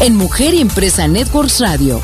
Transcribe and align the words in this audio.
en 0.00 0.16
Mujer 0.16 0.54
y 0.54 0.60
Empresa 0.60 1.08
Networks 1.08 1.60
Radio. 1.60 2.00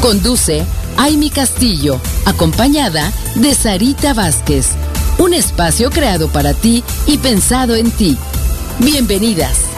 Conduce 0.00 0.64
Aimi 0.96 1.30
Castillo, 1.30 2.00
acompañada 2.24 3.12
de 3.34 3.54
Sarita 3.54 4.14
Vázquez. 4.14 4.68
Un 5.18 5.34
espacio 5.34 5.90
creado 5.90 6.28
para 6.28 6.54
ti 6.54 6.82
y 7.06 7.18
pensado 7.18 7.74
en 7.74 7.90
ti. 7.90 8.16
Bienvenidas. 8.78 9.70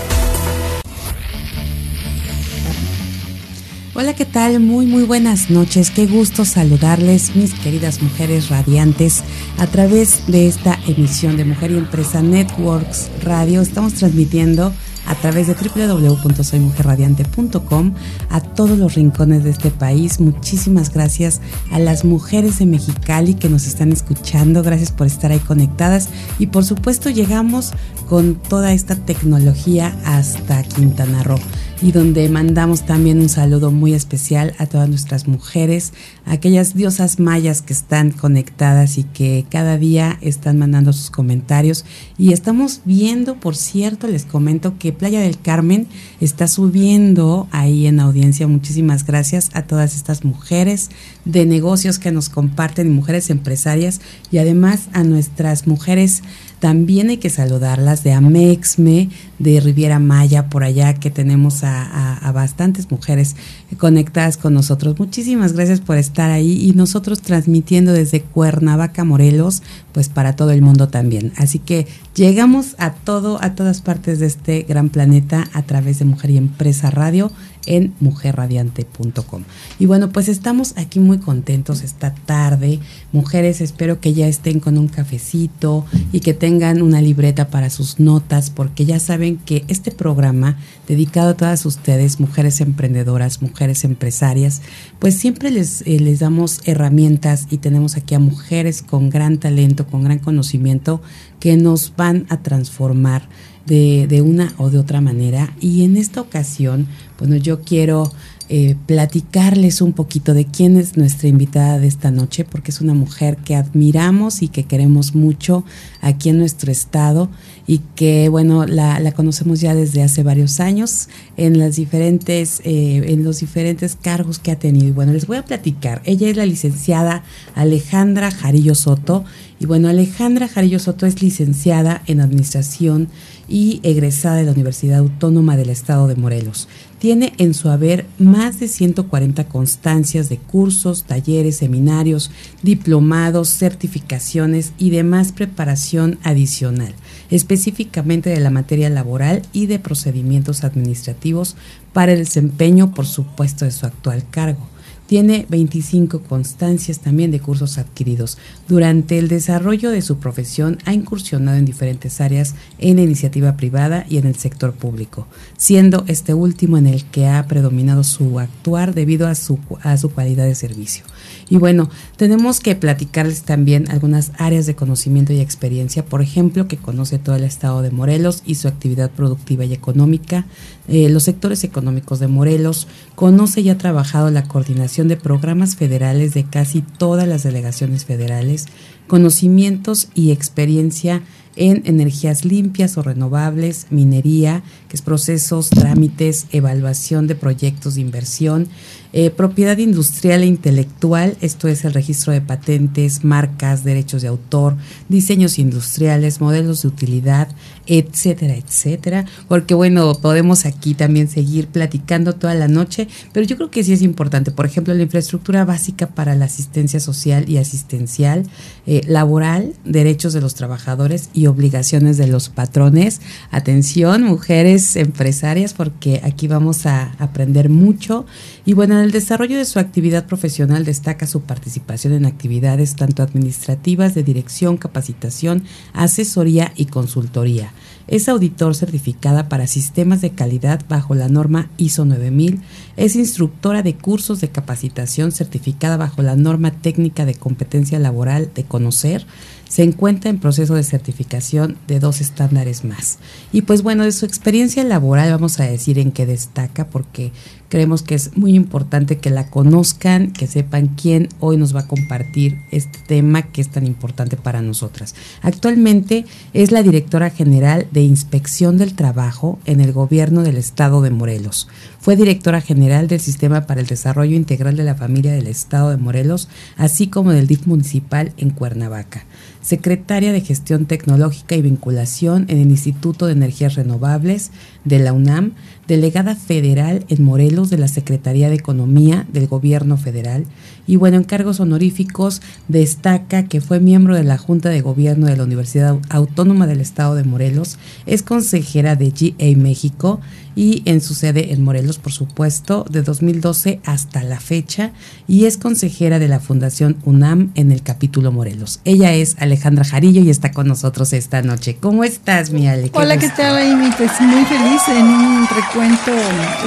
Hola, 3.95 4.15
¿qué 4.15 4.25
tal? 4.25 4.59
Muy, 4.59 4.87
muy 4.87 5.03
buenas 5.03 5.51
noches. 5.51 5.91
Qué 5.91 6.07
gusto 6.07 6.45
saludarles, 6.45 7.37
mis 7.37 7.53
queridas 7.53 8.01
mujeres 8.01 8.49
radiantes, 8.49 9.23
a 9.59 9.67
través 9.67 10.27
de 10.29 10.47
esta 10.47 10.79
emisión 10.87 11.37
de 11.37 11.45
Mujer 11.45 11.73
y 11.73 11.77
Empresa 11.77 12.23
Networks 12.23 13.11
Radio. 13.23 13.61
Estamos 13.61 13.95
transmitiendo 13.95 14.73
a 15.07 15.15
través 15.15 15.47
de 15.47 15.55
www.soymujerradiante.com 15.55 17.95
a 18.31 18.41
todos 18.41 18.77
los 18.79 18.95
rincones 18.95 19.45
de 19.45 19.51
este 19.51 19.71
país. 19.71 20.19
Muchísimas 20.21 20.93
gracias 20.93 21.41
a 21.71 21.79
las 21.79 22.05
mujeres 22.05 22.59
de 22.59 22.67
Mexicali 22.67 23.35
que 23.35 23.49
nos 23.49 23.67
están 23.67 23.93
escuchando. 23.93 24.63
Gracias 24.63 24.93
por 24.93 25.07
estar 25.07 25.33
ahí 25.33 25.41
conectadas. 25.41 26.09
Y 26.39 26.49
por 26.49 26.65
supuesto 26.65 27.09
llegamos 27.11 27.73
con 28.09 28.37
toda 28.37 28.73
esta 28.73 28.97
tecnología 28.97 29.95
hasta 30.05 30.63
Quintana 30.63 31.23
Roo 31.23 31.39
y 31.83 31.91
donde 31.91 32.29
mandamos 32.29 32.87
también 32.87 33.21
un 33.21 33.29
saludo 33.29 33.73
muy 33.73 33.93
especial 33.93 34.55
a 34.59 34.67
todas 34.67 34.89
nuestras 34.89 35.27
mujeres, 35.27 35.93
aquellas 36.25 36.75
diosas 36.75 37.19
mayas 37.19 37.61
que 37.61 37.73
están 37.73 38.13
conectadas 38.13 38.99
y 38.99 39.03
que 39.03 39.45
cada 39.51 39.79
día 39.79 40.17
están 40.21 40.59
mandando 40.59 40.93
sus 40.93 41.11
comentarios. 41.11 41.85
Y 42.17 42.33
estamos 42.33 42.83
viendo, 42.85 43.41
por 43.41 43.57
cierto, 43.57 44.07
les 44.07 44.25
comento 44.25 44.79
que 44.79 44.93
Playa 44.93 45.21
del 45.21 45.41
Carmen 45.41 45.89
está 46.21 46.47
subiendo 46.47 47.49
ahí 47.51 47.89
en 47.89 47.99
audiencia. 47.99 48.47
Muchísimas 48.47 49.05
gracias 49.05 49.51
a 49.53 49.63
todas 49.63 49.97
estas 49.97 50.25
mujeres 50.25 50.91
de 51.25 51.47
negocios 51.47 51.99
que 51.99 52.13
nos 52.13 52.29
comparten, 52.29 52.93
mujeres 52.93 53.29
empresarias 53.29 54.01
y 54.31 54.39
además 54.39 54.89
a 54.93 55.03
nuestras 55.03 55.67
mujeres 55.67 56.23
también 56.63 57.11
hay 57.11 57.17
que 57.17 57.29
saludarlas 57.29 58.05
de 58.05 58.13
Amexme, 58.13 59.09
de 59.41 59.59
Riviera 59.59 59.99
Maya, 59.99 60.49
por 60.49 60.63
allá 60.63 60.95
que 60.95 61.11
tenemos 61.11 61.65
a, 61.65 62.31
bastantes 62.33 62.89
mujeres 62.89 63.35
conectadas 63.79 64.37
con 64.37 64.55
nosotros. 64.55 64.97
Muchísimas 64.97 65.55
gracias 65.55 65.81
por 65.81 65.99
estar 65.99 66.31
ahí 66.31 66.65
y 66.65 66.73
nosotros 66.75 67.21
transmitiendo 67.21 67.93
desde 67.93 68.23
Cuernavaca, 68.23 69.03
Morelos, 69.03 69.65
pues 69.91 70.09
para 70.09 70.37
todo 70.37 70.53
el 70.53 70.63
mundo 70.63 70.89
también. 70.89 71.33
Así 71.37 71.59
que 71.59 71.89
llegamos 72.15 72.77
a 72.79 72.93
todo, 72.93 73.43
a 73.43 73.57
todas 73.57 73.81
partes 73.81 74.21
de 74.21 74.27
este 74.27 74.63
gran 74.63 74.89
planeta 74.89 75.49
a 75.55 75.63
través 75.63 75.99
de 75.99 76.05
Mujer 76.05 76.31
y 76.31 76.37
Empresa 76.37 76.93
Radio 76.93 77.33
en 77.67 77.95
mujerradiante.com. 78.01 79.45
Y 79.79 79.87
bueno, 79.87 80.11
pues 80.11 80.29
estamos 80.29 80.75
aquí 80.77 81.01
muy 81.01 81.19
contentos 81.19 81.83
esta 81.83 82.15
tarde. 82.15 82.81
Mujeres, 83.13 83.61
espero 83.61 84.01
que 84.01 84.15
ya 84.15 84.27
estén 84.27 84.61
con 84.61 84.79
un 84.79 84.89
cafecito 84.89 85.85
y 86.13 86.21
que 86.21 86.35
tengan 86.35 86.83
una 86.83 87.01
libreta 87.01 87.49
para 87.49 87.71
sus 87.71 88.01
notas, 88.01 88.51
porque 88.51 88.85
ya 88.85 88.99
saben 88.99 89.39
que 89.39 89.65
este 89.69 89.91
programa 89.91 90.57
dedicado 90.87 91.31
a 91.31 91.37
todas 91.37 91.65
ustedes, 91.67 92.21
mujeres 92.21 92.61
emprendedoras, 92.61 93.43
mujeres 93.43 93.85
empresarias, 93.85 94.63
pues 94.99 95.17
siempre 95.17 95.51
les, 95.51 95.83
eh, 95.83 96.01
les 96.01 96.21
damos 96.21 96.61
herramientas 96.65 97.47
y 97.51 97.59
tenemos 97.59 97.97
aquí 97.97 98.15
a 98.15 98.19
mujeres 98.19 98.83
con 98.83 99.11
gran 99.11 99.39
talento, 99.39 99.87
con 99.87 100.05
gran 100.05 100.19
conocimiento, 100.19 101.03
que 101.41 101.57
nos 101.57 101.95
van 101.97 102.27
a 102.29 102.43
transformar 102.43 103.29
de, 103.67 104.07
de 104.09 104.23
una 104.23 104.53
o 104.59 104.71
de 104.71 104.79
otra 104.79 105.01
manera. 105.01 105.55
Y 105.61 105.85
en 105.85 105.97
esta 105.97 106.21
ocasión, 106.21 106.87
bueno, 107.19 107.37
yo 107.37 107.61
quiero 107.61 108.11
eh, 108.55 108.77
platicarles 108.85 109.81
un 109.81 109.95
poquito 109.95 110.35
de 110.35 110.45
quién 110.45 110.77
es 110.77 110.99
nuestra 110.99 111.27
invitada 111.27 111.79
de 111.79 111.87
esta 111.87 112.11
noche, 112.11 112.45
porque 112.45 112.71
es 112.71 112.83
una 112.83 112.93
mujer 112.93 113.39
que 113.39 113.55
admiramos 113.55 114.43
y 114.43 114.49
que 114.49 114.65
queremos 114.65 115.15
mucho 115.15 115.65
aquí 116.03 116.29
en 116.29 116.37
nuestro 116.37 116.71
estado 116.71 117.31
y 117.67 117.79
que, 117.97 118.29
bueno, 118.29 118.67
la, 118.67 119.11
conocemos 119.13 119.63
ya 119.63 119.75
desde 119.75 120.03
hace 120.03 120.23
varios 120.23 120.61
años 120.61 121.09
en, 121.39 121.59
las 121.59 121.77
diferentes, 121.77 122.61
eh, 122.65 123.03
en 123.07 123.25
los 123.25 123.41
diferentes 123.41 123.97
cargos 123.97 124.39
que 124.39 124.51
ha 124.51 124.59
tenido. 124.59 124.89
Y 124.89 124.91
bueno, 124.93 125.15
les 125.15 125.27
voy 125.27 125.39
a 125.39 125.47
platicar. 125.47 126.03
Ella 126.05 126.29
es 126.29 126.37
la 126.37 126.45
licenciada 126.45 127.25
Alejandra 127.55 128.31
Jarillo 128.31 128.75
Soto. 128.75 129.25
Y 129.61 129.65
bueno, 129.65 129.89
Alejandra 129.89 130.47
Jarillo 130.47 130.79
Soto 130.79 131.07
es 131.07 131.23
licenciada 131.23 132.03
en 132.07 132.21
Administración 132.21 133.09
y 133.49 133.81
egresada 133.83 134.37
de 134.37 134.45
la 134.45 134.53
Universidad 134.53 134.99
Autónoma 134.99 135.57
del 135.57 135.71
Estado 135.71 136.07
de 136.09 136.17
Morelos. 136.17 136.69
Tiene 137.03 137.33
en 137.39 137.53
su 137.53 137.69
haber 137.69 138.07
más 138.21 138.61
de 138.61 138.69
140 138.69 139.49
constancias 139.49 140.29
de 140.29 140.37
cursos, 140.37 141.03
talleres, 141.03 141.57
seminarios, 141.57 142.31
diplomados, 142.63 143.49
certificaciones 143.49 144.73
y 144.79 144.91
demás 144.91 145.33
preparación 145.33 146.21
adicional, 146.23 146.95
específicamente 147.29 148.31
de 148.31 148.39
la 148.39 148.51
materia 148.51 148.89
laboral 148.89 149.43
y 149.53 149.67
de 149.67 149.81
procedimientos 149.81 150.63
administrativos 150.63 151.57
para 151.93 152.13
el 152.13 152.21
desempeño, 152.21 152.95
por 152.95 153.07
supuesto, 153.07 153.65
de 153.65 153.73
su 153.73 153.85
actual 153.85 154.25
cargo. 154.31 154.72
Tiene 155.13 155.45
25 155.51 156.23
constancias 156.23 157.01
también 157.01 157.31
de 157.31 157.39
cursos 157.39 157.77
adquiridos. 157.77 158.39
Durante 158.67 159.19
el 159.19 159.29
desarrollo 159.29 159.91
de 159.91 160.01
su 160.01 160.17
profesión 160.17 160.79
ha 160.87 160.95
incursionado 160.95 161.59
en 161.59 161.67
diferentes 161.67 162.23
áreas 162.23 162.55
en 162.79 162.97
la 162.97 163.03
iniciativa 163.03 163.55
privada 163.59 164.07
y 164.09 164.17
en 164.17 164.27
el 164.27 164.37
sector 164.37 164.73
público, 164.73 165.27
siendo 165.59 166.07
este 166.09 166.33
último 166.33 166.79
en 166.79 166.87
el 166.87 167.05
que 167.05 167.27
ha 167.27 167.47
predominado 167.47 168.05
su 168.05 168.41
actuar 168.41 168.95
debido 168.95 169.29
a 169.29 169.35
su, 169.35 169.59
a 169.83 169.99
su 169.99 170.15
calidad 170.15 170.47
de 170.47 170.55
servicio. 170.55 171.05
Y 171.49 171.59
bueno, 171.59 171.91
tenemos 172.17 172.61
que 172.61 172.77
platicarles 172.77 173.43
también 173.43 173.91
algunas 173.91 174.33
áreas 174.39 174.67
de 174.67 174.75
conocimiento 174.75 175.33
y 175.33 175.41
experiencia, 175.41 176.05
por 176.05 176.23
ejemplo, 176.23 176.69
que 176.69 176.77
conoce 176.77 177.19
todo 177.19 177.37
el 177.37 177.45
estado 177.45 177.83
de 177.83 177.91
Morelos 177.91 178.43
y 178.47 178.55
su 178.57 178.69
actividad 178.69 179.11
productiva 179.11 179.65
y 179.65 179.73
económica, 179.73 180.47
eh, 180.89 181.09
los 181.09 181.25
sectores 181.25 181.65
económicos 181.65 182.21
de 182.21 182.29
Morelos, 182.29 182.89
conoce 183.15 183.61
y 183.61 183.71
ha 183.71 183.79
trabajado 183.79 184.31
la 184.31 184.45
coordinación 184.45 185.09
de 185.09 185.17
programas 185.17 185.77
federales 185.77 186.35
de 186.35 186.45
casi 186.45 186.83
todas 186.83 187.29
las 187.29 187.43
delegaciones 187.43 188.05
federales, 188.05 188.67
conocimientos 189.07 190.09
y 190.15 190.31
experiencia 190.31 191.23
en 191.57 191.83
energías 191.85 192.45
limpias 192.45 192.97
o 192.97 193.03
renovables, 193.03 193.87
minería, 193.91 194.63
que 194.93 194.97
es 194.97 195.03
procesos, 195.03 195.71
trámites, 195.71 196.49
evaluación 196.53 197.27
de 197.27 197.35
proyectos 197.35 197.95
de 197.95 198.03
inversión, 198.03 198.69
eh, 199.15 199.31
propiedad 199.31 199.79
industrial 199.79 200.43
e 200.43 200.47
intelectual, 200.47 201.37
esto 201.41 201.67
es 201.69 201.87
el 201.87 201.95
registro 201.95 202.33
de 202.33 202.43
patentes, 202.43 203.25
marcas, 203.25 203.85
derechos 203.85 204.21
de 204.21 204.29
autor, 204.29 204.77
diseños 205.09 205.59
industriales, 205.59 206.43
modelos 206.43 206.83
de 206.83 206.89
utilidad, 206.89 207.49
etcétera, 207.87 208.55
etcétera. 208.55 209.25
Porque 209.49 209.75
bueno, 209.75 210.15
podemos 210.15 210.67
aquí 210.67 210.93
también 210.93 211.29
seguir 211.29 211.69
platicando 211.69 212.35
toda 212.35 212.55
la 212.55 212.69
noche, 212.69 213.09
pero 213.33 213.47
yo 213.47 213.57
creo 213.57 213.71
que 213.71 213.85
sí 213.85 213.95
es 213.95 214.03
importante. 214.03 214.51
Por 214.51 214.67
ejemplo, 214.67 214.93
la 214.93 215.03
infraestructura 215.03 215.65
básica 215.65 216.09
para 216.09 216.35
la 216.35 216.47
asistencia 216.47 217.01
social 217.01 217.49
y 217.49 217.57
asistencial, 217.57 218.45
eh, 218.87 219.03
laboral, 219.07 219.75
derechos 219.85 220.35
de 220.35 220.43
los 220.43 220.55
trabajadores 220.55 221.31
y 221.33 221.47
obligaciones 221.47 222.19
de 222.19 222.27
los 222.29 222.51
patrones. 222.51 223.21
Atención, 223.51 224.23
mujeres 224.23 224.82
empresarias, 224.97 225.75
porque 225.75 226.21
aquí 226.25 226.49
vamos 226.49 226.87
a 226.87 227.13
aprender 227.19 227.69
mucho. 227.69 228.27
Y 228.65 228.75
bueno, 228.75 228.95
en 228.95 229.05
el 229.05 229.11
desarrollo 229.11 229.57
de 229.57 229.65
su 229.65 229.79
actividad 229.79 230.27
profesional 230.27 230.85
destaca 230.85 231.27
su 231.27 231.43
participación 231.43 232.13
en 232.13 232.27
actividades 232.27 232.97
tanto 232.97 233.23
administrativas 233.23 234.15
de 234.15 234.23
dirección, 234.23 234.77
capacitación, 234.77 235.65
asesoría 235.93 236.73
y 236.77 236.87
consultoría. 236.87 237.73
Es 238.09 238.29
auditor 238.29 238.75
certificada 238.75 239.49
para 239.49 239.67
sistemas 239.67 240.21
de 240.21 240.31
calidad 240.31 240.83
bajo 240.89 241.15
la 241.15 241.29
norma 241.29 241.71
ISO 241.77 242.05
9000. 242.05 242.61
Es 242.97 243.17
instructora 243.17 243.83
de 243.83 243.95
cursos 243.95 244.41
de 244.41 244.51
capacitación 244.51 245.33
certificada 245.33 245.97
bajo 245.97 246.23
la 246.23 246.37
norma 246.37 246.73
técnica 246.73 247.25
de 247.25 247.35
competencia 247.35 247.99
laboral 247.99 248.51
de 248.55 248.65
conocer 248.65 249.25
se 249.73 249.83
encuentra 249.83 250.29
en 250.29 250.39
proceso 250.39 250.75
de 250.75 250.83
certificación 250.83 251.79
de 251.87 251.99
dos 251.99 252.21
estándares 252.21 252.85
más. 252.85 253.19
Y 253.53 253.63
pues 253.63 253.83
bueno, 253.83 254.05
de 254.05 254.13
su 254.13 254.27
experiencia 254.27 254.85
laboral 254.85 255.31
vamos 255.31 255.59
a 255.61 255.65
decir 255.65 255.99
en 255.99 256.13
qué 256.13 256.27
destaca, 256.27 256.89
porque 256.89 257.33
Creemos 257.73 258.03
que 258.03 258.15
es 258.15 258.37
muy 258.37 258.55
importante 258.55 259.17
que 259.17 259.31
la 259.31 259.49
conozcan, 259.49 260.31
que 260.33 260.47
sepan 260.47 260.89
quién 260.89 261.31
hoy 261.41 261.57
nos 261.57 261.75
va 261.75 261.81
a 261.81 261.89
compartir 261.89 262.59
este 262.71 262.99
tema 263.07 263.41
que 263.41 263.63
es 263.63 263.71
tan 263.71 263.87
importante 263.87 264.37
para 264.37 264.61
nosotras. 264.61 265.15
Actualmente 265.41 266.27
es 266.53 266.71
la 266.71 266.83
directora 266.83 267.31
general 267.31 267.87
de 267.91 268.03
Inspección 268.03 268.77
del 268.77 268.93
Trabajo 268.93 269.59
en 269.65 269.81
el 269.81 269.95
gobierno 269.95 270.43
del 270.43 270.59
estado 270.59 271.01
de 271.01 271.13
Morelos. 271.13 271.67
Fue 271.99 272.15
directora 272.15 272.61
general 272.61 273.09
del 273.09 273.21
Sistema 273.21 273.67
para 273.67 273.81
el 273.81 273.87
Desarrollo 273.87 274.37
Integral 274.37 274.77
de 274.77 274.85
la 274.85 274.95
Familia 274.95 275.33
del 275.33 275.47
estado 275.47 275.89
de 275.89 275.97
Morelos, 275.97 276.51
así 276.77 277.07
como 277.07 277.33
del 277.33 277.47
DIF 277.47 277.67
municipal 277.67 278.35
en 278.37 278.51
Cuernavaca 278.51 279.25
secretaria 279.63 280.33
de 280.33 280.41
Gestión 280.41 280.87
Tecnológica 280.87 281.55
y 281.55 281.63
Vinculación 281.63 282.47
en 282.49 282.59
el 282.59 282.71
Instituto 282.71 283.27
de 283.27 283.33
Energías 283.33 283.77
Renovables 283.77 284.51
de 284.85 284.99
la 284.99 285.13
UNAM, 285.13 285.53
delegada 285.87 286.37
federal 286.37 287.05
en 287.09 287.25
Morelos 287.25 287.71
de 287.71 287.79
la 287.79 287.89
Secretaría 287.89 288.49
de 288.49 288.57
Economía 288.57 289.27
del 289.33 289.47
Gobierno 289.47 289.97
Federal. 289.97 290.45
Y 290.87 290.97
bueno, 290.97 291.17
en 291.17 291.25
cargos 291.25 291.61
honoríficos 291.61 292.43
destaca 292.69 293.45
que 293.45 293.61
fue 293.61 293.81
miembro 293.81 294.15
de 294.15 294.25
la 294.25 294.39
Junta 294.39 294.69
de 294.69 294.81
Gobierno 294.81 295.27
de 295.27 295.37
la 295.37 295.45
Universidad 295.45 295.99
Autónoma 296.09 296.67
del 296.67 296.81
Estado 296.81 297.15
de 297.15 297.25
Morelos, 297.25 297.79
es 298.07 298.23
consejera 298.23 298.97
de 298.97 299.11
GA 299.11 299.59
México 299.59 300.21
y 300.55 300.83
en 300.85 301.01
su 301.01 301.15
sede 301.15 301.53
en 301.53 301.63
Morelos, 301.63 301.99
por 301.99 302.13
supuesto, 302.13 302.85
de 302.91 303.03
2012 303.03 303.81
hasta 303.85 304.23
la 304.23 304.41
fecha 304.41 304.93
y 305.29 305.45
es 305.47 305.57
consejera 305.57 306.19
de 306.19 306.29
la 306.29 306.41
Fundación 306.41 306.97
UNAM 307.05 307.51
en 307.55 307.73
el 307.73 307.83
capítulo 307.83 308.33
Morelos. 308.33 308.81
Ella 308.85 309.13
es 309.13 309.37
Alejandra 309.39 309.85
Jarillo 309.85 310.23
y 310.23 310.31
está 310.31 310.53
con 310.53 310.69
nosotros 310.69 311.13
esta 311.13 311.43
noche. 311.43 311.77
¿Cómo 311.81 312.05
estás, 312.05 312.51
mi 312.51 312.69
Ale? 312.69 312.91
Hola, 312.95 313.17
¿qué 313.19 313.29
tal, 313.29 313.57
Amy? 313.57 313.91
Pues 313.97 314.13
muy 314.21 314.45
feliz 314.45 314.83
en 314.89 315.07
un 315.07 315.47
recuento 315.49 316.13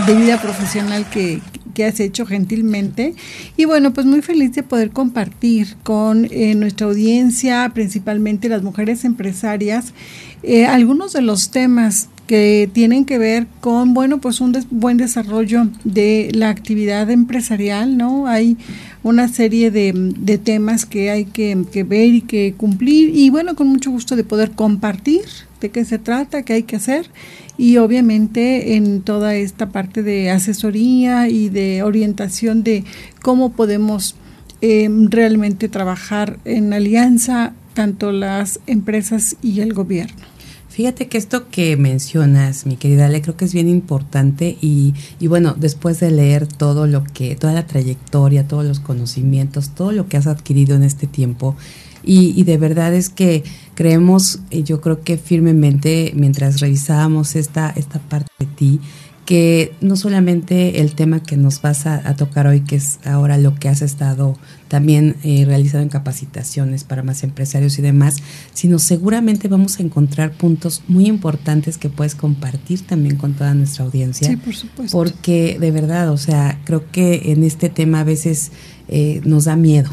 de 0.05 0.15
vida 0.15 0.41
profesional 0.41 1.09
que, 1.09 1.41
que 1.75 1.85
has 1.85 1.99
hecho 1.99 2.25
gentilmente. 2.25 3.13
Y 3.57 3.65
bueno, 3.65 3.93
pues 3.93 4.07
muy 4.07 4.23
feliz 4.23 4.53
de 4.53 4.63
poder 4.63 4.89
compartir 4.91 5.75
con 5.83 6.25
eh, 6.31 6.55
nuestra 6.55 6.87
audiencia, 6.87 7.69
principalmente 7.73 8.49
las 8.49 8.63
mujeres 8.63 9.05
empresarias, 9.05 9.93
eh, 10.41 10.65
algunos 10.65 11.13
de 11.13 11.21
los 11.21 11.51
temas 11.51 12.09
que 12.27 12.69
tienen 12.73 13.05
que 13.05 13.17
ver 13.17 13.47
con, 13.61 13.93
bueno, 13.93 14.19
pues 14.19 14.41
un 14.41 14.55
buen 14.71 14.97
desarrollo 14.97 15.67
de 15.83 16.31
la 16.33 16.49
actividad 16.49 17.09
empresarial, 17.11 17.97
¿no? 17.97 18.27
Hay 18.27 18.57
una 19.03 19.27
serie 19.27 19.69
de, 19.69 19.93
de 19.93 20.37
temas 20.37 20.85
que 20.85 21.11
hay 21.11 21.25
que, 21.25 21.65
que, 21.71 21.83
ver 21.83 22.13
y 22.13 22.21
que 22.21 22.55
cumplir 22.57 23.15
y 23.15 23.29
bueno, 23.29 23.55
con 23.55 23.67
mucho 23.67 23.91
gusto 23.91 24.15
de 24.15 24.23
poder 24.23 24.51
compartir 24.51 25.21
de 25.61 25.69
qué 25.69 25.85
se 25.85 25.99
trata, 25.99 26.43
qué 26.43 26.53
hay 26.53 26.63
que 26.63 26.77
hacer 26.77 27.09
y 27.57 27.77
obviamente 27.77 28.75
en 28.75 29.01
toda 29.01 29.35
esta 29.35 29.69
parte 29.69 30.01
de 30.01 30.31
asesoría 30.31 31.29
y 31.29 31.49
de 31.49 31.83
orientación 31.83 32.63
de 32.63 32.83
cómo 33.21 33.51
podemos 33.51 34.15
eh, 34.61 34.89
realmente 35.09 35.69
trabajar 35.69 36.39
en 36.45 36.73
alianza 36.73 37.53
tanto 37.75 38.11
las 38.11 38.59
empresas 38.65 39.35
y 39.43 39.59
el 39.59 39.73
gobierno. 39.73 40.34
Fíjate 40.75 41.07
que 41.07 41.17
esto 41.17 41.47
que 41.47 41.77
mencionas, 41.77 42.65
mi 42.65 42.75
querida 42.75 43.05
Ale, 43.05 43.21
creo 43.21 43.37
que 43.37 43.45
es 43.45 43.53
bien 43.53 43.69
importante 43.69 44.57
y, 44.59 44.93
y, 45.21 45.27
bueno, 45.27 45.55
después 45.57 46.01
de 46.01 46.11
leer 46.11 46.47
todo 46.47 46.85
lo 46.85 47.05
que, 47.05 47.37
toda 47.37 47.53
la 47.53 47.65
trayectoria, 47.65 48.45
todos 48.45 48.65
los 48.65 48.81
conocimientos, 48.81 49.69
todo 49.69 49.93
lo 49.93 50.09
que 50.09 50.17
has 50.17 50.27
adquirido 50.27 50.75
en 50.75 50.83
este 50.83 51.07
tiempo, 51.07 51.55
y, 52.03 52.43
de 52.43 52.57
verdad 52.57 52.93
es 52.93 53.09
que 53.09 53.43
creemos, 53.73 54.39
yo 54.51 54.81
creo 54.81 55.01
que 55.01 55.17
firmemente, 55.17 56.11
mientras 56.13 56.59
revisábamos 56.59 57.35
esta, 57.35 57.69
esta 57.69 57.99
parte 57.99 58.31
de 58.37 58.45
ti, 58.45 58.79
que 59.25 59.73
no 59.81 59.95
solamente 59.95 60.81
el 60.81 60.93
tema 60.93 61.23
que 61.23 61.35
nos 61.35 61.61
vas 61.61 61.87
a, 61.87 62.15
tocar 62.15 62.45
hoy, 62.45 62.61
que 62.61 62.75
es 62.75 62.99
ahora 63.03 63.39
lo 63.39 63.55
que 63.55 63.69
has 63.69 63.81
estado 63.81 64.37
también 64.67 65.15
eh, 65.23 65.43
realizando 65.45 65.83
en 65.83 65.89
capacitaciones 65.89 66.83
para 66.83 67.01
más 67.01 67.23
empresarios 67.23 67.79
y 67.79 67.81
demás, 67.81 68.17
sino 68.53 68.77
seguramente 68.77 69.47
vamos 69.47 69.79
a 69.79 69.83
encontrar 69.83 70.31
puntos 70.31 70.83
muy 70.87 71.07
importantes 71.07 71.77
que 71.79 71.89
puedes 71.89 72.13
compartir 72.13 72.85
también 72.85 73.17
con 73.17 73.33
toda 73.33 73.55
nuestra 73.55 73.85
audiencia. 73.85 74.27
Sí, 74.27 74.37
por 74.37 74.55
supuesto. 74.55 74.95
Porque 74.95 75.57
de 75.59 75.71
verdad, 75.71 76.11
o 76.11 76.17
sea, 76.17 76.61
creo 76.63 76.89
que 76.91 77.31
en 77.31 77.43
este 77.43 77.69
tema 77.69 78.01
a 78.01 78.03
veces 78.03 78.51
eh, 78.87 79.21
nos 79.25 79.45
da 79.45 79.55
miedo, 79.55 79.89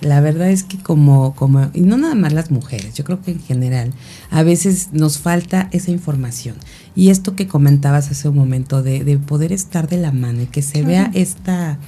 la 0.00 0.20
verdad 0.20 0.50
es 0.50 0.62
que 0.62 0.78
como, 0.78 1.34
como, 1.34 1.70
y 1.72 1.80
no 1.80 1.96
nada 1.96 2.14
más 2.14 2.32
las 2.32 2.50
mujeres, 2.50 2.94
yo 2.94 3.04
creo 3.04 3.22
que 3.22 3.32
en 3.32 3.40
general, 3.40 3.92
a 4.30 4.42
veces 4.42 4.88
nos 4.92 5.18
falta 5.18 5.68
esa 5.72 5.90
información. 5.90 6.56
Y 6.94 7.10
esto 7.10 7.34
que 7.34 7.46
comentabas 7.46 8.10
hace 8.10 8.28
un 8.28 8.36
momento 8.36 8.82
de, 8.82 9.04
de 9.04 9.18
poder 9.18 9.52
estar 9.52 9.88
de 9.88 9.96
la 9.96 10.12
mano 10.12 10.42
y 10.42 10.46
que 10.46 10.62
se 10.62 10.82
vea 10.82 11.10
esta, 11.14 11.78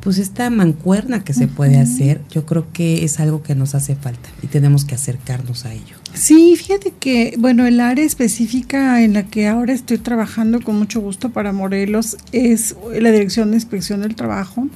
pues 0.00 0.18
esta 0.18 0.50
mancuerna 0.50 1.24
que 1.24 1.34
se 1.34 1.46
puede 1.46 1.78
hacer, 1.78 2.20
yo 2.30 2.46
creo 2.46 2.66
que 2.72 3.04
es 3.04 3.20
algo 3.20 3.42
que 3.42 3.54
nos 3.54 3.74
hace 3.74 3.94
falta 3.94 4.28
y 4.42 4.46
tenemos 4.46 4.84
que 4.84 4.94
acercarnos 4.94 5.64
a 5.64 5.72
ello. 5.72 5.96
Sí, 6.14 6.56
fíjate 6.56 6.92
que, 6.98 7.34
bueno, 7.38 7.66
el 7.66 7.80
área 7.80 8.04
específica 8.04 9.02
en 9.02 9.12
la 9.12 9.26
que 9.26 9.46
ahora 9.46 9.72
estoy 9.72 9.98
trabajando 9.98 10.60
con 10.60 10.76
mucho 10.76 11.00
gusto 11.00 11.30
para 11.30 11.52
Morelos 11.52 12.16
es 12.32 12.74
la 12.98 13.10
Dirección 13.10 13.50
de 13.50 13.58
Inspección 13.58 14.00
del 14.00 14.16
Trabajo. 14.16 14.66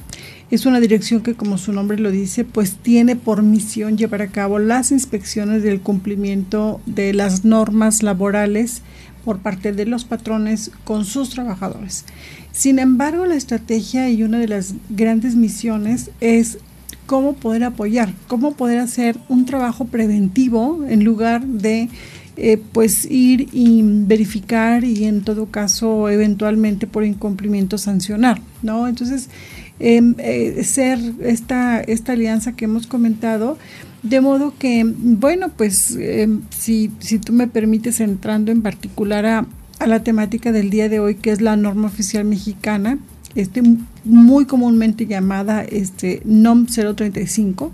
Es 0.55 0.65
una 0.65 0.79
dirección 0.79 1.19
que, 1.19 1.33
como 1.33 1.57
su 1.57 1.73
nombre 1.73 1.99
lo 1.99 2.11
dice, 2.11 2.45
pues 2.45 2.77
tiene 2.77 3.17
por 3.17 3.43
misión 3.43 3.97
llevar 3.97 4.21
a 4.21 4.29
cabo 4.29 4.57
las 4.57 4.93
inspecciones 4.93 5.63
del 5.63 5.81
cumplimiento 5.81 6.79
de 6.85 7.13
las 7.13 7.43
normas 7.43 8.03
laborales 8.03 8.81
por 9.25 9.39
parte 9.39 9.73
de 9.73 9.85
los 9.85 10.05
patrones 10.05 10.71
con 10.85 11.03
sus 11.03 11.31
trabajadores. 11.31 12.05
Sin 12.53 12.79
embargo, 12.79 13.25
la 13.25 13.35
estrategia 13.35 14.09
y 14.09 14.23
una 14.23 14.39
de 14.39 14.47
las 14.47 14.75
grandes 14.89 15.35
misiones 15.35 16.11
es 16.21 16.59
cómo 17.05 17.33
poder 17.33 17.65
apoyar, 17.65 18.13
cómo 18.29 18.53
poder 18.53 18.79
hacer 18.79 19.17
un 19.27 19.45
trabajo 19.45 19.83
preventivo 19.83 20.85
en 20.87 21.03
lugar 21.03 21.45
de 21.45 21.89
eh, 22.37 22.61
pues 22.73 23.03
ir 23.11 23.47
y 23.53 23.81
verificar 23.81 24.83
y 24.83 25.05
en 25.05 25.21
todo 25.21 25.47
caso 25.47 26.09
eventualmente 26.09 26.85
por 26.85 27.05
incumplimiento 27.05 27.77
sancionar, 27.77 28.41
¿no? 28.61 28.89
Entonces, 28.89 29.29
em, 29.79 30.15
eh, 30.17 30.63
ser 30.63 30.99
esta, 31.21 31.81
esta 31.81 32.13
alianza 32.13 32.53
que 32.53 32.65
hemos 32.65 32.87
comentado, 32.87 33.57
de 34.03 34.21
modo 34.21 34.53
que, 34.57 34.83
bueno, 34.85 35.49
pues 35.49 35.95
em, 35.99 36.41
si, 36.49 36.91
si 36.99 37.19
tú 37.19 37.33
me 37.33 37.47
permites 37.47 37.99
entrando 37.99 38.51
en 38.51 38.61
particular 38.61 39.25
a, 39.25 39.45
a 39.79 39.87
la 39.87 40.03
temática 40.03 40.51
del 40.51 40.69
día 40.69 40.89
de 40.89 40.99
hoy, 40.99 41.15
que 41.15 41.31
es 41.31 41.41
la 41.41 41.55
norma 41.55 41.87
oficial 41.87 42.25
mexicana, 42.25 42.99
este, 43.35 43.61
muy 44.03 44.45
comúnmente 44.45 45.05
llamada 45.05 45.63
este, 45.63 46.21
NOM 46.25 46.67
035. 46.67 47.71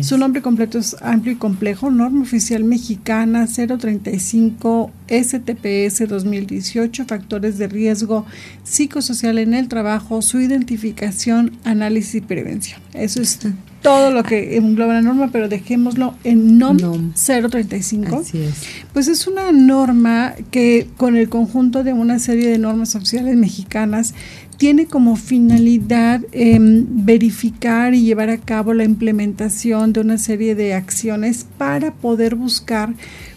Su 0.00 0.18
nombre 0.18 0.42
completo 0.42 0.78
es 0.78 0.96
amplio 1.02 1.34
y 1.34 1.36
complejo, 1.36 1.90
Norma 1.90 2.22
Oficial 2.22 2.64
Mexicana 2.64 3.46
035 3.46 4.90
STPS 5.08 6.08
2018, 6.08 7.04
factores 7.04 7.58
de 7.58 7.68
riesgo 7.68 8.24
psicosocial 8.64 9.38
en 9.38 9.54
el 9.54 9.68
trabajo, 9.68 10.22
su 10.22 10.40
identificación, 10.40 11.58
análisis 11.64 12.16
y 12.16 12.20
prevención. 12.22 12.80
Eso 12.94 13.20
es 13.20 13.38
todo 13.82 14.12
lo 14.12 14.22
que 14.22 14.56
engloba 14.56 14.94
la 14.94 15.02
norma, 15.02 15.30
pero 15.32 15.48
dejémoslo 15.48 16.14
en 16.24 16.56
NOM, 16.58 17.12
035. 17.14 18.20
Así 18.20 18.38
es. 18.38 18.54
Pues 18.92 19.08
es 19.08 19.26
una 19.26 19.50
norma 19.52 20.34
que 20.50 20.88
con 20.96 21.16
el 21.16 21.28
conjunto 21.28 21.82
de 21.82 21.92
una 21.92 22.18
serie 22.18 22.48
de 22.48 22.58
normas 22.58 22.94
oficiales 22.94 23.36
mexicanas 23.36 24.14
tiene 24.62 24.86
como 24.86 25.16
finalidad 25.16 26.20
em, 26.30 26.86
verificar 26.88 27.94
y 27.94 28.04
llevar 28.04 28.30
a 28.30 28.38
cabo 28.38 28.74
la 28.74 28.84
implementación 28.84 29.92
de 29.92 29.98
una 29.98 30.18
serie 30.18 30.54
de 30.54 30.74
acciones 30.74 31.44
para 31.58 31.92
poder 31.92 32.36
buscar 32.36 32.94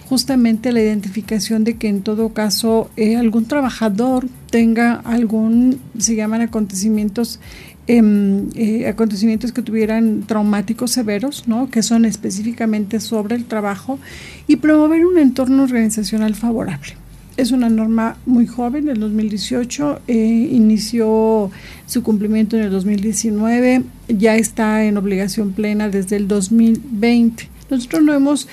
justamente 0.07 0.71
la 0.71 0.83
identificación 0.83 1.63
de 1.63 1.77
que 1.77 1.87
en 1.87 2.03
todo 2.03 2.29
caso 2.29 2.91
eh, 2.95 3.15
algún 3.15 3.45
trabajador 3.45 4.27
tenga 4.51 4.93
algún, 5.03 5.79
se 5.97 6.15
llaman 6.15 6.41
acontecimientos, 6.41 7.39
em, 7.87 8.49
eh, 8.53 8.87
acontecimientos 8.87 9.51
que 9.51 9.63
tuvieran 9.63 10.25
traumáticos 10.27 10.91
severos, 10.91 11.47
¿no? 11.47 11.71
que 11.71 11.81
son 11.81 12.05
específicamente 12.05 12.99
sobre 12.99 13.35
el 13.35 13.45
trabajo, 13.45 13.97
y 14.45 14.57
promover 14.57 15.07
un 15.07 15.17
entorno 15.17 15.63
organizacional 15.63 16.35
favorable. 16.35 16.93
Es 17.37 17.51
una 17.51 17.69
norma 17.69 18.17
muy 18.25 18.47
joven, 18.47 18.85
del 18.85 18.99
2018, 18.99 19.99
eh, 20.07 20.15
inició 20.51 21.51
su 21.85 22.01
cumplimiento 22.01 22.55
en 22.55 22.63
el 22.63 22.71
2019, 22.71 23.83
ya 24.07 24.37
está 24.37 24.85
en 24.85 24.95
obligación 24.95 25.51
plena 25.51 25.89
desde 25.89 26.15
el 26.15 26.29
2020. 26.29 27.54
Nosotros 27.69 28.03
no 28.03 28.13
hemos, 28.13 28.47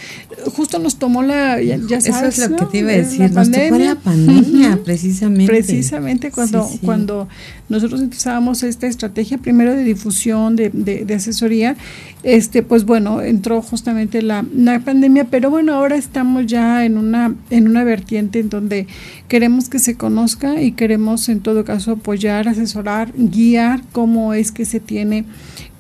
justo 0.54 0.78
nos 0.78 0.96
tomó 0.96 1.22
la, 1.22 1.60
ya, 1.60 1.78
sabes, 2.00 2.38
Eso 2.38 2.44
es 2.44 2.50
lo 2.50 2.56
que 2.56 2.64
te 2.66 2.78
iba 2.78 2.90
a 2.90 2.94
decir, 2.94 3.20
nos 3.20 3.32
pandemia. 3.32 3.68
tocó 3.68 3.84
la 3.84 3.94
pandemia, 3.96 4.78
precisamente. 4.84 5.52
Precisamente 5.52 6.30
cuando, 6.30 6.68
cuando 6.82 7.28
nosotros 7.68 8.00
empezábamos 8.00 8.62
esta 8.62 8.86
estrategia 8.86 9.38
primero 9.38 9.74
de 9.74 9.84
difusión, 9.84 10.56
de, 10.56 10.70
de, 10.70 11.14
asesoría, 11.14 11.76
este, 12.22 12.62
pues 12.62 12.84
bueno, 12.84 13.20
entró 13.20 13.60
justamente 13.60 14.22
la, 14.22 14.46
la, 14.54 14.80
pandemia, 14.80 15.24
pero 15.24 15.50
bueno, 15.50 15.74
ahora 15.74 15.96
estamos 15.96 16.46
ya 16.46 16.84
en 16.84 16.96
una, 16.96 17.34
en 17.50 17.68
una 17.68 17.84
vertiente 17.84 18.38
en 18.38 18.48
donde 18.48 18.86
queremos 19.28 19.68
que 19.68 19.78
se 19.78 19.96
conozca 19.96 20.62
y 20.62 20.72
queremos 20.72 21.28
en 21.28 21.40
todo 21.40 21.64
caso 21.64 21.92
apoyar, 21.92 22.48
asesorar, 22.48 23.12
guiar 23.14 23.82
cómo 23.92 24.32
es 24.34 24.52
que 24.52 24.64
se 24.64 24.80
tiene 24.80 25.24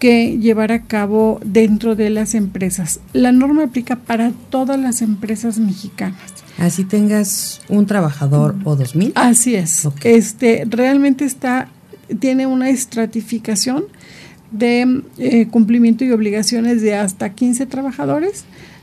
que 0.02 0.36
llevar 0.36 0.72
a 0.72 0.82
cabo 0.82 1.38
dentro 1.44 1.94
de 1.94 2.10
las 2.10 2.34
empresas. 2.34 2.98
La 3.12 3.30
norma 3.30 3.62
aplica 3.62 3.94
para 3.94 4.32
todas 4.50 4.76
las 4.76 5.00
empresas 5.00 5.60
mexicanas. 5.60 6.18
Así 6.58 6.82
tengas 6.82 7.60
un 7.68 7.86
trabajador 7.86 8.56
o 8.64 8.74
dos 8.74 8.96
mil. 8.96 9.12
Así 9.14 9.54
es. 9.54 9.88
Este 10.02 10.64
realmente 10.68 11.24
está 11.24 11.68
tiene 12.18 12.48
una 12.48 12.68
estratificación 12.68 13.84
de 14.50 15.02
eh, 15.18 15.46
cumplimiento 15.46 16.04
y 16.04 16.10
obligaciones 16.10 16.82
de 16.82 16.96
hasta 16.96 17.30
15 17.30 17.66
trabajadores, 17.66 18.42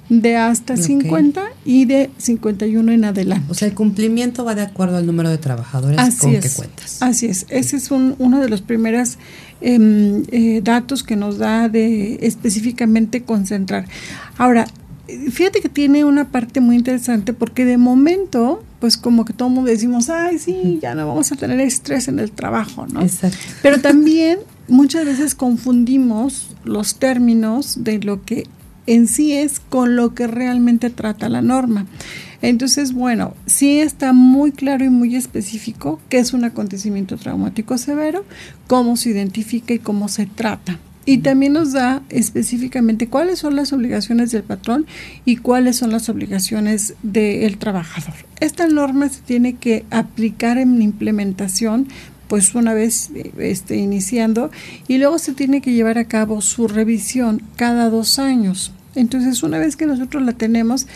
de 0.10 0.38
hasta 0.38 0.76
50 0.76 1.44
y 1.66 1.86
de 1.86 2.10
51 2.18 2.92
en 2.92 3.06
adelante. 3.06 3.46
O 3.50 3.54
sea, 3.54 3.68
el 3.68 3.76
cumplimiento 3.76 4.44
va 4.44 4.56
de 4.56 4.64
acuerdo 4.64 4.98
al 4.98 5.06
número 5.06 5.30
de 5.30 5.38
trabajadores 5.38 6.00
con 6.20 6.32
que 6.40 6.50
cuentas. 6.50 7.02
Así 7.02 7.28
es. 7.28 7.46
Ese 7.50 7.78
es 7.78 7.92
un, 7.92 8.16
uno 8.18 8.40
de 8.40 8.50
los 8.50 8.62
primeros 8.62 9.18
Em, 9.62 10.24
eh, 10.32 10.62
datos 10.64 11.04
que 11.04 11.18
nos 11.18 11.38
da 11.38 11.68
de 11.68 12.20
específicamente 12.22 13.24
concentrar. 13.24 13.86
Ahora, 14.38 14.66
fíjate 15.32 15.60
que 15.60 15.68
tiene 15.68 16.06
una 16.06 16.30
parte 16.30 16.62
muy 16.62 16.78
interesante 16.78 17.34
porque 17.34 17.66
de 17.66 17.78
momento, 17.78 18.64
pues 18.80 18.96
como 18.96 19.26
que 19.26 19.34
todo 19.34 19.50
mundo 19.50 19.70
decimos, 19.70 20.10
ay, 20.10 20.40
sí, 20.40 20.80
ya 20.82 20.96
no 20.96 21.06
vamos 21.08 21.34
a 21.34 21.36
tener 21.36 21.60
estrés 21.60 22.08
en 22.08 22.20
el 22.20 22.32
trabajo, 22.32 22.88
¿no? 22.88 23.02
Exacto. 23.02 23.38
Pero 23.62 23.82
también 23.82 24.40
muchas 24.70 25.04
veces 25.04 25.36
confundimos 25.36 26.56
los 26.64 26.96
términos 26.96 27.84
de 27.84 28.00
lo 28.00 28.24
que 28.24 28.48
en 28.90 29.08
sí 29.08 29.34
es 29.34 29.60
con 29.60 29.96
lo 29.96 30.14
que 30.16 30.28
realmente 30.28 30.90
trata 30.90 31.30
la 31.30 31.42
norma. 31.42 31.86
Entonces, 32.42 32.94
bueno, 32.94 33.34
sí 33.46 33.80
está 33.80 34.14
muy 34.14 34.52
claro 34.52 34.86
y 34.86 34.90
muy 34.90 35.16
específico 35.16 36.00
qué 36.10 36.20
es 36.20 36.34
un 36.34 36.44
acontecimiento 36.44 37.18
traumático 37.18 37.78
severo, 37.78 38.26
cómo 38.68 38.98
se 38.98 39.10
identifica 39.10 39.74
y 39.74 39.80
cómo 39.80 40.08
se 40.08 40.26
trata. 40.26 40.80
Y 41.06 41.20
también 41.20 41.54
nos 41.54 41.74
da 41.74 42.04
específicamente 42.10 43.08
cuáles 43.08 43.40
son 43.40 43.56
las 43.56 43.74
obligaciones 43.74 44.32
del 44.32 44.44
patrón 44.44 44.86
y 45.26 45.38
cuáles 45.38 45.78
son 45.78 45.92
las 45.92 46.08
obligaciones 46.08 46.94
del 47.04 47.58
trabajador. 47.58 48.14
Esta 48.40 48.68
norma 48.68 49.10
se 49.10 49.22
tiene 49.22 49.56
que 49.56 49.86
aplicar 49.90 50.58
en 50.58 50.82
implementación 50.82 51.88
pues 52.30 52.54
una 52.54 52.76
vez 52.76 53.10
este, 53.40 53.76
iniciando 53.76 54.52
y 54.88 55.00
luego 55.00 55.18
se 55.18 55.34
tiene 55.34 55.62
que 55.62 55.74
llevar 55.74 55.98
a 55.98 56.06
cabo 56.06 56.42
su 56.42 56.68
revisión 56.68 57.42
cada 57.56 57.90
dos 57.90 58.20
años. 58.20 58.72
Entonces, 58.96 59.44
una 59.44 59.60
vez 59.60 59.76
que 59.76 59.86
nosotros 59.86 60.24
la 60.24 60.34
tenemos 60.34 60.88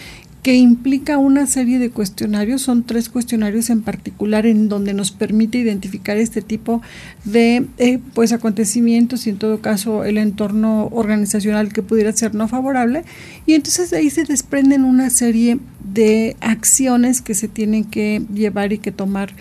que 0.44 0.56
implica 0.56 1.18
una 1.18 1.48
serie 1.48 1.80
de 1.80 1.90
cuestionarios, 1.90 2.62
son 2.62 2.84
tres 2.84 3.08
cuestionarios 3.08 3.70
en 3.70 3.82
particular 3.82 4.46
en 4.46 4.68
donde 4.68 4.94
nos 4.94 5.12
permite 5.12 5.58
identificar 5.58 6.18
este 6.18 6.42
tipo 6.42 6.82
de 7.24 7.66
eh, 7.78 8.00
pues 8.14 8.34
acontecimientos 8.34 9.26
y 9.26 9.30
en 9.30 9.38
todo 9.38 9.62
caso 9.62 10.04
el 10.04 10.18
entorno 10.18 10.90
organizacional 10.92 11.72
que 11.72 11.82
pudiera 11.82 12.12
ser 12.12 12.36
no 12.36 12.50
favorable. 12.50 13.06
Y 13.46 13.54
entonces 13.54 13.90
de 13.90 13.98
ahí 13.98 14.10
se 14.10 14.26
desprenden 14.26 14.84
una 14.84 15.10
serie 15.10 15.60
de 15.94 16.36
acciones 16.42 17.22
que 17.22 17.36
se 17.36 17.48
tienen 17.48 17.86
que 17.86 18.22
llevar 18.34 18.74
y 18.74 18.80
que 18.80 18.92
tomar 18.92 19.34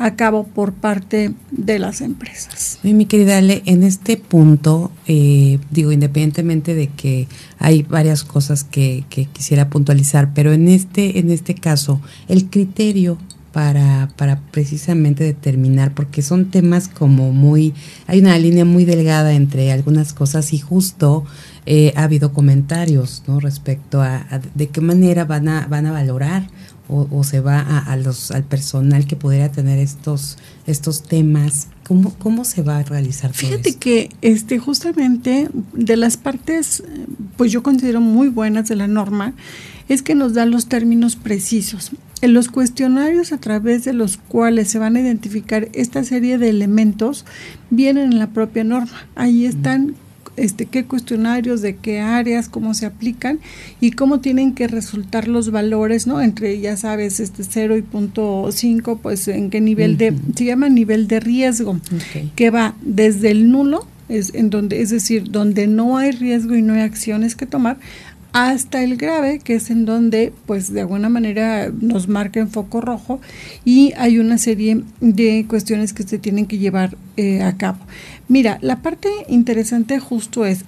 a 0.00 0.16
cabo 0.16 0.44
por 0.44 0.72
parte 0.72 1.34
de 1.50 1.78
las 1.78 2.00
empresas. 2.00 2.78
mi 2.82 3.04
querida 3.04 3.36
Ale, 3.36 3.62
en 3.66 3.82
este 3.82 4.16
punto, 4.16 4.90
eh, 5.06 5.58
digo, 5.70 5.92
independientemente 5.92 6.74
de 6.74 6.88
que 6.88 7.28
hay 7.58 7.82
varias 7.82 8.24
cosas 8.24 8.64
que, 8.64 9.04
quisiera 9.34 9.68
puntualizar, 9.68 10.32
pero 10.32 10.54
en 10.54 10.68
este, 10.68 11.18
en 11.18 11.30
este 11.30 11.54
caso, 11.54 12.00
el 12.28 12.48
criterio 12.48 13.18
para, 13.52 14.08
para 14.16 14.40
precisamente 14.40 15.22
determinar, 15.22 15.92
porque 15.92 16.22
son 16.22 16.46
temas 16.46 16.88
como 16.88 17.32
muy, 17.32 17.74
hay 18.06 18.20
una 18.20 18.38
línea 18.38 18.64
muy 18.64 18.86
delgada 18.86 19.34
entre 19.34 19.70
algunas 19.70 20.14
cosas 20.14 20.54
y 20.54 20.58
justo 20.60 21.24
eh, 21.66 21.92
ha 21.94 22.04
habido 22.04 22.32
comentarios 22.32 23.22
¿no? 23.26 23.38
respecto 23.38 24.00
a, 24.00 24.26
a, 24.30 24.38
de 24.38 24.68
qué 24.68 24.80
manera 24.80 25.26
van 25.26 25.48
a, 25.48 25.66
van 25.66 25.84
a 25.84 25.92
valorar 25.92 26.48
o, 26.90 27.24
se 27.24 27.40
va 27.40 27.60
a, 27.60 27.96
los, 27.96 28.30
al 28.30 28.42
personal 28.42 29.06
que 29.06 29.16
pudiera 29.16 29.50
tener 29.50 29.78
estos, 29.78 30.38
estos 30.66 31.02
temas? 31.02 31.68
¿Cómo, 31.86 32.14
¿Cómo 32.18 32.44
se 32.44 32.62
va 32.62 32.78
a 32.78 32.82
realizar 32.82 33.30
todo 33.30 33.40
Fíjate 33.40 33.76
que 33.76 34.10
este, 34.22 34.58
justamente 34.58 35.48
de 35.72 35.96
las 35.96 36.16
partes, 36.16 36.82
pues 37.36 37.52
yo 37.52 37.62
considero 37.62 38.00
muy 38.00 38.28
buenas 38.28 38.68
de 38.68 38.76
la 38.76 38.88
norma, 38.88 39.34
es 39.88 40.02
que 40.02 40.14
nos 40.14 40.34
da 40.34 40.46
los 40.46 40.66
términos 40.66 41.16
precisos. 41.16 41.90
En 42.22 42.34
los 42.34 42.48
cuestionarios 42.48 43.32
a 43.32 43.38
través 43.38 43.84
de 43.84 43.92
los 43.92 44.16
cuales 44.16 44.68
se 44.68 44.78
van 44.78 44.96
a 44.96 45.00
identificar 45.00 45.68
esta 45.72 46.04
serie 46.04 46.38
de 46.38 46.50
elementos 46.50 47.24
vienen 47.70 48.12
en 48.12 48.18
la 48.18 48.28
propia 48.28 48.62
norma. 48.62 49.06
Ahí 49.14 49.46
están 49.46 49.94
este, 50.40 50.66
qué 50.66 50.84
cuestionarios, 50.84 51.62
de 51.62 51.76
qué 51.76 52.00
áreas, 52.00 52.48
cómo 52.48 52.74
se 52.74 52.86
aplican 52.86 53.40
y 53.80 53.92
cómo 53.92 54.20
tienen 54.20 54.54
que 54.54 54.68
resultar 54.68 55.28
los 55.28 55.50
valores, 55.50 56.06
¿no? 56.06 56.20
Entre, 56.20 56.60
ya 56.60 56.76
sabes, 56.76 57.20
este 57.20 57.44
0 57.44 57.76
y 57.76 57.82
punto 57.82 58.48
5, 58.50 58.98
pues 59.02 59.28
en 59.28 59.50
qué 59.50 59.60
nivel 59.60 59.96
de, 59.96 60.14
se 60.34 60.44
llama 60.44 60.68
nivel 60.68 61.08
de 61.08 61.20
riesgo, 61.20 61.78
que 62.36 62.50
va 62.50 62.74
desde 62.82 63.30
el 63.30 63.50
nulo, 63.50 63.86
es, 64.08 64.34
en 64.34 64.50
donde, 64.50 64.82
es 64.82 64.90
decir, 64.90 65.30
donde 65.30 65.66
no 65.66 65.98
hay 65.98 66.10
riesgo 66.10 66.54
y 66.56 66.62
no 66.62 66.74
hay 66.74 66.80
acciones 66.80 67.36
que 67.36 67.46
tomar, 67.46 67.78
hasta 68.32 68.82
el 68.82 68.96
grave, 68.96 69.40
que 69.40 69.56
es 69.56 69.70
en 69.70 69.84
donde, 69.84 70.32
pues 70.46 70.72
de 70.72 70.80
alguna 70.80 71.08
manera 71.08 71.70
nos 71.80 72.08
marca 72.08 72.40
en 72.40 72.48
foco 72.48 72.80
rojo 72.80 73.20
y 73.64 73.92
hay 73.96 74.18
una 74.18 74.38
serie 74.38 74.82
de 75.00 75.44
cuestiones 75.48 75.92
que 75.92 76.04
se 76.04 76.18
tienen 76.18 76.46
que 76.46 76.58
llevar 76.58 76.96
eh, 77.16 77.42
a 77.42 77.56
cabo. 77.56 77.78
Mira, 78.30 78.58
la 78.62 78.80
parte 78.80 79.08
interesante 79.26 79.98
justo 79.98 80.46
es, 80.46 80.60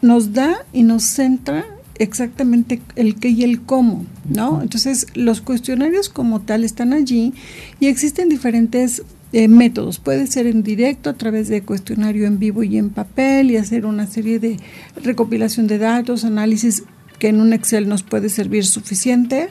nos 0.00 0.32
da 0.32 0.64
y 0.72 0.84
nos 0.84 1.02
centra 1.02 1.66
exactamente 1.96 2.80
el 2.94 3.16
qué 3.16 3.30
y 3.30 3.42
el 3.42 3.62
cómo, 3.62 4.06
¿no? 4.28 4.62
Entonces, 4.62 5.08
los 5.14 5.40
cuestionarios 5.40 6.08
como 6.08 6.40
tal 6.40 6.62
están 6.62 6.92
allí 6.92 7.34
y 7.80 7.88
existen 7.88 8.28
diferentes 8.28 9.02
eh, 9.32 9.48
métodos. 9.48 9.98
Puede 9.98 10.28
ser 10.28 10.46
en 10.46 10.62
directo 10.62 11.10
a 11.10 11.14
través 11.14 11.48
de 11.48 11.62
cuestionario 11.62 12.28
en 12.28 12.38
vivo 12.38 12.62
y 12.62 12.78
en 12.78 12.90
papel 12.90 13.50
y 13.50 13.56
hacer 13.56 13.86
una 13.86 14.06
serie 14.06 14.38
de 14.38 14.58
recopilación 15.02 15.66
de 15.66 15.78
datos, 15.78 16.24
análisis 16.24 16.84
que 17.20 17.28
en 17.28 17.40
un 17.40 17.52
Excel 17.52 17.88
nos 17.88 18.02
puede 18.02 18.28
servir 18.28 18.66
suficiente, 18.66 19.50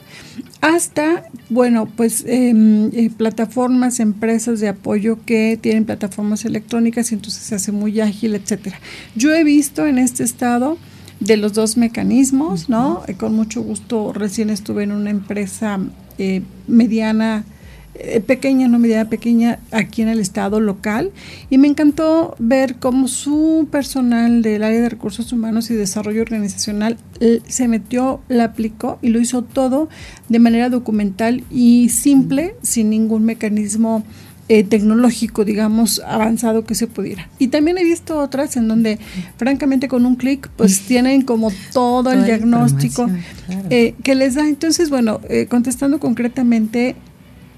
hasta, 0.60 1.24
bueno, 1.48 1.86
pues 1.86 2.24
em, 2.26 2.90
eh, 2.92 3.10
plataformas, 3.16 4.00
empresas 4.00 4.60
de 4.60 4.68
apoyo 4.68 5.20
que 5.24 5.58
tienen 5.58 5.86
plataformas 5.86 6.44
electrónicas 6.44 7.10
y 7.10 7.14
entonces 7.14 7.42
se 7.42 7.54
hace 7.54 7.72
muy 7.72 8.00
ágil, 8.00 8.34
etcétera. 8.34 8.78
Yo 9.14 9.32
he 9.32 9.44
visto 9.44 9.86
en 9.86 9.98
este 9.98 10.24
estado 10.24 10.76
de 11.20 11.36
los 11.38 11.54
dos 11.54 11.76
mecanismos, 11.76 12.68
¿no? 12.68 13.02
Con 13.18 13.34
mucho 13.34 13.62
gusto 13.62 14.12
recién 14.12 14.50
estuve 14.50 14.82
en 14.82 14.92
una 14.92 15.10
empresa 15.10 15.78
eh, 16.18 16.42
mediana 16.66 17.44
eh, 18.02 18.20
pequeña, 18.20 18.66
no 18.68 18.78
medida 18.78 19.04
pequeña, 19.06 19.58
aquí 19.70 20.02
en 20.02 20.08
el 20.08 20.20
estado 20.20 20.60
local. 20.60 21.10
Y 21.50 21.58
me 21.58 21.68
encantó 21.68 22.34
ver 22.38 22.76
cómo 22.76 23.08
su 23.08 23.68
personal 23.70 24.42
del 24.42 24.62
área 24.62 24.80
de 24.80 24.88
recursos 24.88 25.32
humanos 25.32 25.70
y 25.70 25.74
desarrollo 25.74 26.22
organizacional 26.22 26.96
eh, 27.20 27.40
se 27.46 27.68
metió, 27.68 28.20
la 28.28 28.44
aplicó 28.44 28.98
y 29.02 29.08
lo 29.08 29.20
hizo 29.20 29.42
todo 29.42 29.88
de 30.28 30.38
manera 30.38 30.70
documental 30.70 31.44
y 31.50 31.90
simple, 31.90 32.54
sin 32.62 32.88
ningún 32.90 33.24
mecanismo 33.24 34.02
eh, 34.48 34.64
tecnológico, 34.64 35.44
digamos, 35.44 36.00
avanzado 36.04 36.64
que 36.64 36.74
se 36.74 36.86
pudiera. 36.86 37.28
Y 37.38 37.48
también 37.48 37.76
he 37.76 37.84
visto 37.84 38.18
otras 38.18 38.56
en 38.56 38.66
donde, 38.66 38.98
francamente, 39.36 39.88
con 39.88 40.06
un 40.06 40.16
clic, 40.16 40.48
pues 40.56 40.80
tienen 40.88 41.22
como 41.22 41.52
todo 41.72 42.10
el 42.12 42.24
diagnóstico 42.24 43.08
que 43.68 44.14
les 44.14 44.34
da. 44.34 44.48
Entonces, 44.48 44.90
bueno, 44.90 45.20
contestando 45.48 46.00
concretamente, 46.00 46.96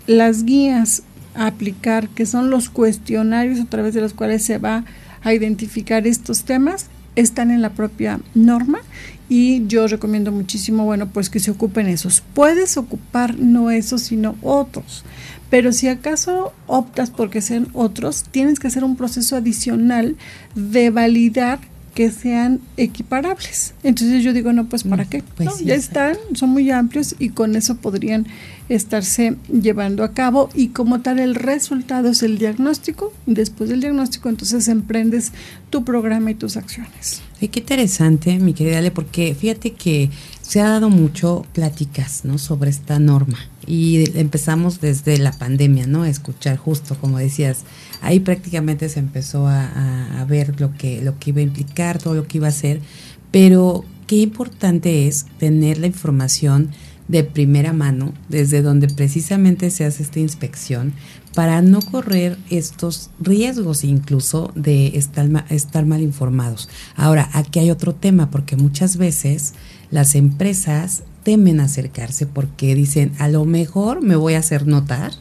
las 0.06 0.44
guías 0.44 1.02
a 1.34 1.46
aplicar, 1.46 2.08
que 2.08 2.26
son 2.26 2.50
los 2.50 2.68
cuestionarios 2.68 3.60
a 3.60 3.64
través 3.66 3.94
de 3.94 4.00
los 4.00 4.12
cuales 4.12 4.44
se 4.44 4.58
va 4.58 4.84
a 5.22 5.32
identificar 5.32 6.06
estos 6.06 6.44
temas, 6.44 6.86
están 7.16 7.50
en 7.50 7.62
la 7.62 7.70
propia 7.70 8.20
norma 8.34 8.80
y 9.28 9.66
yo 9.66 9.86
recomiendo 9.86 10.32
muchísimo, 10.32 10.84
bueno, 10.84 11.08
pues 11.08 11.30
que 11.30 11.40
se 11.40 11.50
ocupen 11.50 11.86
esos. 11.86 12.22
Puedes 12.34 12.76
ocupar 12.76 13.38
no 13.38 13.70
esos, 13.70 14.02
sino 14.02 14.36
otros. 14.42 15.04
Pero 15.48 15.72
si 15.72 15.88
acaso 15.88 16.52
optas 16.66 17.10
porque 17.10 17.40
sean 17.40 17.68
otros, 17.72 18.24
tienes 18.30 18.58
que 18.58 18.66
hacer 18.66 18.84
un 18.84 18.96
proceso 18.96 19.36
adicional 19.36 20.16
de 20.54 20.90
validar 20.90 21.60
que 21.94 22.10
sean 22.10 22.60
equiparables. 22.76 23.74
Entonces 23.82 24.22
yo 24.22 24.32
digo, 24.32 24.52
no, 24.52 24.66
pues 24.66 24.84
¿para 24.84 25.04
mm, 25.04 25.08
qué? 25.08 25.22
Pues 25.36 25.60
ya 25.60 25.74
están, 25.74 26.16
son 26.34 26.50
muy 26.50 26.70
amplios 26.70 27.14
y 27.18 27.30
con 27.30 27.54
eso 27.54 27.76
podrían 27.76 28.26
estarse 28.74 29.36
llevando 29.52 30.02
a 30.04 30.12
cabo 30.12 30.48
y 30.54 30.68
como 30.68 31.00
tal 31.00 31.18
el 31.18 31.34
resultado 31.34 32.10
es 32.10 32.22
el 32.22 32.38
diagnóstico. 32.38 33.12
Después 33.26 33.70
del 33.70 33.80
diagnóstico 33.80 34.28
entonces 34.28 34.68
emprendes 34.68 35.32
tu 35.70 35.84
programa 35.84 36.30
y 36.30 36.34
tus 36.34 36.56
acciones. 36.56 37.22
qué 37.38 37.60
interesante, 37.60 38.38
mi 38.38 38.54
querida 38.54 38.78
Ale, 38.78 38.90
porque 38.90 39.34
fíjate 39.34 39.72
que 39.72 40.10
se 40.40 40.60
ha 40.60 40.68
dado 40.68 40.90
mucho 40.90 41.46
pláticas, 41.52 42.24
¿no? 42.24 42.38
Sobre 42.38 42.70
esta 42.70 42.98
norma 42.98 43.38
y 43.66 44.18
empezamos 44.18 44.80
desde 44.80 45.18
la 45.18 45.32
pandemia, 45.32 45.86
¿no? 45.86 46.02
A 46.02 46.08
escuchar 46.08 46.56
justo, 46.56 46.96
como 47.00 47.18
decías, 47.18 47.64
ahí 48.00 48.20
prácticamente 48.20 48.88
se 48.88 48.98
empezó 48.98 49.46
a, 49.46 50.20
a, 50.20 50.24
ver 50.24 50.60
lo 50.60 50.74
que, 50.74 51.02
lo 51.02 51.18
que 51.18 51.30
iba 51.30 51.40
a 51.40 51.44
implicar, 51.44 51.98
todo 51.98 52.14
lo 52.14 52.26
que 52.26 52.38
iba 52.38 52.46
a 52.46 52.50
hacer, 52.50 52.80
pero 53.30 53.84
qué 54.06 54.16
importante 54.16 55.06
es 55.06 55.26
tener 55.38 55.78
la 55.78 55.86
información 55.86 56.70
de 57.12 57.24
primera 57.24 57.74
mano, 57.74 58.14
desde 58.30 58.62
donde 58.62 58.88
precisamente 58.88 59.70
se 59.70 59.84
hace 59.84 60.02
esta 60.02 60.18
inspección, 60.18 60.94
para 61.34 61.60
no 61.60 61.82
correr 61.82 62.38
estos 62.48 63.10
riesgos 63.20 63.84
incluso 63.84 64.50
de 64.54 64.96
estar, 64.96 65.28
estar 65.50 65.84
mal 65.84 66.00
informados. 66.00 66.70
Ahora, 66.96 67.28
aquí 67.34 67.58
hay 67.58 67.70
otro 67.70 67.94
tema, 67.94 68.30
porque 68.30 68.56
muchas 68.56 68.96
veces 68.96 69.52
las 69.90 70.14
empresas 70.14 71.02
temen 71.22 71.60
acercarse 71.60 72.26
porque 72.26 72.74
dicen, 72.74 73.12
a 73.18 73.28
lo 73.28 73.44
mejor 73.44 74.02
me 74.02 74.16
voy 74.16 74.34
a 74.34 74.38
hacer 74.38 74.66
notar 74.66 75.12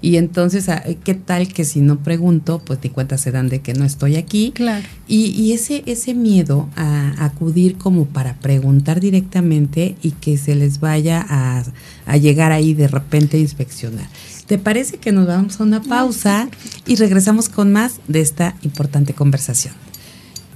y 0.00 0.16
entonces, 0.16 0.68
ah, 0.68 0.82
¿qué 1.04 1.14
tal 1.14 1.48
que 1.48 1.64
si 1.64 1.80
no 1.80 1.98
pregunto, 1.98 2.62
pues 2.64 2.78
ni 2.82 2.90
cuenta 2.90 3.18
se 3.18 3.30
dan 3.30 3.48
de 3.48 3.60
que 3.60 3.74
no 3.74 3.84
estoy 3.84 4.16
aquí? 4.16 4.52
Claro. 4.54 4.86
Y, 5.06 5.52
ese, 5.52 5.82
ese 5.86 6.14
miedo 6.14 6.68
a, 6.76 7.24
acudir 7.24 7.76
como 7.76 8.06
para 8.06 8.34
preguntar 8.34 9.00
directamente 9.00 9.96
y 10.02 10.12
que 10.12 10.38
se 10.38 10.54
les 10.54 10.80
vaya 10.80 11.24
a, 11.28 11.64
a 12.06 12.16
llegar 12.16 12.52
ahí 12.52 12.74
de 12.74 12.88
repente 12.88 13.36
a 13.36 13.40
inspeccionar. 13.40 14.08
¿Te 14.46 14.58
parece 14.58 14.98
que 14.98 15.12
nos 15.12 15.26
vamos 15.26 15.60
a 15.60 15.64
una 15.64 15.82
pausa 15.82 16.48
y 16.86 16.96
regresamos 16.96 17.48
con 17.48 17.72
más 17.72 18.00
de 18.08 18.20
esta 18.20 18.56
importante 18.62 19.14
conversación? 19.14 19.74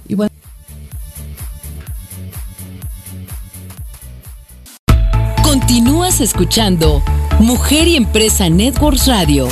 Y 0.08 0.14
bueno, 0.14 0.34
Continúas 5.54 6.20
escuchando 6.20 7.00
Mujer 7.40 7.88
y 7.88 7.96
Empresa 7.96 8.48
Networks 8.48 9.08
Radio. 9.08 9.48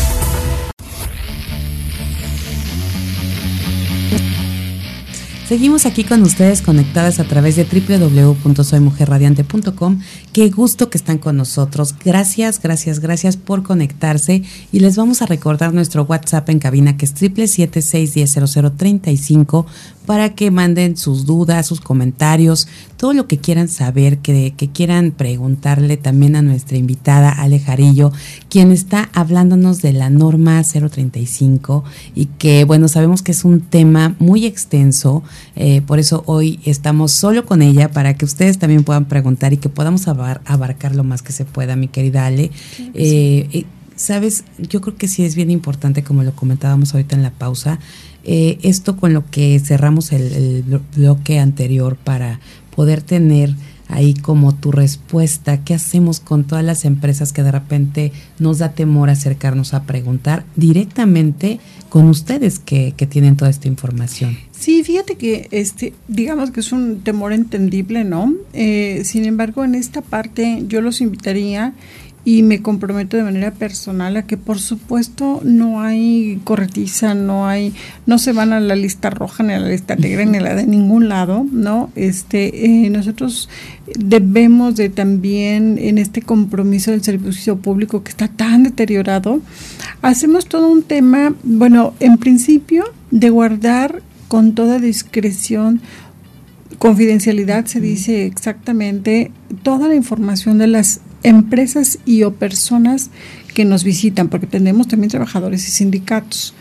Seguimos 5.53 5.85
aquí 5.85 6.05
con 6.05 6.23
ustedes 6.23 6.62
conectadas 6.62 7.21
a 7.21 7.25
través 7.25 7.57
de 7.57 7.65
www.soymujerradiante.com. 7.65 10.01
Qué 10.33 10.49
gusto 10.49 10.89
que 10.89 10.97
están 10.97 11.19
con 11.19 11.37
nosotros. 11.37 11.95
Gracias, 12.03 12.62
gracias, 12.62 13.01
gracias 13.01 13.37
por 13.37 13.62
conectarse. 13.62 14.45
Y 14.73 14.81
les 14.81 14.97
vamos 14.97 15.21
a 15.21 15.27
recordar 15.27 15.75
nuestro 15.75 16.05
WhatsApp 16.05 16.49
en 16.49 16.59
cabina 16.59 16.97
que 16.97 17.05
es 17.05 17.15
776-100035 17.17 19.67
para 20.06 20.35
que 20.35 20.50
manden 20.50 20.97
sus 20.97 21.26
dudas, 21.26 21.66
sus 21.66 21.80
comentarios, 21.80 22.68
todo 22.97 23.12
lo 23.12 23.26
que 23.26 23.38
quieran 23.38 23.68
saber, 23.68 24.18
que, 24.18 24.54
que 24.56 24.68
quieran 24.68 25.11
preguntarle 25.11 25.97
también 25.97 26.37
a 26.37 26.42
nuestra 26.42 26.76
invitada 26.76 27.30
Ale 27.30 27.59
Jarillo, 27.59 28.12
quien 28.49 28.73
está 28.73 29.11
hablándonos 29.12 29.82
de 29.82 29.92
la 29.92 30.11
norma 30.11 30.62
035 30.62 31.85
y 32.14 32.26
que, 32.26 32.64
bueno, 32.64 32.88
sabemos 32.88 33.23
que 33.23 33.32
es 33.32 33.44
un 33.44 33.61
tema 33.61 34.14
muy 34.18 34.47
extenso, 34.47 35.23
eh, 35.56 35.82
por 35.82 35.99
eso 35.99 36.23
hoy 36.26 36.61
estamos 36.64 37.12
solo 37.12 37.44
con 37.47 37.62
ella 37.62 37.90
para 37.90 38.14
que 38.14 38.25
ustedes 38.25 38.59
también 38.59 38.85
puedan 38.85 39.06
preguntar 39.06 39.52
y 39.52 39.56
que 39.56 39.68
podamos 39.68 40.09
abarcar 40.09 40.94
lo 40.94 41.04
más 41.04 41.23
que 41.23 41.32
se 41.32 41.44
pueda, 41.44 41.76
mi 41.76 41.88
querida 41.88 42.26
Ale. 42.26 42.50
Eh, 42.94 43.49
eh, 43.52 43.64
Sabes, 43.96 44.44
yo 44.58 44.80
creo 44.80 44.96
que 44.96 45.08
sí 45.08 45.25
es 45.25 45.34
bien 45.34 45.50
importante, 45.50 46.02
como 46.02 46.22
lo 46.22 46.34
comentábamos 46.34 46.94
ahorita 46.94 47.16
en 47.16 47.22
la 47.22 47.30
pausa, 47.30 47.78
eh, 48.25 48.58
esto 48.62 48.96
con 48.96 49.12
lo 49.12 49.28
que 49.30 49.58
cerramos 49.58 50.12
el, 50.12 50.64
bloque 50.96 51.38
anterior 51.38 51.96
para 51.96 52.40
poder 52.75 53.02
tener 53.02 53.54
ahí 53.88 54.14
como 54.14 54.54
tu 54.54 54.72
respuesta, 54.72 55.64
¿qué 55.64 55.75
hacemos 55.75 56.20
con 56.20 56.44
todas 56.44 56.64
las 56.64 56.84
empresas 56.84 57.32
que 57.32 57.42
de 57.42 57.52
repente 57.52 58.12
nos 58.38 58.58
da 58.58 58.70
temor 58.70 59.11
acercarnos 59.11 59.75
a 59.75 59.82
preguntar 59.82 60.44
directamente 60.56 61.61
con 61.90 62.06
ustedes 62.08 62.58
que, 62.58 62.94
que 62.96 63.06
tienen 63.06 63.37
toda 63.37 63.50
esta 63.50 63.68
información? 63.68 64.38
Sí, 64.62 64.84
fíjate 64.84 65.16
que 65.16 65.49
este, 65.50 65.92
digamos 66.06 66.52
que 66.52 66.61
es 66.61 66.70
un 66.70 67.00
temor 67.00 67.32
entendible, 67.32 68.04
¿no? 68.04 68.33
Eh, 68.52 69.02
sin 69.05 69.24
embargo, 69.24 69.64
en 69.64 69.74
esta 69.74 70.02
parte 70.02 70.62
yo 70.68 70.81
los 70.81 71.00
invitaría 71.00 71.74
y 72.24 72.42
me 72.42 72.62
comprometo 72.62 73.16
de 73.16 73.24
manera 73.24 73.50
personal 73.50 74.16
a 74.16 74.22
que 74.22 74.37
por 74.37 74.61
supuesto 74.61 75.40
no 75.42 75.80
hay 75.80 76.40
corretiza, 76.44 77.14
no 77.14 77.48
hay, 77.48 77.74
no 78.06 78.18
se 78.18 78.32
van 78.32 78.52
a 78.52 78.61
la 78.61 78.76
lista 78.76 79.11
roja 79.11 79.42
ni 79.42 79.52
a 79.52 79.58
la 79.58 79.68
lista 79.68 79.96
negra 79.96 80.24
ni 80.24 80.38
a 80.38 80.40
la 80.40 80.54
de 80.54 80.66
ningún 80.66 81.08
lado, 81.08 81.44
¿no? 81.50 81.90
Este, 81.96 82.85
eh, 82.85 82.90
nosotros 82.90 83.48
debemos 83.98 84.76
de 84.76 84.88
también 84.88 85.78
en 85.78 85.98
este 85.98 86.22
compromiso 86.22 86.92
del 86.92 87.02
servicio 87.02 87.56
público 87.56 88.04
que 88.04 88.11
está 88.11 88.28
tan 88.28 88.62
deteriorado, 88.62 89.40
hacemos 90.00 90.46
todo 90.46 90.70
un 90.70 90.85
tema, 90.85 91.35
bueno, 91.42 91.94
en 91.98 92.18
principio 92.18 92.85
de 93.11 93.30
guardar 93.30 94.02
con 94.28 94.54
toda 94.54 94.78
discreción 94.78 95.80
confidencialidad 96.78 97.66
se 97.66 97.80
dice 97.80 98.26
exactamente 98.26 99.30
toda 99.62 99.87
la 99.87 99.94
información 99.94 100.58
de 100.58 100.66
las 100.66 101.00
empresas 101.22 101.98
y 102.04 102.22
o 102.22 102.35
personas 102.35 103.11
que 103.54 103.64
nos 103.64 103.85
visitan, 103.85 104.28
porque 104.28 104.46
tenemos 104.46 104.88
también 104.88 105.11
trabajadores 105.11 105.66
y 105.68 105.70
sindicatos. 105.70 106.54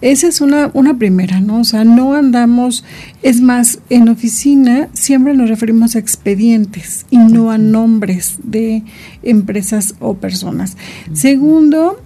Esa 0.00 0.28
es 0.28 0.40
una, 0.40 0.70
una 0.72 0.96
primera, 0.96 1.40
¿no? 1.40 1.60
O 1.60 1.64
sea, 1.64 1.84
no 1.84 2.14
andamos, 2.14 2.84
es 3.22 3.42
más, 3.42 3.80
en 3.90 4.08
oficina 4.08 4.88
siempre 4.94 5.34
nos 5.34 5.50
referimos 5.50 5.94
a 5.94 5.98
expedientes 5.98 7.04
y 7.10 7.18
no 7.18 7.50
a 7.50 7.58
nombres 7.58 8.36
de 8.42 8.82
empresas 9.22 9.94
o 10.00 10.14
personas. 10.14 10.78
Segundo, 11.12 12.00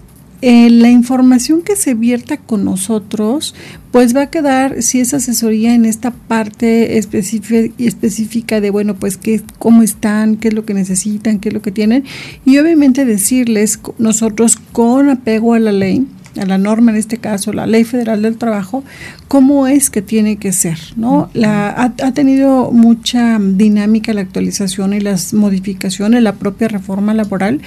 eh, 0.47 0.69
la 0.69 0.91
información 0.91 1.63
que 1.63 1.75
se 1.75 1.95
vierta 1.95 2.37
con 2.37 2.67
nosotros, 2.67 3.55
pues 3.91 4.15
va 4.15 4.25
a 4.25 4.31
quedar, 4.31 4.83
si 4.83 5.01
es 5.01 5.15
asesoría 5.15 5.75
en 5.75 5.87
esta 5.87 6.11
parte 6.11 6.99
específica 6.99 8.61
de, 8.61 8.69
bueno, 8.69 8.95
pues 8.95 9.17
qué, 9.17 9.41
cómo 9.59 9.83
están, 9.83 10.37
qué 10.37 10.49
es 10.49 10.55
lo 10.55 10.67
que 10.67 10.75
necesitan, 10.75 11.39
qué 11.39 11.49
es 11.49 11.55
lo 11.55 11.63
que 11.63 11.73
tienen, 11.73 12.05
y 12.45 12.59
obviamente 12.59 13.07
decirles 13.07 13.81
nosotros 13.97 14.57
con 14.73 15.09
apego 15.09 15.55
a 15.55 15.61
la 15.61 15.73
ley, 15.73 16.07
a 16.37 16.47
la 16.47 16.59
norma, 16.59 16.91
en 16.91 16.97
este 16.97 17.19
caso 17.19 17.53
la 17.53 17.67
Ley 17.67 17.85
Federal 17.85 18.23
del 18.23 18.37
Trabajo, 18.37 18.85
cómo 19.29 19.67
es 19.67 19.91
que 19.91 20.03
tiene 20.03 20.37
que 20.37 20.53
ser, 20.53 20.79
¿no? 20.97 21.31
La, 21.35 21.71
ha, 21.83 22.13
tenido 22.13 22.71
mucha 22.71 23.39
dinámica 23.41 24.13
la 24.13 24.21
actualización 24.21 24.93
y 24.93 25.01
las 25.01 25.35
modificaciones, 25.35 26.23
la 26.23 26.35
propia 26.35 26.69
reforma 26.69 27.15
laboral, 27.15 27.61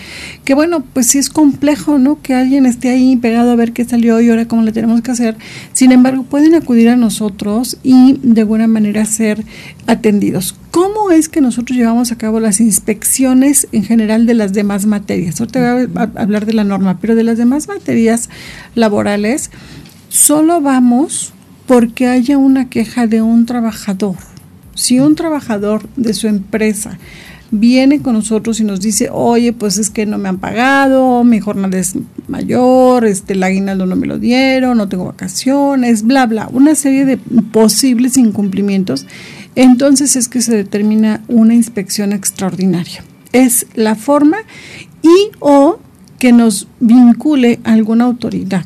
que 0.45 0.53
bueno, 0.53 0.83
pues 0.93 1.07
sí 1.07 1.17
es 1.17 1.29
complejo, 1.29 1.99
¿no? 1.99 2.21
Que 2.21 2.33
alguien 2.33 2.65
esté 2.65 2.89
ahí 2.89 3.15
pegado 3.15 3.51
a 3.51 3.55
ver 3.55 3.73
qué 3.73 3.83
salió 3.85 4.21
y 4.21 4.29
ahora 4.29 4.47
cómo 4.47 4.61
le 4.63 4.71
tenemos 4.71 5.01
que 5.01 5.11
hacer. 5.11 5.37
Sin 5.73 5.91
embargo, 5.91 6.23
pueden 6.23 6.55
acudir 6.55 6.89
a 6.89 6.95
nosotros 6.95 7.77
y 7.83 8.19
de 8.23 8.41
alguna 8.41 8.67
manera 8.67 9.05
ser 9.05 9.43
atendidos. 9.87 10.55
¿Cómo 10.71 11.09
es 11.11 11.27
que 11.27 11.41
nosotros 11.41 11.75
llevamos 11.75 12.11
a 12.11 12.17
cabo 12.17 12.39
las 12.39 12.59
inspecciones 12.59 13.67
en 13.71 13.83
general 13.83 14.25
de 14.25 14.35
las 14.35 14.53
demás 14.53 14.85
materias? 14.85 15.39
Ahorita 15.39 15.73
voy 15.73 15.87
a 15.95 16.21
hablar 16.21 16.45
de 16.45 16.53
la 16.53 16.63
norma, 16.63 16.99
pero 17.01 17.15
de 17.15 17.23
las 17.23 17.37
demás 17.37 17.67
materias 17.67 18.29
laborales, 18.75 19.51
solo 20.09 20.61
vamos 20.61 21.33
porque 21.67 22.07
haya 22.07 22.37
una 22.37 22.69
queja 22.69 23.07
de 23.07 23.21
un 23.21 23.45
trabajador. 23.45 24.15
Si 24.73 24.99
un 24.99 25.15
trabajador 25.15 25.87
de 25.95 26.13
su 26.13 26.27
empresa 26.27 26.97
viene 27.51 28.01
con 28.01 28.13
nosotros 28.13 28.59
y 28.59 28.63
nos 28.63 28.81
dice, 28.81 29.09
oye, 29.11 29.53
pues 29.53 29.77
es 29.77 29.89
que 29.89 30.05
no 30.05 30.17
me 30.17 30.29
han 30.29 30.37
pagado, 30.37 31.23
mi 31.23 31.39
jornada 31.39 31.77
es 31.77 31.95
mayor, 32.27 33.05
este, 33.05 33.33
el 33.33 33.43
aguinaldo 33.43 33.85
no 33.85 33.95
me 33.95 34.07
lo 34.07 34.17
dieron, 34.17 34.77
no 34.77 34.89
tengo 34.89 35.05
vacaciones, 35.05 36.03
bla, 36.03 36.25
bla, 36.25 36.49
una 36.51 36.75
serie 36.75 37.05
de 37.05 37.17
posibles 37.17 38.17
incumplimientos, 38.17 39.05
entonces 39.55 40.15
es 40.15 40.27
que 40.27 40.41
se 40.41 40.55
determina 40.55 41.23
una 41.27 41.53
inspección 41.53 42.13
extraordinaria. 42.13 43.03
Es 43.33 43.67
la 43.75 43.95
forma 43.95 44.37
y 45.01 45.31
o 45.39 45.79
que 46.19 46.31
nos 46.31 46.67
vincule 46.79 47.59
a 47.63 47.73
alguna 47.73 48.05
autoridad. 48.05 48.65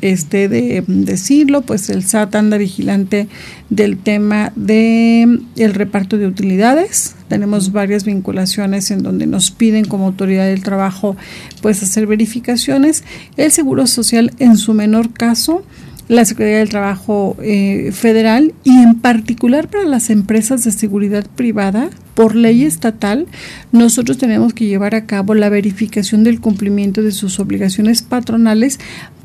Este 0.00 0.48
de 0.48 0.82
decirlo, 0.86 1.60
pues 1.60 1.90
el 1.90 2.04
SAT 2.04 2.34
anda 2.34 2.56
vigilante 2.56 3.28
del 3.68 3.98
tema 3.98 4.50
de 4.56 5.40
el 5.56 5.74
reparto 5.74 6.16
de 6.16 6.26
utilidades. 6.26 7.16
Tenemos 7.28 7.70
varias 7.70 8.04
vinculaciones 8.04 8.90
en 8.90 9.02
donde 9.02 9.26
nos 9.26 9.50
piden 9.50 9.84
como 9.84 10.06
autoridad 10.06 10.46
del 10.46 10.62
trabajo 10.62 11.16
pues 11.60 11.82
hacer 11.82 12.06
verificaciones. 12.06 13.04
El 13.36 13.52
Seguro 13.52 13.86
Social 13.86 14.32
en 14.38 14.56
su 14.56 14.72
menor 14.72 15.12
caso 15.12 15.64
la 16.10 16.24
Secretaría 16.24 16.58
del 16.58 16.70
Trabajo 16.70 17.36
eh, 17.40 17.92
Federal 17.92 18.52
y 18.64 18.70
en 18.70 18.98
particular 18.98 19.68
para 19.68 19.84
las 19.84 20.10
empresas 20.10 20.64
de 20.64 20.72
seguridad 20.72 21.24
privada, 21.36 21.88
por 22.14 22.34
ley 22.34 22.64
estatal, 22.64 23.28
nosotros 23.70 24.18
tenemos 24.18 24.52
que 24.52 24.66
llevar 24.66 24.96
a 24.96 25.06
cabo 25.06 25.34
la 25.34 25.48
verificación 25.48 26.24
del 26.24 26.40
cumplimiento 26.40 27.04
de 27.04 27.12
sus 27.12 27.38
obligaciones 27.38 28.02
patronales 28.02 28.80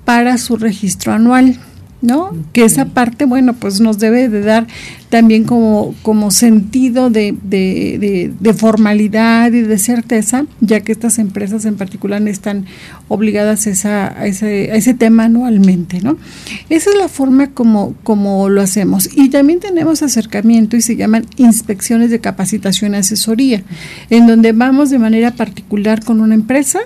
para 0.06 0.38
su 0.38 0.58
registro 0.58 1.12
anual. 1.12 1.58
¿No? 2.06 2.32
Que 2.54 2.64
esa 2.64 2.86
parte, 2.86 3.26
bueno, 3.26 3.54
pues 3.54 3.80
nos 3.82 4.00
debe 4.00 4.30
de 4.30 4.42
dar 4.42 4.68
también 5.10 5.44
como, 5.46 5.96
como 6.02 6.32
sentido 6.32 7.10
de, 7.10 7.36
de, 7.44 8.34
de, 8.40 8.54
formalidad 8.54 9.52
y 9.54 9.62
de 9.62 9.78
certeza, 9.78 10.46
ya 10.60 10.82
que 10.82 10.92
estas 10.92 11.20
empresas 11.20 11.66
en 11.66 11.76
particular 11.76 12.26
están 12.28 12.66
obligadas 13.08 13.68
a, 13.68 13.70
esa, 13.70 14.20
a, 14.20 14.26
ese, 14.26 14.72
a 14.72 14.76
ese 14.76 14.94
tema 14.94 15.26
anualmente, 15.26 16.02
¿no? 16.02 16.18
Esa 16.70 16.90
es 16.90 16.98
la 16.98 17.08
forma 17.08 17.52
como, 17.52 17.94
como 18.04 18.50
lo 18.50 18.62
hacemos. 18.62 19.10
Y 19.16 19.30
también 19.30 19.60
tenemos 19.60 20.02
acercamiento 20.02 20.76
y 20.76 20.82
se 20.82 20.96
llaman 20.96 21.26
inspecciones 21.38 22.10
de 22.10 22.20
capacitación 22.20 22.94
y 22.94 22.98
asesoría, 22.98 23.64
en 24.10 24.28
donde 24.28 24.52
vamos 24.52 24.90
de 24.90 25.00
manera 25.00 25.32
particular 25.32 26.04
con 26.04 26.20
una 26.20 26.36
empresa, 26.36 26.80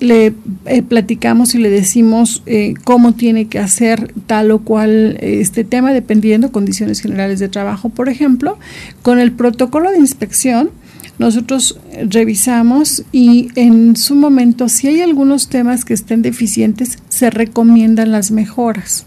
le 0.00 0.34
eh, 0.66 0.82
platicamos 0.82 1.54
y 1.54 1.58
le 1.58 1.70
decimos 1.70 2.42
eh, 2.46 2.74
cómo 2.84 3.14
tiene 3.14 3.46
que 3.46 3.58
hacer 3.58 4.12
tal 4.26 4.50
o 4.50 4.58
cual 4.60 5.18
este 5.20 5.64
tema, 5.64 5.92
dependiendo 5.92 6.52
condiciones 6.52 7.00
generales 7.00 7.40
de 7.40 7.48
trabajo, 7.48 7.88
por 7.88 8.08
ejemplo. 8.08 8.58
Con 9.02 9.18
el 9.18 9.32
protocolo 9.32 9.90
de 9.90 9.98
inspección, 9.98 10.70
nosotros 11.18 11.80
revisamos 12.10 13.04
y 13.10 13.48
en 13.54 13.96
su 13.96 14.14
momento, 14.14 14.68
si 14.68 14.88
hay 14.88 15.00
algunos 15.00 15.48
temas 15.48 15.84
que 15.84 15.94
estén 15.94 16.22
deficientes, 16.22 16.98
se 17.08 17.30
recomiendan 17.30 18.12
las 18.12 18.30
mejoras. 18.30 19.06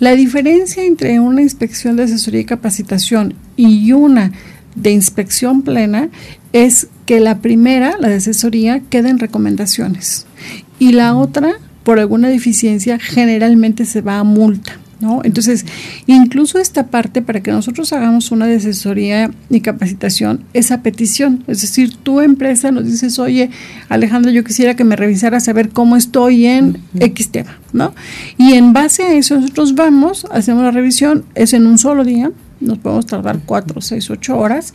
La 0.00 0.14
diferencia 0.14 0.84
entre 0.84 1.20
una 1.20 1.40
inspección 1.40 1.96
de 1.96 2.02
asesoría 2.02 2.40
y 2.40 2.44
capacitación 2.44 3.34
y 3.56 3.92
una 3.92 4.32
de 4.76 4.92
inspección 4.92 5.62
plena 5.62 6.10
es 6.52 6.88
que 7.06 7.20
la 7.20 7.38
primera, 7.38 7.96
la 7.98 8.08
de 8.08 8.16
asesoría, 8.16 8.80
queda 8.88 9.10
en 9.10 9.18
recomendaciones 9.18 10.26
y 10.78 10.92
la 10.92 11.14
otra, 11.14 11.54
por 11.82 11.98
alguna 11.98 12.28
deficiencia, 12.28 12.98
generalmente 12.98 13.84
se 13.84 14.00
va 14.00 14.18
a 14.18 14.24
multa. 14.24 14.78
¿No? 14.98 15.20
Entonces, 15.24 15.66
incluso 16.06 16.58
esta 16.58 16.86
parte 16.86 17.20
para 17.20 17.42
que 17.42 17.50
nosotros 17.50 17.92
hagamos 17.92 18.30
una 18.30 18.46
de 18.46 18.56
asesoría 18.56 19.30
y 19.50 19.60
capacitación 19.60 20.44
es 20.54 20.70
a 20.70 20.80
petición, 20.80 21.44
es 21.48 21.60
decir, 21.60 21.94
tu 21.94 22.22
empresa 22.22 22.70
nos 22.70 22.86
dices, 22.86 23.18
oye, 23.18 23.50
Alejandro, 23.90 24.30
yo 24.30 24.42
quisiera 24.42 24.74
que 24.74 24.84
me 24.84 24.96
revisara 24.96 25.38
saber 25.40 25.68
cómo 25.68 25.96
estoy 25.96 26.46
en 26.46 26.78
X 26.98 27.28
tema, 27.28 27.58
¿no? 27.74 27.94
Y 28.38 28.54
en 28.54 28.72
base 28.72 29.02
a 29.02 29.12
eso 29.12 29.38
nosotros 29.38 29.74
vamos, 29.74 30.26
hacemos 30.30 30.62
la 30.62 30.70
revisión, 30.70 31.26
es 31.34 31.52
en 31.52 31.66
un 31.66 31.76
solo 31.76 32.02
día, 32.02 32.32
nos 32.60 32.78
podemos 32.78 33.06
tardar 33.06 33.40
cuatro, 33.44 33.80
seis, 33.80 34.10
ocho 34.10 34.38
horas, 34.38 34.74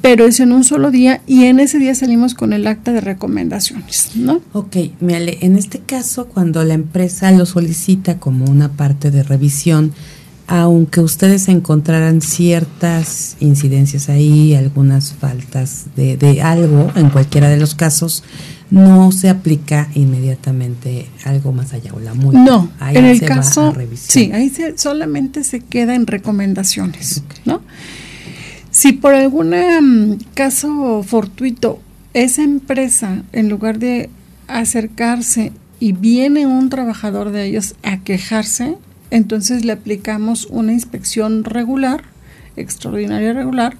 pero 0.00 0.24
es 0.24 0.40
en 0.40 0.52
un 0.52 0.64
solo 0.64 0.90
día 0.90 1.20
y 1.26 1.44
en 1.44 1.60
ese 1.60 1.78
día 1.78 1.94
salimos 1.94 2.34
con 2.34 2.52
el 2.52 2.66
acta 2.66 2.92
de 2.92 3.00
recomendaciones, 3.00 4.12
¿no? 4.16 4.40
Ok, 4.52 4.76
Miale, 5.00 5.38
en 5.40 5.56
este 5.56 5.78
caso, 5.78 6.26
cuando 6.26 6.64
la 6.64 6.74
empresa 6.74 7.30
lo 7.32 7.46
solicita 7.46 8.18
como 8.18 8.46
una 8.46 8.72
parte 8.72 9.10
de 9.10 9.22
revisión, 9.22 9.92
aunque 10.50 11.00
ustedes 11.00 11.48
encontraran 11.48 12.20
ciertas 12.20 13.36
incidencias 13.38 14.08
ahí, 14.08 14.56
algunas 14.56 15.12
faltas 15.12 15.84
de, 15.94 16.16
de 16.16 16.42
algo, 16.42 16.90
en 16.96 17.08
cualquiera 17.08 17.48
de 17.48 17.56
los 17.56 17.76
casos, 17.76 18.24
no 18.68 19.12
se 19.12 19.28
aplica 19.28 19.88
inmediatamente 19.94 21.06
algo 21.24 21.52
más 21.52 21.72
allá 21.72 21.92
o 21.94 22.00
la 22.00 22.14
multa. 22.14 22.40
No, 22.40 22.68
en 22.80 23.04
el 23.04 23.20
caso, 23.20 23.72
sí, 23.94 24.32
ahí 24.32 24.48
se, 24.48 24.76
solamente 24.76 25.44
se 25.44 25.60
queda 25.60 25.94
en 25.94 26.08
recomendaciones, 26.08 27.22
¿no? 27.44 27.62
Si 28.72 28.90
por 28.90 29.14
algún 29.14 29.50
mm, 29.50 30.18
caso 30.34 31.04
fortuito 31.04 31.80
esa 32.12 32.42
empresa, 32.42 33.22
en 33.30 33.48
lugar 33.48 33.78
de 33.78 34.10
acercarse 34.48 35.52
y 35.78 35.92
viene 35.92 36.48
un 36.48 36.70
trabajador 36.70 37.30
de 37.30 37.46
ellos 37.46 37.76
a 37.84 37.98
quejarse, 37.98 38.78
entonces 39.10 39.64
le 39.64 39.72
aplicamos 39.72 40.46
una 40.46 40.72
inspección 40.72 41.44
regular, 41.44 42.04
extraordinaria 42.56 43.32
regular, 43.32 43.76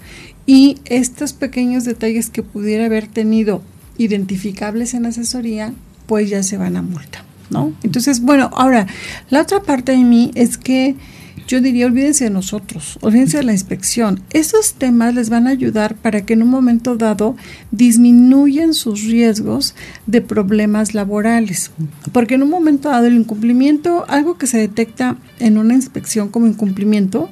y 0.47 0.79
estos 0.85 1.33
pequeños 1.33 1.85
detalles 1.85 2.31
que 2.31 2.43
pudiera 2.43 2.87
haber 2.87 3.07
tenido 3.07 3.63
identificables 3.99 4.95
en 4.95 5.07
asesoría, 5.07 5.73
pues 6.07 6.31
ya 6.31 6.43
se 6.43 6.57
van 6.57 6.77
a 6.77 6.83
multa, 6.83 7.25
¿no? 7.51 7.73
Entonces, 7.83 8.21
bueno, 8.21 8.51
ahora, 8.55 8.87
la 9.29 9.43
otra 9.43 9.63
parte 9.63 9.93
de 9.93 9.99
mí 9.99 10.33
es 10.35 10.57
que 10.57 10.97
yo 11.47 11.61
diría, 11.61 11.87
olvídense 11.87 12.25
de 12.25 12.31
nosotros, 12.31 12.99
olvídense 13.01 13.39
de 13.39 13.45
la 13.45 13.53
inspección. 13.53 14.23
Esos 14.31 14.75
temas 14.75 15.15
les 15.15 15.31
van 15.31 15.47
a 15.47 15.51
ayudar 15.51 15.97
para 15.97 16.25
que 16.25 16.35
en 16.35 16.43
un 16.43 16.49
momento 16.49 16.97
dado 16.97 17.37
disminuyan 17.71 18.75
sus 18.75 19.05
riesgos 19.05 19.75
de 20.07 20.21
problemas 20.21 20.95
laborales. 20.95 21.71
Porque 22.13 22.35
en 22.35 22.43
un 22.43 22.51
momento 22.51 22.89
dado 22.89 23.07
el 23.07 23.17
incumplimiento, 23.17 24.05
algo 24.09 24.39
que 24.39 24.47
se 24.47 24.59
detecta 24.59 25.17
en 25.39 25.59
una 25.59 25.75
inspección 25.75 26.29
como 26.29 26.47
incumplimiento, 26.47 27.31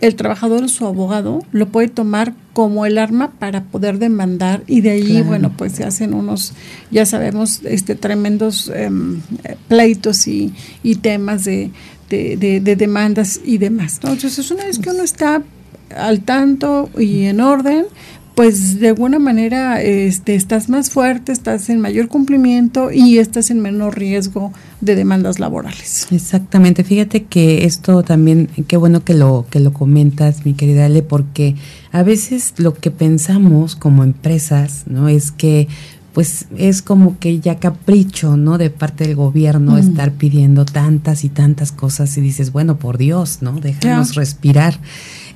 el 0.00 0.14
trabajador 0.14 0.64
o 0.64 0.68
su 0.68 0.86
abogado 0.86 1.44
lo 1.52 1.68
puede 1.68 1.88
tomar 1.88 2.34
como 2.52 2.86
el 2.86 2.98
arma 2.98 3.32
para 3.32 3.64
poder 3.64 3.98
demandar 3.98 4.62
y 4.66 4.80
de 4.80 4.90
ahí, 4.90 5.22
bueno, 5.22 5.52
pues 5.56 5.72
se 5.72 5.84
hacen 5.84 6.14
unos, 6.14 6.54
ya 6.90 7.06
sabemos, 7.06 7.60
este 7.64 7.94
tremendos 7.94 8.72
em, 8.74 9.20
pleitos 9.68 10.26
y, 10.26 10.52
y 10.82 10.96
temas 10.96 11.44
de, 11.44 11.70
de, 12.10 12.60
de, 12.60 12.76
demandas 12.76 13.40
y 13.44 13.58
demás. 13.58 14.00
¿no? 14.02 14.10
Entonces, 14.10 14.50
una 14.50 14.64
vez 14.64 14.78
que 14.78 14.90
uno 14.90 15.02
está 15.02 15.42
al 15.96 16.20
tanto 16.20 16.90
y 16.98 17.24
en 17.24 17.40
orden, 17.40 17.86
pues 18.34 18.80
de 18.80 18.88
alguna 18.88 19.18
manera 19.18 19.82
este, 19.82 20.34
estás 20.34 20.68
más 20.68 20.90
fuerte, 20.90 21.30
estás 21.32 21.68
en 21.68 21.80
mayor 21.80 22.08
cumplimiento 22.08 22.90
y 22.90 23.18
estás 23.18 23.50
en 23.50 23.60
menor 23.60 23.98
riesgo 23.98 24.52
de 24.80 24.94
demandas 24.94 25.38
laborales. 25.38 26.06
Exactamente, 26.10 26.84
fíjate 26.84 27.24
que 27.24 27.64
esto 27.66 28.02
también, 28.02 28.48
qué 28.66 28.76
bueno 28.76 29.04
que 29.04 29.14
lo, 29.14 29.46
que 29.50 29.60
lo 29.60 29.72
comentas, 29.72 30.46
mi 30.46 30.54
querida 30.54 30.86
Ale, 30.86 31.02
porque 31.02 31.54
a 31.92 32.02
veces 32.02 32.54
lo 32.56 32.72
que 32.72 32.90
pensamos 32.90 33.76
como 33.76 34.04
empresas, 34.04 34.84
¿no? 34.86 35.08
Es 35.08 35.32
que 35.32 35.68
pues 36.20 36.44
es 36.58 36.82
como 36.82 37.18
que 37.18 37.40
ya 37.40 37.58
capricho, 37.58 38.36
¿no? 38.36 38.58
De 38.58 38.68
parte 38.68 39.04
del 39.06 39.16
gobierno 39.16 39.72
mm. 39.72 39.78
estar 39.78 40.12
pidiendo 40.12 40.66
tantas 40.66 41.24
y 41.24 41.30
tantas 41.30 41.72
cosas 41.72 42.14
y 42.18 42.20
dices, 42.20 42.52
bueno, 42.52 42.76
por 42.76 42.98
Dios, 42.98 43.38
¿no? 43.40 43.52
Déjanos 43.58 44.16
respirar. 44.16 44.78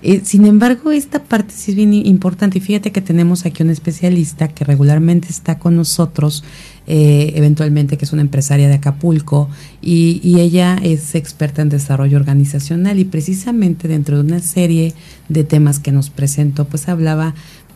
Eh, 0.03 0.21
sin 0.25 0.45
embargo, 0.45 0.93
esta 0.93 1.25
parte 1.25 1.55
sí 1.57 1.71
es 1.71 1.77
bien 1.79 1.95
importante 1.95 2.59
y 2.59 2.61
fíjate 2.61 2.93
que 2.93 3.01
tenemos 3.01 3.47
aquí 3.47 3.63
un 3.63 3.71
especialista 3.71 4.49
que 4.49 4.63
regularmente 4.67 5.29
está 5.31 5.59
con 5.59 5.75
nosotros, 5.75 6.45
eh, 6.87 7.33
eventualmente 7.35 7.97
que 7.97 8.05
es 8.05 8.13
una 8.13 8.21
empresaria 8.21 8.69
de 8.69 8.75
Acapulco 8.75 9.49
y, 9.81 10.21
y, 10.23 10.41
ella 10.41 10.77
es 10.83 11.15
experta 11.15 11.63
en 11.63 11.71
desarrollo 11.71 12.19
organizacional 12.19 12.99
y 12.99 13.07
precisamente 13.07 13.89
dentro 13.89 14.17
de 14.19 14.25
una 14.25 14.41
serie 14.41 14.93
de 15.31 15.45
temas 15.45 15.79
que 15.79 15.93
nos 15.93 16.11
presentó, 16.11 16.67
pues 16.67 16.91
hablaba 16.91 17.35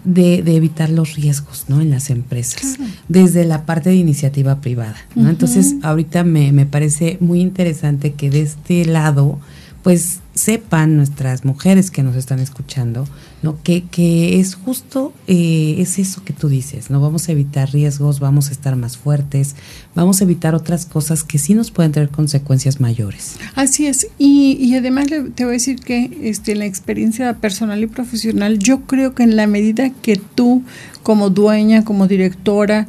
de, 0.08 0.42
de, 0.42 0.56
evitar 0.56 0.90
los 0.90 1.14
riesgos 1.14 1.66
¿no? 1.68 1.80
en 1.80 1.90
las 1.90 2.10
empresas, 2.10 2.78
desde 3.08 3.44
la 3.44 3.66
parte 3.66 3.90
de 3.90 3.96
iniciativa 3.96 4.60
privada. 4.60 4.96
¿no? 5.14 5.28
Entonces, 5.28 5.74
ahorita 5.82 6.24
me, 6.24 6.52
me 6.52 6.66
parece 6.66 7.18
muy 7.20 7.40
interesante 7.40 8.14
que 8.14 8.30
de 8.30 8.40
este 8.42 8.84
lado 8.84 9.38
pues 9.82 10.20
sepan 10.34 10.96
nuestras 10.96 11.44
mujeres 11.44 11.90
que 11.90 12.02
nos 12.02 12.16
están 12.16 12.40
escuchando, 12.40 13.06
¿no? 13.42 13.56
Que, 13.62 13.84
que 13.84 14.40
es 14.40 14.54
justo, 14.54 15.12
eh, 15.26 15.76
es 15.78 15.98
eso 15.98 16.24
que 16.24 16.32
tú 16.32 16.48
dices, 16.48 16.90
¿no? 16.90 17.00
Vamos 17.00 17.28
a 17.28 17.32
evitar 17.32 17.70
riesgos, 17.70 18.20
vamos 18.20 18.48
a 18.48 18.52
estar 18.52 18.76
más 18.76 18.96
fuertes, 18.96 19.54
vamos 19.94 20.20
a 20.20 20.24
evitar 20.24 20.54
otras 20.54 20.86
cosas 20.86 21.22
que 21.22 21.38
sí 21.38 21.54
nos 21.54 21.70
pueden 21.70 21.92
tener 21.92 22.08
consecuencias 22.08 22.80
mayores. 22.80 23.36
Así 23.54 23.86
es, 23.86 24.08
y, 24.18 24.56
y 24.60 24.74
además 24.76 25.06
te 25.34 25.44
voy 25.44 25.52
a 25.52 25.52
decir 25.52 25.80
que 25.80 26.10
este, 26.22 26.54
la 26.54 26.66
experiencia 26.66 27.32
personal 27.34 27.82
y 27.82 27.86
profesional, 27.86 28.58
yo 28.58 28.82
creo 28.82 29.14
que 29.14 29.22
en 29.22 29.36
la 29.36 29.46
medida 29.46 29.90
que 29.90 30.20
tú 30.34 30.62
como 31.02 31.30
dueña, 31.30 31.84
como 31.84 32.06
directora, 32.06 32.86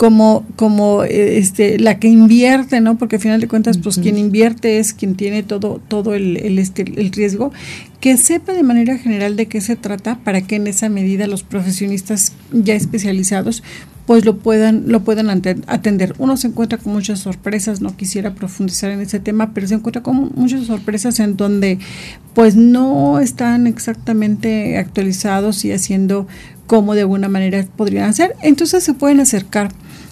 como, 0.00 0.46
como 0.56 1.04
este, 1.04 1.78
la 1.78 1.98
que 1.98 2.08
invierte, 2.08 2.80
¿no? 2.80 2.96
Porque 2.96 3.16
al 3.16 3.22
final 3.22 3.38
de 3.38 3.48
cuentas, 3.48 3.76
pues 3.76 3.98
quien 3.98 4.16
invierte 4.16 4.78
es 4.78 4.94
quien 4.94 5.14
tiene 5.14 5.42
todo, 5.42 5.78
todo 5.88 6.14
el, 6.14 6.38
el, 6.38 6.58
este, 6.58 6.86
el 6.96 7.12
riesgo, 7.12 7.52
que 8.00 8.16
sepa 8.16 8.54
de 8.54 8.62
manera 8.62 8.96
general 8.96 9.36
de 9.36 9.44
qué 9.44 9.60
se 9.60 9.76
trata 9.76 10.18
para 10.24 10.40
que 10.40 10.56
en 10.56 10.68
esa 10.68 10.88
medida 10.88 11.26
los 11.26 11.42
profesionistas 11.42 12.32
ya 12.50 12.72
especializados 12.72 13.62
pues 14.06 14.24
lo 14.24 14.38
puedan, 14.38 14.84
lo 14.86 15.04
puedan 15.04 15.28
atender. 15.28 16.14
Uno 16.16 16.38
se 16.38 16.48
encuentra 16.48 16.78
con 16.78 16.94
muchas 16.94 17.18
sorpresas, 17.18 17.82
no 17.82 17.94
quisiera 17.94 18.34
profundizar 18.34 18.90
en 18.90 19.02
ese 19.02 19.20
tema, 19.20 19.52
pero 19.52 19.68
se 19.68 19.74
encuentra 19.74 20.02
con 20.02 20.32
muchas 20.34 20.64
sorpresas 20.64 21.20
en 21.20 21.36
donde 21.36 21.78
pues 22.32 22.56
no 22.56 23.20
están 23.20 23.66
exactamente 23.66 24.78
actualizados 24.78 25.62
y 25.66 25.72
haciendo 25.72 26.26
como 26.66 26.94
de 26.94 27.02
alguna 27.02 27.28
manera 27.28 27.66
podrían 27.76 28.08
hacer. 28.08 28.34
Entonces 28.42 28.82
se 28.82 28.94
pueden 28.94 29.20
acercar 29.20 29.70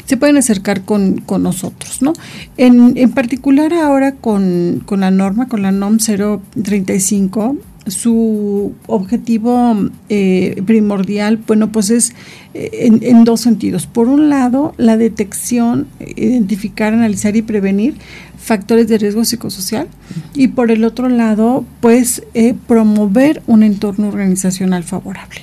se 0.08 0.16
pueden 0.16 0.38
acercar 0.38 0.86
con, 0.86 1.18
con 1.18 1.42
nosotros, 1.42 2.00
¿no? 2.00 2.14
En, 2.56 2.96
en 2.96 3.12
particular 3.12 3.74
ahora 3.74 4.12
con, 4.12 4.82
con, 4.86 5.00
la 5.00 5.10
norma, 5.10 5.48
con 5.48 5.60
la 5.60 5.70
NOM 5.70 5.98
035, 5.98 7.56
su 7.90 8.74
objetivo 8.86 9.76
eh, 10.08 10.62
primordial, 10.66 11.38
bueno, 11.46 11.70
pues 11.72 11.90
es 11.90 12.12
eh, 12.54 12.90
en, 13.02 13.24
dos 13.24 13.40
sentidos. 13.40 13.86
Por 13.86 14.08
un 14.08 14.28
lado, 14.28 14.74
la 14.76 14.96
detección, 14.96 15.86
identificar, 16.00 16.92
analizar 16.92 17.36
y 17.36 17.42
prevenir 17.42 17.96
factores 18.38 18.88
de 18.88 18.98
riesgo 18.98 19.24
psicosocial 19.24 19.88
y 20.34 20.48
por 20.48 20.70
el 20.70 20.84
otro 20.84 21.08
lado, 21.08 21.64
pues 21.80 22.22
eh, 22.34 22.54
promover 22.66 23.42
un 23.46 23.62
entorno 23.62 24.08
organizacional 24.08 24.84
favorable. 24.84 25.40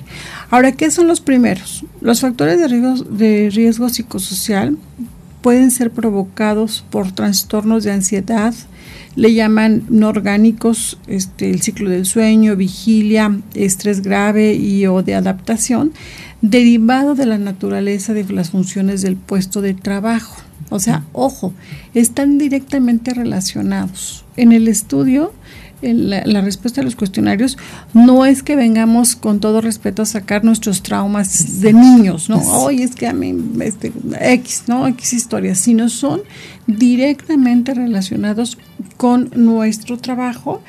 Ahora, 0.49 0.71
¿qué 0.71 0.89
son 0.89 1.08
los 1.08 1.21
primeros? 1.21 1.86
Los 2.01 2.21
factores 2.21 2.60
de 2.60 2.67
riesgo, 2.67 3.03
de 3.03 3.49
riesgo 3.51 3.89
psicosocial 3.89 4.77
pueden 5.41 5.69
ser 5.69 5.91
provocados 5.91 6.84
por 6.89 7.12
trastornos 7.12 7.84
de 7.84 7.91
ansiedad, 7.91 8.55
le 9.15 9.34
llaman 9.34 9.84
no 9.89 10.10
orgánicos, 10.10 10.99
este, 11.08 11.49
el 11.49 11.62
ciclo 11.62 11.89
del 11.89 12.06
sueño, 12.06 12.56
vigilia, 12.56 13.39
estrés 13.54 14.01
grave 14.01 14.54
y 14.56 14.86
o 14.88 15.04
de 15.04 15.15
adaptación, 15.15 15.93
derivado 16.41 17.15
de 17.15 17.25
la 17.25 17.38
naturaleza 17.38 18.13
de 18.13 18.25
las 18.25 18.51
funciones 18.51 19.01
del 19.01 19.15
puesto 19.15 19.62
de 19.62 19.73
trabajo. 19.73 20.41
O 20.69 20.80
sea, 20.80 21.04
ojo, 21.13 21.54
están 21.93 22.38
directamente 22.38 23.13
relacionados. 23.13 24.25
En 24.36 24.51
el 24.51 24.67
estudio, 24.67 25.34
la, 25.81 26.23
la, 26.25 26.41
respuesta 26.41 26.81
a 26.81 26.83
los 26.83 26.95
cuestionarios, 26.95 27.57
no 27.93 28.25
es 28.25 28.43
que 28.43 28.55
vengamos 28.55 29.15
con 29.15 29.39
todo 29.39 29.61
respeto 29.61 30.01
a 30.01 30.05
sacar 30.05 30.43
nuestros 30.43 30.81
traumas 30.83 31.61
de 31.61 31.73
niños, 31.73 32.29
¿no? 32.29 32.39
Hoy 32.39 32.81
es 32.81 32.95
que 32.95 33.07
a 33.07 33.13
mí, 33.13 33.35
este, 33.61 33.91
X, 34.19 34.63
¿no? 34.67 34.88
X 34.88 35.13
historias, 35.13 35.59
sino 35.59 35.89
son 35.89 36.21
directamente 36.67 37.73
relacionados 37.73 38.57
con 38.97 39.31
nuestro 39.35 39.97
trabajo 39.97 40.61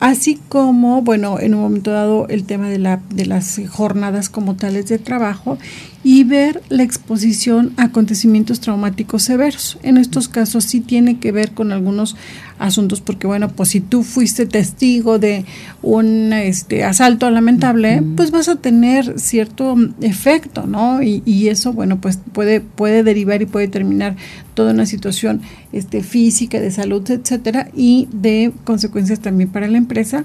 así 0.00 0.40
como, 0.48 1.02
bueno, 1.02 1.38
en 1.38 1.54
un 1.54 1.60
momento 1.60 1.92
dado 1.92 2.26
el 2.28 2.44
tema 2.44 2.68
de, 2.68 2.78
la, 2.78 3.00
de 3.10 3.26
las 3.26 3.60
jornadas 3.68 4.30
como 4.30 4.56
tales 4.56 4.86
de 4.88 4.98
trabajo 4.98 5.58
y 6.02 6.24
ver 6.24 6.62
la 6.70 6.82
exposición 6.82 7.72
a 7.76 7.84
acontecimientos 7.84 8.60
traumáticos 8.60 9.22
severos. 9.24 9.78
En 9.82 9.98
estos 9.98 10.28
casos 10.28 10.64
sí 10.64 10.80
tiene 10.80 11.18
que 11.18 11.32
ver 11.32 11.52
con 11.52 11.72
algunos 11.72 12.16
asuntos 12.58 13.00
porque 13.00 13.26
bueno, 13.26 13.48
pues 13.48 13.70
si 13.70 13.80
tú 13.80 14.02
fuiste 14.02 14.46
testigo 14.46 15.18
de 15.18 15.44
un 15.82 16.32
este 16.32 16.84
asalto 16.84 17.28
lamentable, 17.30 18.02
pues 18.16 18.30
vas 18.30 18.48
a 18.48 18.56
tener 18.56 19.18
cierto 19.18 19.76
efecto, 20.00 20.66
¿no? 20.66 21.02
Y, 21.02 21.22
y, 21.26 21.48
eso, 21.48 21.72
bueno, 21.72 22.00
pues 22.00 22.18
puede 22.32 22.60
puede 22.60 23.02
derivar 23.02 23.42
y 23.42 23.46
puede 23.46 23.68
terminar 23.68 24.16
toda 24.54 24.72
una 24.72 24.86
situación 24.86 25.42
este 25.72 26.02
física, 26.02 26.60
de 26.60 26.70
salud, 26.70 27.08
etcétera, 27.10 27.68
y 27.74 28.08
de 28.12 28.52
consecuencias 28.64 29.20
también 29.20 29.50
para 29.50 29.68
la 29.68 29.78
empresa 29.78 30.24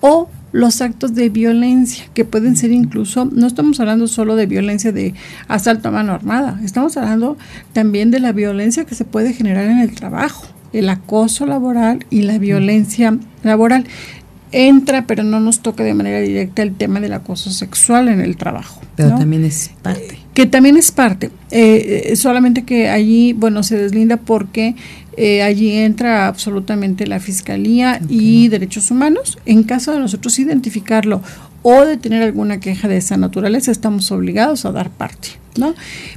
o 0.00 0.28
los 0.52 0.80
actos 0.80 1.14
de 1.14 1.28
violencia, 1.28 2.06
que 2.14 2.24
pueden 2.24 2.56
ser 2.56 2.72
incluso, 2.72 3.24
no 3.26 3.46
estamos 3.46 3.78
hablando 3.80 4.08
solo 4.08 4.36
de 4.36 4.46
violencia 4.46 4.92
de 4.92 5.14
asalto 5.48 5.88
a 5.88 5.92
mano 5.92 6.12
armada, 6.12 6.60
estamos 6.64 6.96
hablando 6.96 7.36
también 7.72 8.10
de 8.10 8.20
la 8.20 8.32
violencia 8.32 8.84
que 8.84 8.94
se 8.94 9.04
puede 9.04 9.32
generar 9.32 9.66
en 9.66 9.78
el 9.78 9.94
trabajo, 9.94 10.46
el 10.72 10.88
acoso 10.88 11.46
laboral 11.46 12.06
y 12.10 12.22
la 12.22 12.38
violencia 12.38 13.16
laboral. 13.42 13.86
Entra, 14.52 15.06
pero 15.06 15.22
no 15.22 15.38
nos 15.38 15.60
toca 15.60 15.84
de 15.84 15.94
manera 15.94 16.18
directa 16.20 16.62
el 16.62 16.74
tema 16.74 16.98
del 16.98 17.12
acoso 17.12 17.50
sexual 17.50 18.08
en 18.08 18.20
el 18.20 18.36
trabajo. 18.36 18.80
Pero 18.96 19.10
¿no? 19.10 19.18
también 19.18 19.44
es 19.44 19.70
parte. 19.80 20.18
Que 20.34 20.46
también 20.46 20.76
es 20.76 20.90
parte. 20.90 21.30
Eh, 21.52 22.14
solamente 22.16 22.64
que 22.64 22.88
allí, 22.88 23.32
bueno, 23.32 23.62
se 23.62 23.78
deslinda 23.78 24.16
porque 24.16 24.74
eh, 25.16 25.42
allí 25.42 25.72
entra 25.72 26.26
absolutamente 26.26 27.06
la 27.06 27.20
Fiscalía 27.20 28.00
okay. 28.02 28.44
y 28.44 28.48
Derechos 28.48 28.90
Humanos. 28.90 29.38
En 29.46 29.64
caso 29.64 29.92
de 29.92 29.98
nosotros 29.98 30.38
identificarlo 30.38 31.22
o 31.62 31.84
de 31.84 31.96
tener 31.96 32.22
alguna 32.22 32.60
queja 32.60 32.88
de 32.88 32.96
esa 32.96 33.16
naturaleza, 33.16 33.70
estamos 33.70 34.10
obligados 34.12 34.64
a 34.64 34.72
dar 34.72 34.90
parte, 34.90 35.28
¿no? 35.58 35.74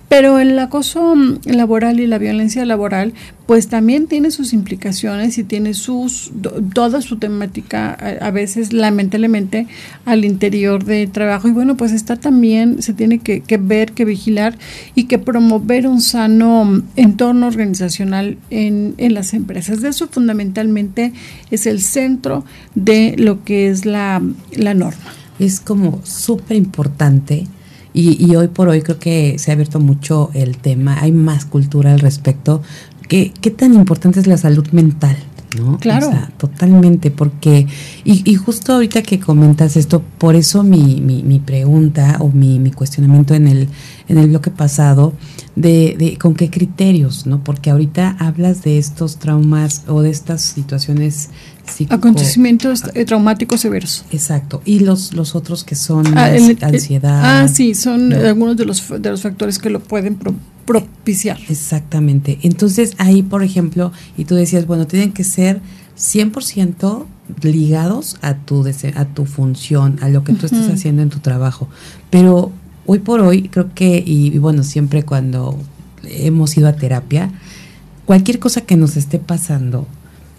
Pero 0.07 0.39
el 0.39 0.57
acoso 0.57 1.15
laboral 1.45 1.99
y 1.99 2.07
la 2.07 2.17
violencia 2.17 2.65
laboral, 2.65 3.13
pues 3.45 3.67
también 3.67 4.07
tiene 4.07 4.31
sus 4.31 4.53
implicaciones 4.53 5.37
y 5.37 5.43
tiene 5.43 5.73
sus 5.73 6.31
toda 6.73 7.01
su 7.01 7.17
temática 7.17 7.91
a, 7.91 8.31
veces 8.31 8.71
lamentablemente 8.71 9.67
al 10.05 10.23
interior 10.23 10.85
de 10.85 11.07
trabajo 11.07 11.49
y 11.49 11.51
bueno, 11.51 11.75
pues 11.75 11.91
está 11.91 12.15
también 12.15 12.81
se 12.81 12.93
tiene 12.93 13.19
que, 13.19 13.41
que 13.41 13.57
ver, 13.57 13.91
que 13.91 14.05
vigilar 14.05 14.57
y 14.95 15.05
que 15.05 15.19
promover 15.19 15.87
un 15.87 15.99
sano 15.99 16.81
entorno 16.95 17.47
organizacional 17.47 18.37
en, 18.49 18.93
en 18.97 19.13
las 19.13 19.33
empresas. 19.33 19.81
De 19.81 19.89
eso 19.89 20.07
fundamentalmente 20.07 21.11
es 21.51 21.65
el 21.65 21.81
centro 21.81 22.45
de 22.75 23.15
lo 23.17 23.43
que 23.43 23.67
es 23.67 23.85
la, 23.85 24.21
la 24.55 24.73
norma 24.73 25.22
es 25.45 25.59
como 25.59 26.01
súper 26.03 26.57
importante 26.57 27.47
y, 27.93 28.23
y, 28.25 28.35
hoy 28.35 28.47
por 28.47 28.69
hoy 28.69 28.81
creo 28.81 28.97
que 28.97 29.37
se 29.37 29.51
ha 29.51 29.53
abierto 29.53 29.79
mucho 29.79 30.31
el 30.33 30.57
tema, 30.57 30.99
hay 30.99 31.11
más 31.11 31.45
cultura 31.45 31.93
al 31.93 31.99
respecto. 31.99 32.63
¿Qué, 33.07 33.31
qué 33.39 33.51
tan 33.51 33.75
importante 33.75 34.19
es 34.19 34.25
la 34.25 34.37
salud 34.37 34.67
mental? 34.71 35.15
¿no? 35.55 35.77
Claro. 35.77 36.07
O 36.07 36.11
sea, 36.11 36.31
totalmente, 36.37 37.11
porque, 37.11 37.67
y, 38.03 38.29
y, 38.29 38.35
justo 38.35 38.73
ahorita 38.73 39.01
que 39.03 39.19
comentas 39.19 39.77
esto, 39.77 40.01
por 40.17 40.35
eso 40.35 40.63
mi, 40.63 41.01
mi, 41.01 41.23
mi 41.23 41.39
pregunta 41.39 42.17
o 42.19 42.29
mi, 42.29 42.59
mi, 42.59 42.71
cuestionamiento 42.71 43.35
en 43.35 43.47
el, 43.47 43.69
en 44.07 44.17
el 44.17 44.29
bloque 44.29 44.49
pasado, 44.49 45.13
de, 45.55 45.95
de 45.97 46.17
con 46.17 46.33
qué 46.33 46.49
criterios, 46.49 47.27
¿no? 47.27 47.43
Porque 47.43 47.69
ahorita 47.69 48.15
hablas 48.19 48.63
de 48.63 48.77
estos 48.77 49.17
traumas 49.17 49.83
o 49.87 50.01
de 50.01 50.09
estas 50.09 50.41
situaciones 50.41 51.29
Psico, 51.67 51.93
acontecimientos 51.93 52.83
eh, 52.93 53.05
traumáticos 53.05 53.61
severos. 53.61 54.05
Exacto. 54.11 54.61
Y 54.65 54.79
los, 54.79 55.13
los 55.13 55.35
otros 55.35 55.63
que 55.63 55.75
son 55.75 56.17
ah, 56.17 56.29
el, 56.29 56.57
ansiedad. 56.61 57.21
ah, 57.43 57.47
sí, 57.47 57.73
son 57.73 58.09
¿no? 58.09 58.17
algunos 58.17 58.57
de 58.57 58.65
los, 58.65 58.83
de 59.01 59.09
los 59.09 59.21
factores 59.21 59.59
que 59.59 59.69
lo 59.69 59.79
pueden 59.79 60.15
pro, 60.15 60.35
propiciar. 60.65 61.39
Exactamente. 61.47 62.39
Entonces 62.43 62.93
ahí, 62.97 63.23
por 63.23 63.43
ejemplo, 63.43 63.91
y 64.17 64.25
tú 64.25 64.35
decías, 64.35 64.67
bueno, 64.67 64.87
tienen 64.87 65.13
que 65.13 65.23
ser 65.23 65.61
100% 65.97 67.05
ligados 67.41 68.17
a 68.21 68.35
tu, 68.35 68.65
a 68.95 69.05
tu 69.05 69.25
función, 69.25 69.99
a 70.01 70.09
lo 70.09 70.23
que 70.23 70.33
tú 70.33 70.45
uh 70.45 70.49
-huh. 70.49 70.57
estás 70.57 70.69
haciendo 70.69 71.01
en 71.01 71.09
tu 71.09 71.19
trabajo. 71.19 71.69
Pero 72.09 72.51
hoy 72.85 72.99
por 72.99 73.21
hoy, 73.21 73.49
creo 73.49 73.73
que, 73.73 74.03
y, 74.05 74.27
y 74.27 74.37
bueno, 74.37 74.63
siempre 74.63 75.03
cuando 75.03 75.57
hemos 76.03 76.57
ido 76.57 76.67
a 76.67 76.73
terapia, 76.73 77.31
cualquier 78.05 78.39
cosa 78.39 78.61
que 78.61 78.75
nos 78.75 78.97
esté 78.97 79.19
pasando, 79.19 79.87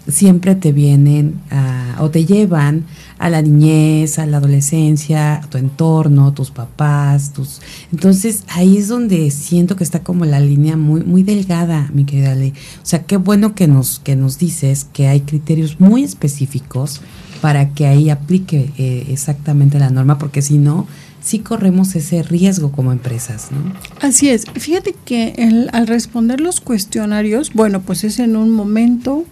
siempre 0.07 0.55
te 0.55 0.71
vienen 0.71 1.41
a, 1.51 1.97
o 1.99 2.09
te 2.09 2.25
llevan 2.25 2.85
a 3.17 3.29
la 3.29 3.41
niñez, 3.41 4.19
a 4.19 4.25
la 4.25 4.37
adolescencia, 4.37 5.35
a 5.35 5.41
tu 5.41 5.57
entorno, 5.57 6.33
tus 6.33 6.51
papás, 6.51 7.31
tus 7.33 7.61
entonces 7.91 8.43
ahí 8.49 8.77
es 8.77 8.87
donde 8.87 9.31
siento 9.31 9.75
que 9.75 9.83
está 9.83 9.99
como 9.99 10.25
la 10.25 10.39
línea 10.39 10.77
muy 10.77 11.03
muy 11.03 11.23
delgada, 11.23 11.89
mi 11.93 12.05
querida 12.05 12.35
Ley. 12.35 12.53
O 12.83 12.85
sea, 12.85 13.03
qué 13.03 13.17
bueno 13.17 13.55
que 13.55 13.67
nos 13.67 13.99
que 13.99 14.15
nos 14.15 14.37
dices 14.37 14.85
que 14.91 15.07
hay 15.07 15.21
criterios 15.21 15.79
muy 15.79 16.03
específicos 16.03 17.01
para 17.41 17.69
que 17.69 17.85
ahí 17.85 18.09
aplique 18.09 18.71
eh, 18.77 19.07
exactamente 19.09 19.79
la 19.79 19.89
norma, 19.89 20.17
porque 20.17 20.41
si 20.41 20.57
no 20.57 20.87
sí 21.21 21.39
corremos 21.39 21.95
ese 21.95 22.21
riesgo 22.21 22.71
como 22.71 22.91
empresas, 22.91 23.47
¿no? 23.51 23.73
Así 23.99 24.29
es. 24.29 24.45
Fíjate 24.53 24.95
que 25.05 25.33
el, 25.37 25.69
al 25.73 25.87
responder 25.87 26.39
los 26.39 26.61
cuestionarios, 26.61 27.51
bueno, 27.53 27.81
pues 27.81 28.03
es 28.03 28.19
en 28.19 28.35
un 28.35 28.51
momento 28.51 29.25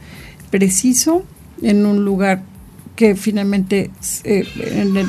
preciso 0.53 1.23
en 1.63 1.87
un 1.87 2.05
lugar 2.05 2.43
que 2.95 3.15
finalmente 3.15 3.89
eh, 4.23 4.47
en 4.75 4.95
el, 4.97 5.07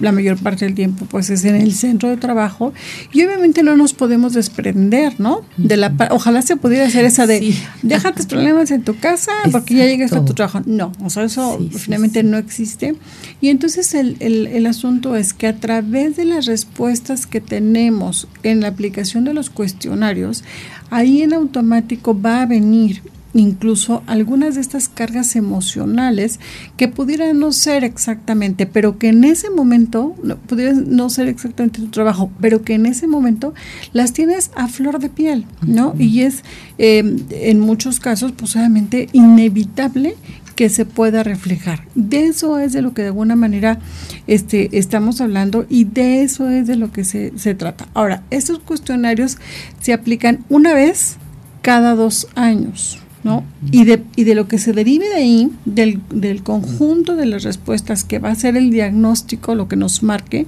la 0.00 0.12
mayor 0.12 0.36
parte 0.36 0.66
del 0.66 0.74
tiempo 0.74 1.06
pues 1.06 1.30
es 1.30 1.46
en 1.46 1.54
el 1.54 1.72
centro 1.72 2.10
de 2.10 2.18
trabajo 2.18 2.74
y 3.10 3.22
obviamente 3.22 3.62
no 3.62 3.74
nos 3.74 3.94
podemos 3.94 4.34
desprender, 4.34 5.18
¿no? 5.18 5.46
De 5.56 5.78
la 5.78 5.94
ojalá 6.10 6.42
se 6.42 6.56
pudiera 6.56 6.84
hacer 6.84 7.06
esa 7.06 7.26
de 7.26 7.38
sí. 7.38 7.58
deja 7.80 8.12
tus 8.12 8.26
problemas 8.26 8.70
en 8.70 8.82
tu 8.82 8.98
casa 8.98 9.32
Exacto. 9.32 9.52
porque 9.52 9.76
ya 9.76 9.86
llegas 9.86 10.12
a 10.12 10.22
tu 10.26 10.34
trabajo. 10.34 10.60
No, 10.66 10.92
o 11.02 11.08
sea, 11.08 11.24
eso 11.24 11.56
sí, 11.58 11.70
finalmente 11.78 12.20
sí, 12.20 12.26
no 12.26 12.36
existe. 12.36 12.94
Y 13.40 13.48
entonces 13.48 13.94
el, 13.94 14.18
el, 14.20 14.46
el 14.46 14.66
asunto 14.66 15.16
es 15.16 15.32
que 15.32 15.46
a 15.46 15.56
través 15.56 16.16
de 16.16 16.26
las 16.26 16.44
respuestas 16.44 17.26
que 17.26 17.40
tenemos 17.40 18.28
en 18.42 18.60
la 18.60 18.68
aplicación 18.68 19.24
de 19.24 19.32
los 19.32 19.48
cuestionarios, 19.48 20.44
ahí 20.90 21.22
en 21.22 21.32
automático 21.32 22.20
va 22.20 22.42
a 22.42 22.46
venir 22.46 23.00
incluso 23.34 24.02
algunas 24.06 24.54
de 24.54 24.60
estas 24.60 24.88
cargas 24.88 25.36
emocionales 25.36 26.40
que 26.76 26.88
pudieran 26.88 27.38
no 27.38 27.52
ser 27.52 27.84
exactamente, 27.84 28.66
pero 28.66 28.98
que 28.98 29.08
en 29.08 29.24
ese 29.24 29.50
momento, 29.50 30.14
no, 30.22 30.36
pudieran 30.36 30.94
no 30.94 31.08
ser 31.10 31.28
exactamente 31.28 31.80
tu 31.80 31.88
trabajo, 31.88 32.30
pero 32.40 32.62
que 32.62 32.74
en 32.74 32.86
ese 32.86 33.06
momento 33.06 33.54
las 33.92 34.12
tienes 34.12 34.50
a 34.54 34.68
flor 34.68 34.98
de 34.98 35.08
piel, 35.08 35.46
¿no? 35.66 35.88
Uh 35.88 35.94
-huh. 35.94 36.00
Y 36.00 36.20
es 36.22 36.44
eh, 36.78 37.16
en 37.30 37.60
muchos 37.60 38.00
casos, 38.00 38.32
pues 38.32 38.56
obviamente, 38.56 39.08
inevitable 39.12 40.16
que 40.54 40.68
se 40.68 40.84
pueda 40.84 41.22
reflejar. 41.22 41.84
De 41.94 42.26
eso 42.26 42.58
es 42.58 42.72
de 42.72 42.82
lo 42.82 42.92
que 42.94 43.02
de 43.02 43.08
alguna 43.08 43.36
manera 43.36 43.78
este, 44.26 44.78
estamos 44.78 45.20
hablando 45.20 45.66
y 45.68 45.84
de 45.84 46.22
eso 46.22 46.50
es 46.50 46.66
de 46.66 46.76
lo 46.76 46.92
que 46.92 47.04
se, 47.04 47.32
se 47.36 47.54
trata. 47.54 47.88
Ahora, 47.94 48.22
estos 48.30 48.58
cuestionarios 48.58 49.38
se 49.80 49.92
aplican 49.92 50.44
una 50.48 50.74
vez 50.74 51.16
cada 51.62 51.94
dos 51.94 52.28
años. 52.34 53.01
¿No? 53.24 53.44
Y 53.70 53.84
de, 53.84 54.02
y 54.16 54.24
de 54.24 54.34
lo 54.34 54.48
que 54.48 54.58
se 54.58 54.72
derive 54.72 55.08
de 55.08 55.14
ahí, 55.14 55.50
del, 55.64 56.00
del, 56.10 56.42
conjunto 56.42 57.14
de 57.14 57.26
las 57.26 57.44
respuestas 57.44 58.02
que 58.02 58.18
va 58.18 58.30
a 58.30 58.34
ser 58.34 58.56
el 58.56 58.70
diagnóstico, 58.70 59.54
lo 59.54 59.68
que 59.68 59.76
nos 59.76 60.02
marque, 60.02 60.46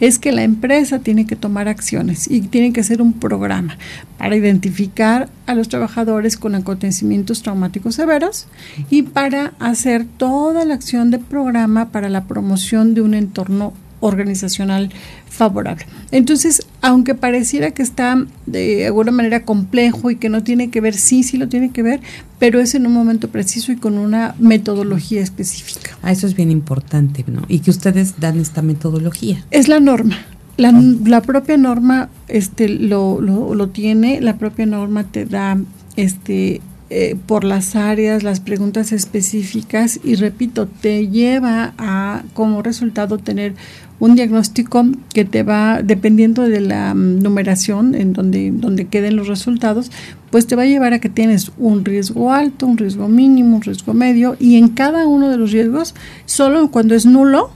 es 0.00 0.18
que 0.18 0.32
la 0.32 0.42
empresa 0.42 0.98
tiene 0.98 1.26
que 1.26 1.36
tomar 1.36 1.68
acciones 1.68 2.28
y 2.28 2.40
tiene 2.40 2.72
que 2.72 2.80
hacer 2.80 3.00
un 3.00 3.12
programa 3.12 3.78
para 4.18 4.36
identificar 4.36 5.28
a 5.46 5.54
los 5.54 5.68
trabajadores 5.68 6.36
con 6.36 6.54
acontecimientos 6.54 7.42
traumáticos 7.42 7.94
severos 7.94 8.46
y 8.90 9.02
para 9.02 9.52
hacer 9.60 10.04
toda 10.04 10.64
la 10.64 10.74
acción 10.74 11.10
de 11.10 11.18
programa 11.18 11.90
para 11.90 12.08
la 12.08 12.24
promoción 12.24 12.94
de 12.94 13.02
un 13.02 13.14
entorno 13.14 13.72
organizacional 14.06 14.90
favorable. 15.28 15.86
Entonces, 16.10 16.66
aunque 16.80 17.14
pareciera 17.14 17.72
que 17.72 17.82
está 17.82 18.24
de 18.46 18.86
alguna 18.86 19.12
manera 19.12 19.44
complejo 19.44 20.10
y 20.10 20.16
que 20.16 20.28
no 20.28 20.42
tiene 20.42 20.70
que 20.70 20.80
ver, 20.80 20.94
sí, 20.94 21.22
sí 21.22 21.36
lo 21.36 21.48
tiene 21.48 21.70
que 21.70 21.82
ver, 21.82 22.00
pero 22.38 22.60
es 22.60 22.74
en 22.74 22.86
un 22.86 22.92
momento 22.92 23.28
preciso 23.28 23.72
y 23.72 23.76
con 23.76 23.98
una 23.98 24.34
metodología 24.38 25.22
específica. 25.22 25.96
Ah, 26.02 26.12
eso 26.12 26.26
es 26.26 26.34
bien 26.34 26.50
importante, 26.50 27.24
¿no? 27.26 27.42
Y 27.48 27.60
que 27.60 27.70
ustedes 27.70 28.20
dan 28.20 28.38
esta 28.38 28.62
metodología. 28.62 29.44
Es 29.50 29.68
la 29.68 29.80
norma. 29.80 30.16
La, 30.56 30.72
la 30.72 31.20
propia 31.20 31.58
norma 31.58 32.08
este, 32.28 32.68
lo, 32.68 33.20
lo, 33.20 33.54
lo 33.54 33.68
tiene, 33.68 34.22
la 34.22 34.38
propia 34.38 34.64
norma 34.64 35.04
te 35.04 35.26
da 35.26 35.58
este 35.96 36.62
eh, 36.88 37.16
por 37.26 37.44
las 37.44 37.74
áreas, 37.74 38.22
las 38.22 38.40
preguntas 38.40 38.92
específicas 38.92 39.98
y 40.04 40.14
repito, 40.14 40.66
te 40.66 41.08
lleva 41.08 41.74
a 41.78 42.22
como 42.32 42.62
resultado 42.62 43.18
tener 43.18 43.54
un 43.98 44.14
diagnóstico 44.14 44.84
que 45.12 45.24
te 45.24 45.42
va, 45.42 45.82
dependiendo 45.82 46.42
de 46.42 46.60
la 46.60 46.94
mm, 46.94 47.20
numeración 47.20 47.94
en 47.94 48.12
donde, 48.12 48.50
donde 48.52 48.86
queden 48.86 49.16
los 49.16 49.26
resultados, 49.26 49.90
pues 50.30 50.46
te 50.46 50.56
va 50.56 50.62
a 50.62 50.66
llevar 50.66 50.92
a 50.92 50.98
que 50.98 51.08
tienes 51.08 51.52
un 51.58 51.84
riesgo 51.84 52.32
alto, 52.32 52.66
un 52.66 52.76
riesgo 52.76 53.08
mínimo, 53.08 53.56
un 53.56 53.62
riesgo 53.62 53.94
medio, 53.94 54.36
y 54.38 54.56
en 54.56 54.68
cada 54.68 55.06
uno 55.06 55.30
de 55.30 55.38
los 55.38 55.52
riesgos, 55.52 55.94
solo 56.26 56.70
cuando 56.70 56.94
es 56.94 57.06
nulo, 57.06 57.50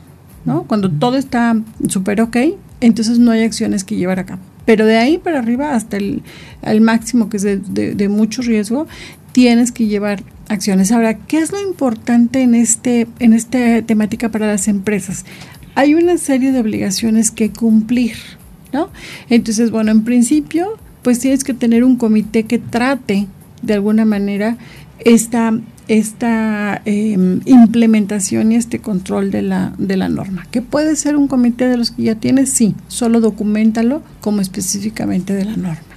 ¿no? 0.45 0.65
cuando 0.65 0.91
todo 0.91 1.17
está 1.17 1.57
súper 1.89 2.23
ok, 2.23 2.37
entonces 2.81 3.19
no 3.19 3.31
hay 3.33 3.43
acciones 3.43 3.85
que 3.85 3.97
llevar 3.97 4.19
a 4.19 4.27
cabo. 4.27 4.41
Pero 4.65 4.87
de 4.87 4.97
ahí 4.99 5.19
para 5.19 5.41
arriba 5.41 5.75
hasta 5.75 5.97
el, 5.97 6.23
máximo 6.81 7.29
que 7.29 7.39
es 7.39 7.43
de, 7.43 7.59
de 7.95 8.09
mucho 8.09 8.41
riesgo, 8.43 8.87
tienes 9.33 9.73
que 9.73 9.87
llevar 9.87 10.23
acciones. 10.49 10.93
Ahora, 10.93 11.15
¿qué 11.15 11.39
es 11.39 11.53
lo 11.53 11.61
importante 11.61 12.43
en 12.43 12.55
este 12.55 13.07
en 13.19 13.33
esta 13.33 13.83
temática 13.83 14.31
para 14.31 14.47
las 14.47 14.69
empresas? 14.69 15.25
hay 15.75 15.95
una 15.95 16.19
serie 16.19 16.53
de 16.53 16.61
obligaciones 16.61 17.31
que 17.31 17.51
cumplir, 17.51 18.17
¿no? 18.73 18.91
Entonces, 19.29 19.71
bueno, 19.71 19.91
en 19.91 20.05
principio, 20.05 20.77
pues 21.03 21.19
tienes 21.21 21.45
que 21.45 21.55
tener 21.55 21.85
un 21.85 21.97
comité 21.97 22.45
que 22.45 22.59
trate 22.59 23.29
de 23.63 23.75
alguna 23.75 24.05
manera 24.05 24.57
esta, 24.99 25.59
esta 25.89 26.83
em, 26.85 27.41
implementación 27.47 28.53
y 28.53 28.57
este 28.57 28.81
control 28.81 29.31
de 29.31 29.43
la, 29.43 29.73
de 29.79 29.97
la 29.97 30.09
norma. 30.09 30.47
¿Que 30.51 30.61
puede 30.61 30.97
ser 30.97 31.17
un 31.17 31.29
comité 31.29 31.69
de 31.69 31.77
los 31.77 31.93
que 31.93 32.03
ya 32.03 32.15
tienes? 32.17 32.51
Sí, 32.51 32.75
solo 32.89 33.21
documentalo 33.21 34.03
como 34.21 34.41
específicamente 34.41 35.33
de 35.33 35.45
la 35.45 35.57
norma. 35.57 35.90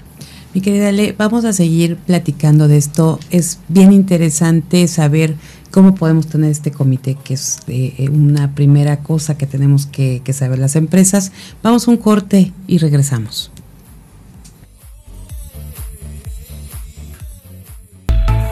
Mi 0.53 0.61
querida 0.61 0.91
Le, 0.91 1.13
vamos 1.13 1.45
a 1.45 1.53
seguir 1.53 1.97
platicando 1.97 2.67
de 2.67 2.77
esto. 2.77 3.19
Es 3.31 3.59
bien 3.69 3.91
interesante 3.91 4.87
saber 4.87 5.35
cómo 5.71 5.95
podemos 5.95 6.27
tener 6.27 6.51
este 6.51 6.71
comité, 6.71 7.15
que 7.15 7.33
es 7.33 7.59
eh, 7.67 8.07
una 8.11 8.53
primera 8.53 8.97
cosa 8.99 9.35
que 9.35 9.47
tenemos 9.47 9.87
que, 9.87 10.21
que 10.23 10.31
saber 10.31 10.59
las 10.59 10.75
empresas. 10.75 11.31
Vamos 11.63 11.87
a 11.87 11.91
un 11.91 11.97
corte 11.97 12.53
y 12.67 12.77
regresamos. 12.77 13.51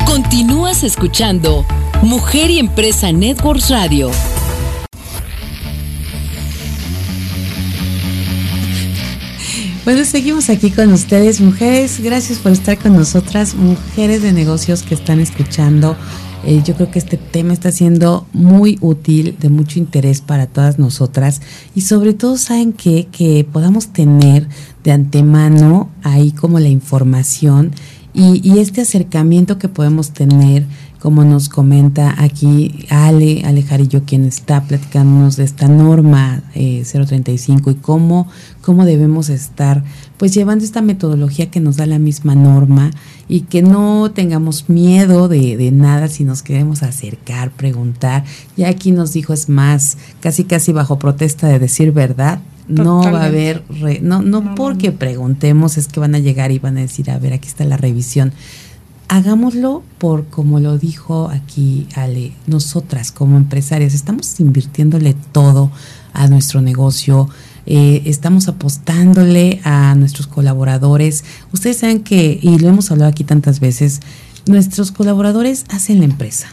Continúas 0.06 0.84
escuchando 0.84 1.66
Mujer 2.02 2.50
y 2.50 2.58
Empresa 2.58 3.12
Networks 3.12 3.70
Radio. 3.70 4.10
Bueno, 9.84 10.06
seguimos 10.06 10.52
aquí 10.52 10.70
con 10.70 10.94
ustedes, 10.94 11.42
mujeres. 11.42 12.00
Gracias 12.04 12.38
por 12.38 12.52
estar 12.52 12.78
con 12.78 12.94
nosotras, 12.94 13.56
mujeres 13.56 14.22
de 14.22 14.32
negocios 14.32 14.84
que 14.84 14.94
están 14.94 15.20
escuchando. 15.20 15.98
Eh, 16.46 16.62
yo 16.64 16.76
creo 16.76 16.92
que 16.92 17.00
este 17.00 17.18
tema 17.18 17.52
está 17.52 17.72
siendo 17.72 18.28
muy 18.32 18.78
útil, 18.80 19.36
de 19.40 19.50
mucho 19.50 19.80
interés 19.80 20.22
para 20.22 20.46
todas 20.46 20.78
nosotras. 20.78 21.42
Y 21.74 21.82
sobre 21.82 22.14
todo 22.14 22.38
saben 22.38 22.74
que, 22.74 23.08
que 23.12 23.44
podamos 23.44 23.88
tener 23.88 24.48
de 24.84 24.92
antemano 24.92 25.90
ahí 26.04 26.32
como 26.32 26.60
la 26.60 26.70
información 26.70 27.72
y 28.14 28.60
este 28.60 28.82
acercamiento 28.82 29.58
que 29.58 29.70
podemos 29.70 30.12
tener 30.12 30.66
como 31.02 31.24
nos 31.24 31.50
comenta 31.50 32.16
aquí 32.22 32.86
Ale, 32.90 33.42
Alejarillo, 33.44 34.04
quien 34.06 34.26
está 34.26 34.62
platicándonos 34.62 35.36
de 35.36 35.44
esta 35.46 35.68
norma 35.68 36.44
035 36.54 37.70
eh, 37.70 37.74
y 37.74 37.76
cómo, 37.78 38.28
cómo 38.62 38.86
debemos 38.86 39.30
estar 39.30 39.84
pues 40.18 40.32
llevando 40.36 40.64
esta 40.64 40.84
metodología 40.84 41.50
que 41.50 41.60
nos 41.60 41.78
da 41.78 41.88
la 41.88 41.98
misma 41.98 42.36
norma 42.36 42.92
y 43.28 43.42
que 43.42 43.64
no 43.64 44.12
tengamos 44.12 44.70
miedo 44.70 45.28
de, 45.28 45.58
de 45.58 45.72
nada 45.72 46.08
si 46.08 46.24
nos 46.24 46.44
queremos 46.44 46.84
acercar, 46.84 47.50
preguntar. 47.50 48.24
Ya 48.56 48.70
aquí 48.70 48.92
nos 48.92 49.12
dijo, 49.12 49.34
es 49.34 49.50
más, 49.50 49.98
casi 50.20 50.44
casi 50.44 50.72
bajo 50.72 51.00
protesta 51.00 51.48
de 51.48 51.58
decir 51.58 51.92
verdad, 51.94 52.42
no 52.68 53.02
va 53.12 53.24
a 53.24 53.26
haber, 53.26 53.64
no, 54.02 54.22
no, 54.22 54.54
porque 54.56 54.92
preguntemos 54.92 55.78
es 55.78 55.88
que 55.88 56.00
van 56.00 56.14
a 56.14 56.20
llegar 56.20 56.52
y 56.52 56.60
van 56.60 56.78
a 56.78 56.82
decir, 56.82 57.10
a 57.10 57.18
ver, 57.18 57.34
aquí 57.34 57.48
está 57.48 57.66
la 57.66 57.76
revisión 57.76 58.34
hagámoslo 59.12 59.84
por, 59.98 60.28
como 60.28 60.62
lo 60.62 60.78
dijo 60.78 61.30
aquí 61.30 61.86
Ale, 61.96 62.32
nosotras 62.48 63.12
como 63.12 63.36
empresarias 63.36 63.94
estamos 63.94 64.40
invirtiéndole 64.40 65.16
todo 65.34 65.70
a 66.14 66.28
nuestro 66.28 66.62
negocio, 66.62 67.28
eh, 67.66 68.04
estamos 68.06 68.48
apostándole 68.48 69.60
a 69.66 69.96
nuestros 69.96 70.28
colaboradores. 70.28 71.26
Ustedes 71.52 71.80
saben 71.80 72.04
que, 72.04 72.40
y 72.42 72.58
lo 72.60 72.70
hemos 72.70 72.90
hablado 72.90 73.12
aquí 73.12 73.26
tantas 73.26 73.60
veces, 73.60 74.00
nuestros 74.46 74.94
colaboradores 74.94 75.66
hacen 75.68 76.00
la 76.00 76.06
empresa 76.06 76.48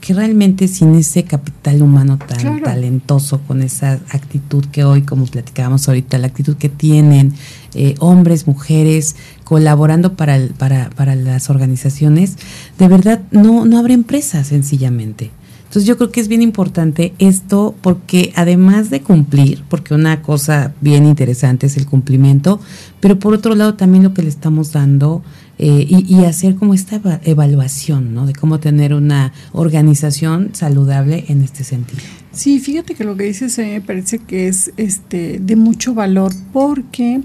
que 0.00 0.14
realmente 0.14 0.68
sin 0.68 0.94
ese 0.94 1.24
capital 1.24 1.82
humano 1.82 2.18
tan 2.18 2.62
talentoso, 2.62 3.40
con 3.46 3.62
esa 3.62 3.94
actitud 4.10 4.64
que 4.66 4.84
hoy, 4.84 5.02
como 5.02 5.26
platicábamos 5.26 5.88
ahorita, 5.88 6.18
la 6.18 6.28
actitud 6.28 6.56
que 6.56 6.68
tienen 6.68 7.34
eh, 7.74 7.94
hombres, 7.98 8.46
mujeres, 8.46 9.16
colaborando 9.48 10.12
para, 10.12 10.38
para, 10.58 10.90
para 10.90 11.14
las 11.14 11.48
organizaciones, 11.48 12.36
de 12.78 12.86
verdad 12.86 13.22
no, 13.30 13.64
no 13.64 13.78
habrá 13.78 13.94
empresa 13.94 14.44
sencillamente. 14.44 15.30
Entonces 15.68 15.86
yo 15.86 15.96
creo 15.96 16.10
que 16.10 16.20
es 16.20 16.28
bien 16.28 16.42
importante 16.42 17.14
esto 17.18 17.74
porque 17.80 18.30
además 18.36 18.90
de 18.90 19.00
cumplir, 19.00 19.64
porque 19.70 19.94
una 19.94 20.20
cosa 20.20 20.74
bien 20.82 21.06
interesante 21.06 21.66
es 21.66 21.78
el 21.78 21.86
cumplimiento, 21.86 22.60
pero 23.00 23.18
por 23.18 23.32
otro 23.32 23.54
lado 23.54 23.72
también 23.72 24.04
lo 24.04 24.12
que 24.12 24.22
le 24.22 24.28
estamos 24.28 24.72
dando 24.72 25.22
eh, 25.58 25.86
y, 25.88 26.24
hacer 26.24 26.54
como 26.54 26.72
esta 26.72 27.00
evaluación, 27.24 28.14
¿no? 28.14 28.26
De 28.26 28.32
cómo 28.32 28.60
tener 28.60 28.94
una 28.94 29.32
organización 29.52 30.50
saludable 30.52 31.24
en 31.28 31.42
este 31.42 31.64
sentido. 31.64 32.00
Sí, 32.32 32.60
fíjate 32.60 32.94
que 32.94 33.02
lo 33.02 33.16
que 33.16 33.24
dices 33.24 33.58
me 33.58 33.80
parece 33.80 34.20
que 34.20 34.46
es 34.46 34.72
este 34.76 35.40
de 35.40 35.56
mucho 35.56 35.94
valor 35.94 36.32
porque 36.52 37.22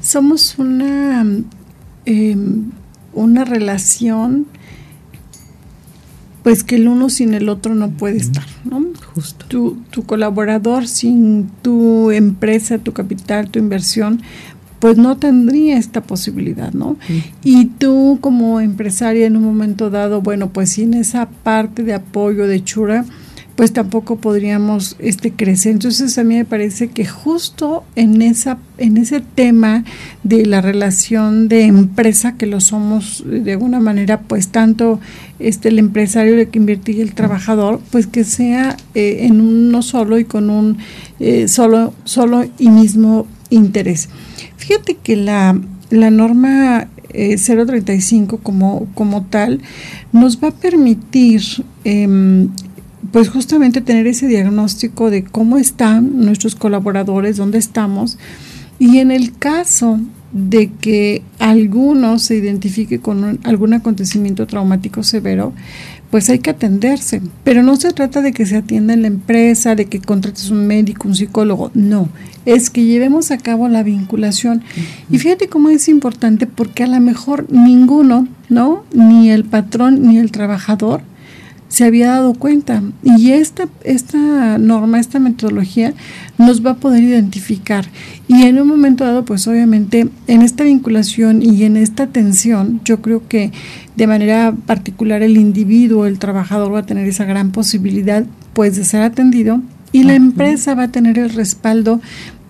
somos 0.00 0.58
una 0.58 1.24
em, 2.06 2.70
una 3.12 3.44
relación 3.44 4.46
pues 6.42 6.62
que 6.62 6.76
el 6.76 6.86
uno 6.86 7.10
sin 7.10 7.34
el 7.34 7.48
otro 7.48 7.74
no 7.74 7.90
puede 7.90 8.18
estar, 8.18 8.44
¿no? 8.64 8.80
Justo. 9.14 9.46
Tu, 9.46 9.78
tu 9.90 10.04
colaborador 10.04 10.86
sin 10.86 11.48
tu 11.60 12.12
empresa, 12.12 12.78
tu 12.78 12.92
capital, 12.92 13.50
tu 13.50 13.58
inversión, 13.58 14.22
pues 14.78 14.96
no 14.96 15.16
tendría 15.16 15.76
esta 15.76 16.02
posibilidad, 16.02 16.72
¿no? 16.72 16.96
Y 17.42 17.66
tú 17.66 18.18
como 18.20 18.60
empresaria 18.60 19.26
en 19.26 19.36
un 19.36 19.42
momento 19.42 19.90
dado, 19.90 20.20
bueno, 20.20 20.50
pues 20.50 20.70
sin 20.70 20.94
esa 20.94 21.28
parte 21.28 21.82
de 21.82 21.94
apoyo 21.94 22.46
de 22.46 22.62
Chura, 22.62 23.04
pues 23.56 23.72
tampoco 23.72 24.16
podríamos 24.16 24.96
este 24.98 25.32
crecer. 25.32 25.72
Entonces 25.72 26.16
a 26.18 26.24
mí 26.24 26.36
me 26.36 26.44
parece 26.44 26.88
que 26.88 27.06
justo 27.06 27.84
en 27.96 28.22
esa 28.22 28.58
en 28.78 28.98
ese 28.98 29.20
tema 29.20 29.84
de 30.22 30.44
la 30.44 30.60
relación 30.60 31.48
de 31.48 31.64
empresa 31.64 32.36
que 32.36 32.44
lo 32.44 32.60
somos 32.60 33.24
de 33.26 33.52
alguna 33.52 33.80
manera 33.80 34.20
pues 34.20 34.48
tanto 34.48 35.00
este 35.38 35.70
el 35.70 35.78
empresario 35.78 36.36
de 36.36 36.50
que 36.50 36.58
invierte 36.58 36.92
y 36.92 37.00
el 37.00 37.14
trabajador 37.14 37.80
pues 37.90 38.06
que 38.06 38.24
sea 38.24 38.76
eh, 38.94 39.20
en 39.22 39.40
uno 39.40 39.80
solo 39.80 40.18
y 40.18 40.26
con 40.26 40.50
un 40.50 40.76
eh, 41.18 41.48
solo 41.48 41.94
solo 42.04 42.44
y 42.58 42.68
mismo 42.68 43.26
interés. 43.48 44.10
Fíjate 44.58 44.96
que 45.02 45.16
la, 45.16 45.58
la 45.90 46.10
norma 46.10 46.88
035 47.16 48.36
eh, 48.36 48.38
como, 48.42 48.88
como 48.94 49.24
tal 49.24 49.62
nos 50.12 50.42
va 50.42 50.48
a 50.48 50.50
permitir 50.50 51.42
em, 51.84 52.50
pues 53.12 53.28
justamente 53.28 53.80
tener 53.80 54.06
ese 54.06 54.26
diagnóstico 54.26 55.10
de 55.10 55.24
cómo 55.24 55.58
están 55.58 56.24
nuestros 56.24 56.54
colaboradores, 56.54 57.36
dónde 57.36 57.58
estamos. 57.58 58.18
Y 58.78 58.98
en 58.98 59.10
el 59.10 59.36
caso 59.36 60.00
de 60.32 60.70
que 60.70 61.22
alguno 61.38 62.18
se 62.18 62.36
identifique 62.36 62.98
con 62.98 63.38
algún 63.44 63.72
acontecimiento 63.72 64.46
traumático 64.46 65.02
severo, 65.02 65.54
pues 66.10 66.28
hay 66.28 66.40
que 66.40 66.50
atenderse. 66.50 67.22
Pero 67.44 67.62
no 67.62 67.76
se 67.76 67.92
trata 67.92 68.20
de 68.22 68.32
que 68.32 68.44
se 68.44 68.56
atienda 68.56 68.92
en 68.92 69.02
la 69.02 69.08
empresa, 69.08 69.74
de 69.74 69.86
que 69.86 70.00
contrates 70.00 70.50
un 70.50 70.66
médico, 70.66 71.08
un 71.08 71.14
psicólogo, 71.14 71.70
no, 71.74 72.08
es 72.44 72.70
que 72.70 72.84
llevemos 72.84 73.30
a 73.30 73.38
cabo 73.38 73.68
la 73.68 73.82
vinculación. 73.82 74.62
Y 75.10 75.18
fíjate 75.18 75.48
cómo 75.48 75.68
es 75.70 75.88
importante 75.88 76.46
porque 76.46 76.82
a 76.82 76.88
lo 76.88 77.00
mejor 77.00 77.50
ninguno, 77.50 78.28
¿no? 78.48 78.84
Ni 78.92 79.30
el 79.30 79.44
patrón 79.44 80.02
ni 80.06 80.18
el 80.18 80.32
trabajador 80.32 81.02
se 81.68 81.84
había 81.84 82.08
dado 82.08 82.34
cuenta. 82.34 82.82
Y 83.02 83.32
esta, 83.32 83.68
esta 83.84 84.58
norma, 84.58 85.00
esta 85.00 85.18
metodología 85.18 85.94
nos 86.38 86.64
va 86.64 86.72
a 86.72 86.76
poder 86.76 87.02
identificar. 87.02 87.86
Y 88.28 88.44
en 88.44 88.60
un 88.60 88.68
momento 88.68 89.04
dado, 89.04 89.24
pues 89.24 89.46
obviamente 89.48 90.08
en 90.26 90.42
esta 90.42 90.64
vinculación 90.64 91.42
y 91.42 91.64
en 91.64 91.76
esta 91.76 92.04
atención, 92.04 92.80
yo 92.84 93.00
creo 93.00 93.26
que 93.28 93.52
de 93.96 94.06
manera 94.06 94.54
particular 94.66 95.22
el 95.22 95.36
individuo, 95.36 96.06
el 96.06 96.18
trabajador 96.18 96.74
va 96.74 96.80
a 96.80 96.86
tener 96.86 97.08
esa 97.08 97.24
gran 97.24 97.50
posibilidad 97.50 98.24
pues 98.52 98.76
de 98.76 98.84
ser 98.84 99.02
atendido 99.02 99.62
y 99.92 100.04
la 100.04 100.14
empresa 100.14 100.74
va 100.74 100.84
a 100.84 100.92
tener 100.92 101.18
el 101.18 101.30
respaldo 101.30 102.00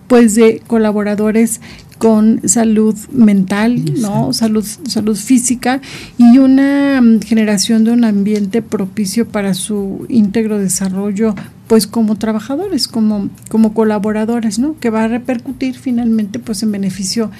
pues 0.07 0.35
de 0.35 0.61
colaboradores 0.67 1.59
con 1.97 2.47
salud 2.47 2.95
mental, 3.11 3.83
¿no? 3.99 4.31
Salud, 4.33 4.63
salud 4.63 5.15
física 5.15 5.81
y 6.17 6.37
una 6.37 7.01
mm, 7.01 7.21
generación 7.21 7.83
de 7.83 7.91
un 7.91 8.03
ambiente 8.03 8.61
propicio 8.61 9.27
para 9.27 9.53
su 9.53 10.05
íntegro 10.09 10.59
desarrollo, 10.59 11.33
pues 11.67 11.87
como 11.87 12.15
trabajadores, 12.15 12.87
como, 12.87 13.29
como 13.49 13.73
colaboradores, 13.73 14.59
¿no? 14.59 14.77
Que 14.79 14.89
va 14.89 15.05
a 15.05 15.07
repercutir 15.07 15.75
finalmente 15.75 16.39
pues 16.39 16.61
en 16.61 16.71
beneficio, 16.71 17.31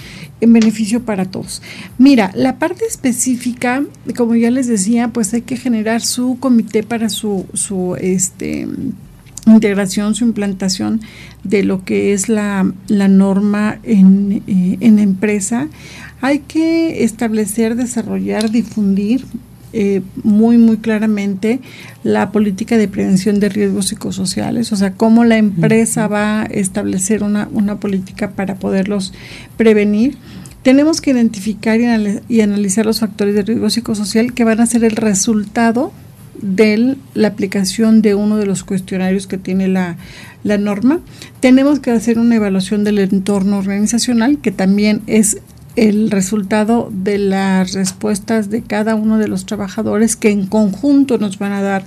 en 0.42 0.54
beneficio 0.54 1.04
para 1.04 1.26
todos. 1.26 1.62
Mira, 1.98 2.32
la 2.34 2.58
parte 2.58 2.86
específica, 2.86 3.84
como 4.16 4.36
ya 4.36 4.50
les 4.50 4.68
decía, 4.68 5.10
pues 5.10 5.34
hay 5.34 5.44
que 5.44 5.58
generar 5.58 6.02
su 6.02 6.38
comité 6.40 6.82
para 6.82 7.10
su, 7.10 7.46
su 7.54 7.96
este 8.00 8.68
integración, 9.48 10.16
su 10.16 10.26
implantación 10.26 11.02
de 11.44 11.64
lo 11.64 11.84
que 11.84 12.14
es 12.14 12.30
la, 12.30 12.64
norma 12.90 13.80
en, 13.84 14.44
eh, 14.48 14.78
en, 14.80 15.00
empresa, 15.00 15.68
hay 16.22 16.40
que 16.40 17.04
establecer, 17.04 17.76
desarrollar, 17.76 18.52
difundir 18.52 19.26
eh, 19.74 20.02
muy, 20.24 20.58
muy 20.58 20.78
claramente 20.78 21.60
la 22.04 22.32
política 22.32 22.78
de 22.78 22.88
prevención 22.88 23.40
de 23.40 23.50
riesgos 23.50 23.88
psicosociales, 23.88 24.72
o 24.72 24.78
sea, 24.78 24.94
cómo 24.94 25.26
la 25.26 25.38
empresa 25.38 26.08
va 26.08 26.44
a 26.44 26.46
establecer 26.46 27.22
una, 27.22 27.50
una 27.52 27.80
política 27.80 28.32
para 28.32 28.56
poderlos 28.56 29.14
prevenir. 29.58 30.18
Tenemos 30.64 31.02
que 31.02 31.12
identificar 31.12 31.80
y 32.28 32.42
analizar 32.42 32.86
los 32.86 33.02
factores 33.02 33.36
de 33.36 33.44
riesgo 33.44 33.70
psicosocial 33.70 34.34
que 34.34 34.44
van 34.44 34.62
a 34.62 34.66
ser 34.66 34.84
el 34.84 34.96
resultado 34.96 35.92
de 36.42 36.96
la 37.14 37.28
aplicación 37.28 38.02
de 38.02 38.16
uno 38.16 38.38
de 38.38 38.46
los 38.46 38.64
cuestionarios 38.64 39.28
que 39.28 39.38
tiene 39.38 39.68
la, 39.68 39.98
norma. 40.44 41.02
Tenemos 41.42 41.82
que 41.82 41.92
hacer 41.92 42.18
una 42.18 42.36
evaluación 42.36 42.86
del 42.86 43.00
entorno 43.00 43.58
organizacional, 43.58 44.38
que 44.38 44.52
también 44.52 45.02
es 45.06 45.40
el 45.76 46.10
resultado 46.10 46.90
de 46.92 47.18
las 47.18 47.74
respuestas 47.74 48.50
de 48.50 48.62
cada 48.62 48.96
uno 48.96 49.18
de 49.18 49.28
los 49.28 49.46
trabajadores 49.46 50.16
que 50.16 50.32
en 50.32 50.48
conjunto 50.48 51.18
nos 51.18 51.38
van 51.38 51.52
a 51.52 51.62
dar 51.62 51.84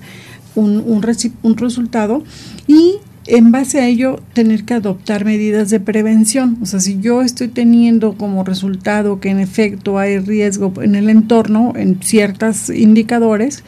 un, 0.54 0.82
un, 0.86 1.02
un 1.42 1.56
resultado 1.56 2.22
y 2.66 2.96
en 3.26 3.52
base 3.52 3.80
a 3.80 3.86
ello 3.86 4.20
tener 4.32 4.64
que 4.64 4.74
adoptar 4.74 5.24
medidas 5.24 5.70
de 5.70 5.80
prevención. 5.80 6.58
O 6.62 6.66
sea, 6.66 6.80
si 6.80 7.00
yo 7.00 7.22
estoy 7.22 7.48
teniendo 7.48 8.14
como 8.14 8.44
resultado 8.44 9.20
que 9.20 9.30
en 9.30 9.38
efecto 9.38 9.98
hay 9.98 10.18
riesgo 10.18 10.72
en 10.82 10.94
el 10.94 11.08
entorno, 11.08 11.72
en 11.76 12.02
ciertos 12.02 12.70
indicadores, 12.70 13.62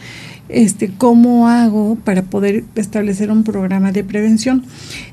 este, 0.53 0.91
cómo 0.97 1.49
hago 1.49 1.97
para 1.97 2.23
poder 2.23 2.65
establecer 2.75 3.31
un 3.31 3.45
programa 3.45 3.93
de 3.93 4.05
prevención. 4.05 4.65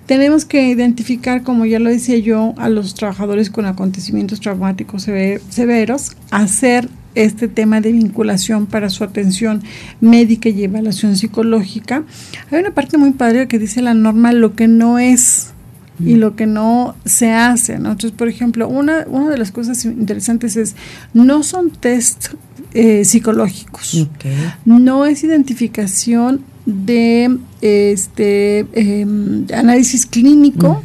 Tenemos 0.05 0.45
que 0.45 0.67
identificar, 0.69 1.43
como 1.43 1.65
ya 1.65 1.79
lo 1.79 1.89
decía 1.89 2.17
yo, 2.17 2.53
a 2.57 2.69
los 2.69 2.93
trabajadores 2.93 3.49
con 3.49 3.65
acontecimientos 3.65 4.39
traumáticos 4.39 5.03
severos, 5.03 6.15
hacer 6.31 6.89
este 7.15 7.47
tema 7.47 7.81
de 7.81 7.91
vinculación 7.91 8.65
para 8.65 8.89
su 8.89 9.03
atención 9.03 9.63
médica 9.99 10.49
y 10.49 10.63
evaluación 10.63 11.15
psicológica. 11.15 12.03
Hay 12.51 12.59
una 12.59 12.73
parte 12.73 12.97
muy 12.97 13.11
padre 13.11 13.47
que 13.47 13.59
dice 13.59 13.81
la 13.81 13.93
norma 13.93 14.31
lo 14.31 14.55
que 14.55 14.67
no 14.67 14.99
es 14.99 15.53
y 15.99 16.15
lo 16.15 16.35
que 16.35 16.45
no 16.45 16.95
se 17.05 17.31
hace. 17.31 17.73
Entonces, 17.73 18.11
por 18.11 18.27
ejemplo, 18.27 18.67
una, 18.67 19.05
una 19.07 19.29
de 19.29 19.37
las 19.37 19.51
cosas 19.51 19.83
interesantes 19.85 20.55
es, 20.55 20.75
no 21.13 21.43
son 21.43 21.71
test 21.71 22.33
eh, 22.73 23.03
psicológicos. 23.05 24.07
No 24.65 25.05
es 25.05 25.23
identificación 25.23 26.41
de 26.65 27.37
este 27.61 28.59
em, 28.73 29.45
análisis 29.53 30.05
clínico 30.05 30.83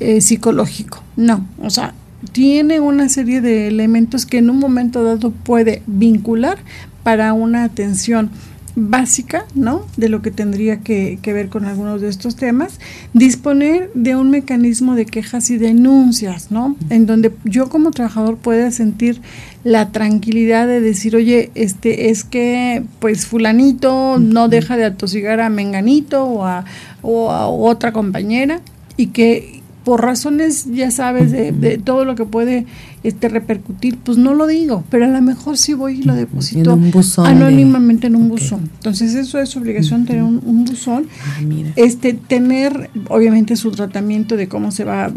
eh, 0.00 0.20
psicológico. 0.20 1.02
No, 1.16 1.46
o 1.60 1.70
sea, 1.70 1.94
tiene 2.32 2.80
una 2.80 3.08
serie 3.08 3.40
de 3.40 3.68
elementos 3.68 4.26
que 4.26 4.38
en 4.38 4.50
un 4.50 4.58
momento 4.58 5.02
dado 5.02 5.30
puede 5.30 5.82
vincular 5.86 6.58
para 7.02 7.32
una 7.32 7.64
atención 7.64 8.30
básica, 8.74 9.44
¿no? 9.54 9.84
De 9.96 10.08
lo 10.08 10.22
que 10.22 10.30
tendría 10.30 10.80
que, 10.80 11.18
ver 11.24 11.48
con 11.48 11.64
algunos 11.64 12.00
de 12.00 12.08
estos 12.08 12.36
temas, 12.36 12.78
disponer 13.12 13.90
de 13.94 14.16
un 14.16 14.30
mecanismo 14.30 14.94
de 14.94 15.06
quejas 15.06 15.50
y 15.50 15.58
denuncias, 15.58 16.50
¿no? 16.50 16.76
En 16.90 17.06
donde 17.06 17.32
yo 17.44 17.68
como 17.68 17.90
trabajador 17.90 18.36
pueda 18.36 18.70
sentir 18.70 19.20
la 19.64 19.92
tranquilidad 19.92 20.66
de 20.66 20.80
decir, 20.80 21.14
oye, 21.16 21.50
este 21.54 22.10
es 22.10 22.24
que 22.24 22.82
pues 22.98 23.26
fulanito 23.26 24.18
no 24.18 24.48
deja 24.48 24.76
de 24.76 24.84
atosigar 24.84 25.40
a 25.40 25.48
menganito 25.48 26.24
o 26.24 26.44
a, 26.44 26.64
o 27.02 27.30
a 27.30 27.48
otra 27.48 27.92
compañera 27.92 28.60
y 28.96 29.08
que 29.08 29.62
por 29.84 30.02
razones, 30.02 30.66
ya 30.72 30.90
sabes, 30.90 31.32
de, 31.32 31.78
todo 31.78 32.04
lo 32.04 32.14
que 32.14 32.24
puede 32.24 32.66
este, 33.02 33.28
repercutir, 33.28 33.98
pues 33.98 34.18
no 34.18 34.34
lo 34.34 34.46
digo, 34.46 34.84
pero 34.90 35.06
a 35.06 35.08
lo 35.08 35.20
mejor 35.20 35.58
sí 35.58 35.74
voy 35.74 36.00
y 36.00 36.02
lo 36.02 36.14
deposito 36.14 36.78
anónimamente 37.18 38.06
en 38.06 38.16
un 38.16 38.28
buzón. 38.28 38.70
Entonces 38.74 39.14
eso 39.14 39.40
es 39.40 39.56
obligación 39.56 40.06
tener 40.06 40.22
un, 40.22 40.64
buzón, 40.64 41.06
ah, 41.24 41.40
este 41.76 42.14
tener 42.14 42.90
obviamente 43.08 43.56
su 43.56 43.70
tratamiento 43.72 44.36
de 44.36 44.48
cómo 44.48 44.70
se 44.70 44.84
va, 44.84 45.12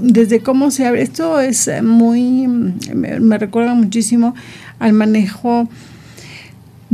desde 0.00 0.40
cómo 0.40 0.70
se 0.70 0.86
abre. 0.86 1.02
Esto 1.02 1.40
es 1.40 1.70
muy, 1.82 2.46
me 2.48 3.38
recuerda 3.38 3.74
muchísimo 3.74 4.34
al 4.78 4.92
manejo 4.92 5.68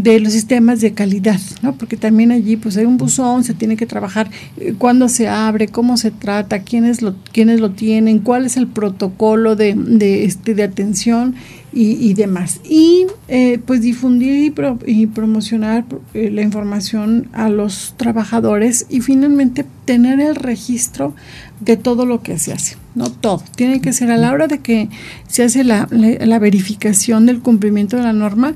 de 0.03 0.19
los 0.21 0.33
sistemas 0.33 0.81
de 0.81 0.93
calidad, 0.93 1.41
¿no? 1.63 1.75
Porque 1.75 1.97
también 1.97 2.33
allí 2.33 2.57
pues 2.57 2.77
hay 2.77 2.87
un 2.87 2.97
buzón, 2.97 3.45
se 3.45 3.55
tiene 3.55 3.77
que 3.77 3.87
trabajar 3.87 4.31
eh, 4.57 4.75
cuándo 4.79 5.09
se 5.09 5.29
abre, 5.29 5.69
cómo 5.69 5.97
se 5.97 6.11
trata, 6.11 6.61
quiénes 6.61 7.03
lo, 7.03 7.15
quiénes 7.33 7.61
lo 7.61 7.73
tienen, 7.73 8.21
cuál 8.21 8.47
es 8.47 8.57
el 8.57 8.67
protocolo 8.67 9.57
de, 9.57 9.75
de, 9.75 10.25
este, 10.25 10.55
de 10.55 10.63
atención 10.63 11.35
y, 11.73 12.15
demás. 12.15 12.61
Y 12.65 13.07
eh, 13.29 13.61
pues 13.65 13.81
difundir 13.83 14.53
y, 14.87 15.07
promocionar 15.07 15.85
eh, 16.15 16.31
la 16.31 16.43
información 16.43 17.29
a 17.33 17.49
los 17.49 17.95
trabajadores 17.97 18.87
y 18.89 19.01
finalmente 19.03 19.65
tener 19.85 20.21
el 20.21 20.35
registro 20.35 21.15
de 21.61 21.77
todo 21.77 22.07
lo 22.07 22.23
que 22.23 22.39
se 22.39 22.53
hace, 22.53 22.77
no 22.95 23.11
todo. 23.11 23.43
Tiene 23.57 23.81
que 23.81 23.93
ser 23.93 24.11
a 24.11 24.17
la 24.17 24.33
hora 24.33 24.47
de 24.47 24.59
que 24.59 24.89
se 25.29 25.43
hace 25.43 25.65
la, 25.65 25.89
la 25.91 26.39
verificación 26.39 27.27
del 27.27 27.41
cumplimiento 27.41 27.97
de 27.97 28.03
la 28.03 28.13
norma, 28.13 28.55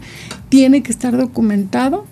tiene 0.49 0.83
que 0.83 0.93
estar 0.93 1.17
documentado 1.17 2.07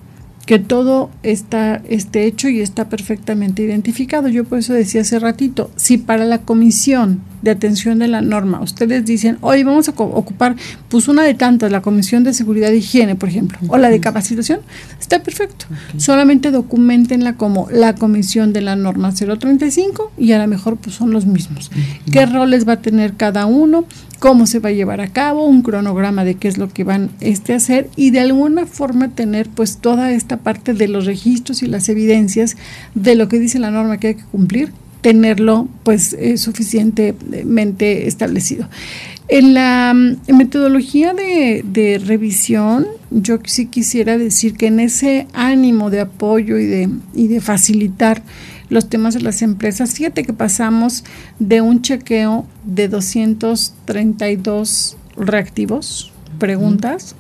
que 0.47 0.59
todo 0.59 1.11
está 1.23 1.83
esté 1.89 2.27
hecho 2.27 2.49
y 2.49 2.61
está 2.61 2.89
perfectamente 2.89 3.62
identificado. 3.62 4.29
Yo 4.29 4.45
por 4.45 4.59
eso 4.59 4.73
decía 4.73 5.03
hace 5.03 5.18
ratito, 5.18 5.70
si 5.77 5.99
para 5.99 6.25
la 6.25 6.39
comisión 6.39 7.20
de 7.43 7.51
atención 7.51 7.99
de 7.99 8.09
la 8.09 8.20
norma. 8.20 8.61
Ustedes 8.61 9.05
dicen, 9.05 9.38
hoy 9.40 9.62
vamos 9.62 9.88
a 9.88 9.93
ocupar 9.93 10.57
pues 10.88 11.09
una 11.09 11.22
de 11.22 11.34
tantas, 11.34 11.70
la 11.70 11.82
comisión 11.82 12.24
de 12.24 12.32
seguridad 12.32 12.70
e 12.70 12.76
higiene, 12.76 13.14
por 13.14 13.28
ejemplo, 13.28 13.59
o 13.68 13.76
la 13.76 13.90
de 13.90 14.01
capacitación, 14.01 14.61
está 15.01 15.22
perfecto. 15.22 15.66
Solamente 15.97 16.51
documentenla 16.51 17.34
como 17.34 17.68
la 17.70 17.95
comisión 17.95 18.53
de 18.53 18.62
la 18.62 18.76
norma 18.76 19.12
035 19.12 20.12
y 20.16 20.32
a 20.32 20.38
lo 20.38 20.47
mejor 20.49 20.76
pues 20.76 20.97
son 20.97 21.12
los 21.12 21.26
mismos. 21.26 21.70
¿Qué 22.11 22.26
roles 22.26 22.66
va 22.66 22.74
a 22.74 22.80
tener 22.80 23.14
cada 23.14 23.47
uno? 23.47 23.84
cómo 24.22 24.47
se 24.47 24.61
va 24.61 24.68
a 24.68 24.72
llevar 24.72 25.01
a 25.01 25.09
cabo, 25.09 25.47
un 25.47 25.62
cronograma 25.62 26.22
de 26.22 26.36
qué 26.36 26.47
es 26.47 26.57
lo 26.57 26.68
que 26.68 26.84
van 26.84 27.11
este, 27.18 27.55
a 27.55 27.57
hacer 27.57 27.90
y 27.97 28.12
de 28.12 28.20
alguna 28.20 28.66
forma 28.66 29.09
tener 29.09 29.49
pues 29.49 29.78
toda 29.78 30.12
esta 30.12 30.36
parte 30.36 30.74
de 30.74 30.86
los 30.86 31.07
registros 31.07 31.64
y 31.64 31.66
las 31.66 31.88
evidencias 31.88 32.57
de 32.95 33.16
lo 33.16 33.26
que 33.26 33.40
dice 33.40 33.59
la 33.59 33.72
norma 33.72 33.99
que 33.99 34.07
hay 34.07 34.14
que 34.14 34.22
cumplir 34.22 34.72
tenerlo 35.03 35.68
pues 35.82 36.14
eh, 36.14 36.38
suficientemente 36.38 38.09
establecido. 38.09 38.66
En 39.28 39.55
la 39.55 39.92
mm, 39.94 40.34
metodología 40.34 41.12
de, 41.12 41.62
de, 41.64 41.98
revisión, 41.98 42.86
yo 43.11 43.38
sí 43.44 43.66
quisiera 43.66 44.16
decir 44.16 44.55
que 44.55 44.68
en 44.68 44.80
ese 44.80 45.26
ánimo 45.34 45.90
de 45.90 46.00
apoyo 46.00 46.57
y 46.59 46.64
de, 46.66 46.88
y 47.14 47.28
de 47.28 47.40
facilitar 47.40 48.22
los 48.68 48.88
temas 48.88 49.14
de 49.14 49.20
las 49.20 49.42
empresas, 49.42 49.92
fíjate 49.92 50.24
que 50.24 50.32
pasamos 50.32 51.05
de 51.38 51.61
un 51.61 51.82
chequeo 51.82 52.46
de 52.64 52.88
232 52.88 54.96
reactivos, 55.16 56.11
preguntas, 56.38 57.14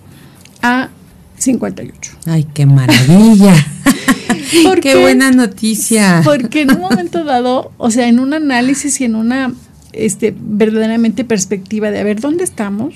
a 0.62 0.88
58. 1.36 2.12
Ay, 2.26 2.46
qué 2.54 2.64
maravilla. 2.64 3.54
qué 4.82 4.96
buena 4.96 5.30
noticia. 5.30 6.22
Porque 6.24 6.62
en 6.62 6.72
un 6.72 6.80
momento 6.80 7.24
dado, 7.24 7.72
o 7.78 7.90
sea, 7.90 8.08
en 8.08 8.18
un 8.18 8.34
análisis 8.34 9.00
y 9.00 9.04
en 9.04 9.14
una 9.14 9.52
este, 9.92 10.34
verdaderamente 10.38 11.24
perspectiva 11.24 11.90
de 11.90 12.00
a 12.00 12.04
ver 12.04 12.20
dónde 12.20 12.44
estamos, 12.44 12.94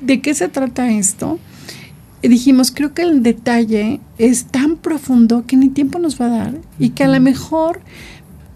de 0.00 0.20
qué 0.20 0.34
se 0.34 0.48
trata 0.48 0.90
esto, 0.90 1.38
dijimos, 2.22 2.72
creo 2.72 2.94
que 2.94 3.02
el 3.02 3.22
detalle 3.22 4.00
es 4.18 4.46
tan 4.46 4.76
profundo 4.76 5.44
que 5.46 5.56
ni 5.56 5.68
tiempo 5.68 5.98
nos 5.98 6.20
va 6.20 6.26
a 6.26 6.30
dar 6.30 6.54
y 6.78 6.90
que 6.90 7.04
a 7.04 7.08
lo 7.08 7.20
mejor 7.20 7.80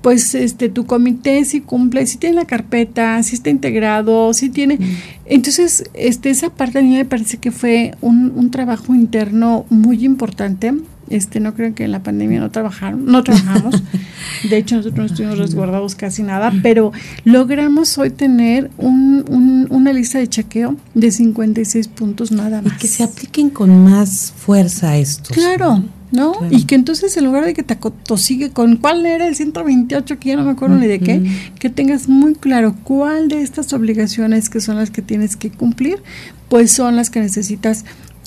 pues 0.02 0.34
este 0.34 0.70
tu 0.70 0.86
comité 0.86 1.44
si 1.44 1.60
cumple, 1.60 2.06
si 2.06 2.16
tiene 2.16 2.36
la 2.36 2.46
carpeta, 2.46 3.22
si 3.22 3.34
está 3.34 3.50
integrado, 3.50 4.32
si 4.32 4.48
tiene 4.48 4.78
entonces 5.26 5.84
este 5.92 6.30
esa 6.30 6.48
parte 6.48 6.78
a 6.78 6.82
mí 6.82 6.96
me 6.96 7.04
parece 7.04 7.36
que 7.36 7.50
fue 7.50 7.94
un, 8.00 8.32
un 8.34 8.50
trabajo 8.50 8.94
interno 8.94 9.66
muy 9.68 10.04
importante 10.04 10.72
este, 11.10 11.40
no 11.40 11.54
creo 11.54 11.74
que 11.74 11.84
en 11.84 11.92
la 11.92 12.02
pandemia 12.02 12.40
no 12.40 12.50
trabajaron, 12.50 13.04
no 13.04 13.22
trabajamos. 13.22 13.82
De 14.48 14.56
hecho, 14.56 14.76
nosotros 14.76 14.98
no 14.98 15.06
estuvimos 15.06 15.38
resguardados 15.38 15.94
casi 15.94 16.22
nada, 16.22 16.52
pero 16.62 16.92
logramos 17.24 17.98
hoy 17.98 18.10
tener 18.10 18.70
un, 18.78 19.66
una 19.70 19.92
lista 19.92 20.18
de 20.18 20.28
chequeo 20.28 20.76
de 20.94 21.10
56 21.10 21.88
puntos 21.88 22.30
nada 22.32 22.62
más. 22.62 22.74
Y 22.74 22.76
que 22.76 22.88
se 22.88 23.02
apliquen 23.02 23.50
con 23.50 23.84
más 23.84 24.32
fuerza 24.36 24.96
estos. 24.96 25.36
Claro. 25.36 25.82
¿no? 26.12 26.34
Y 26.50 26.64
que 26.64 26.74
entonces 26.74 27.16
en 27.16 27.24
lugar 27.24 27.44
de 27.44 27.54
que 27.54 27.62
te 27.62 27.76
sigue 28.16 28.50
con 28.50 28.76
cuál 28.76 29.06
era 29.06 29.26
el 29.26 29.36
128, 29.36 30.18
que 30.18 30.28
ya 30.30 30.36
no 30.36 30.44
me 30.44 30.50
acuerdo 30.52 30.76
ni 30.76 30.86
de 30.86 30.98
qué, 30.98 31.22
que 31.58 31.70
tengas 31.70 32.08
muy 32.08 32.34
claro 32.34 32.74
cuál 32.82 33.28
de 33.28 33.42
estas 33.42 33.72
obligaciones 33.72 34.50
que 34.50 34.60
son 34.60 34.76
las 34.76 34.90
que 34.90 35.02
tienes 35.02 35.36
que 35.36 35.50
cumplir, 35.50 36.02
pues 36.48 36.72
son 36.72 36.96
las 36.96 37.10
que 37.10 37.20
necesitas 37.20 37.84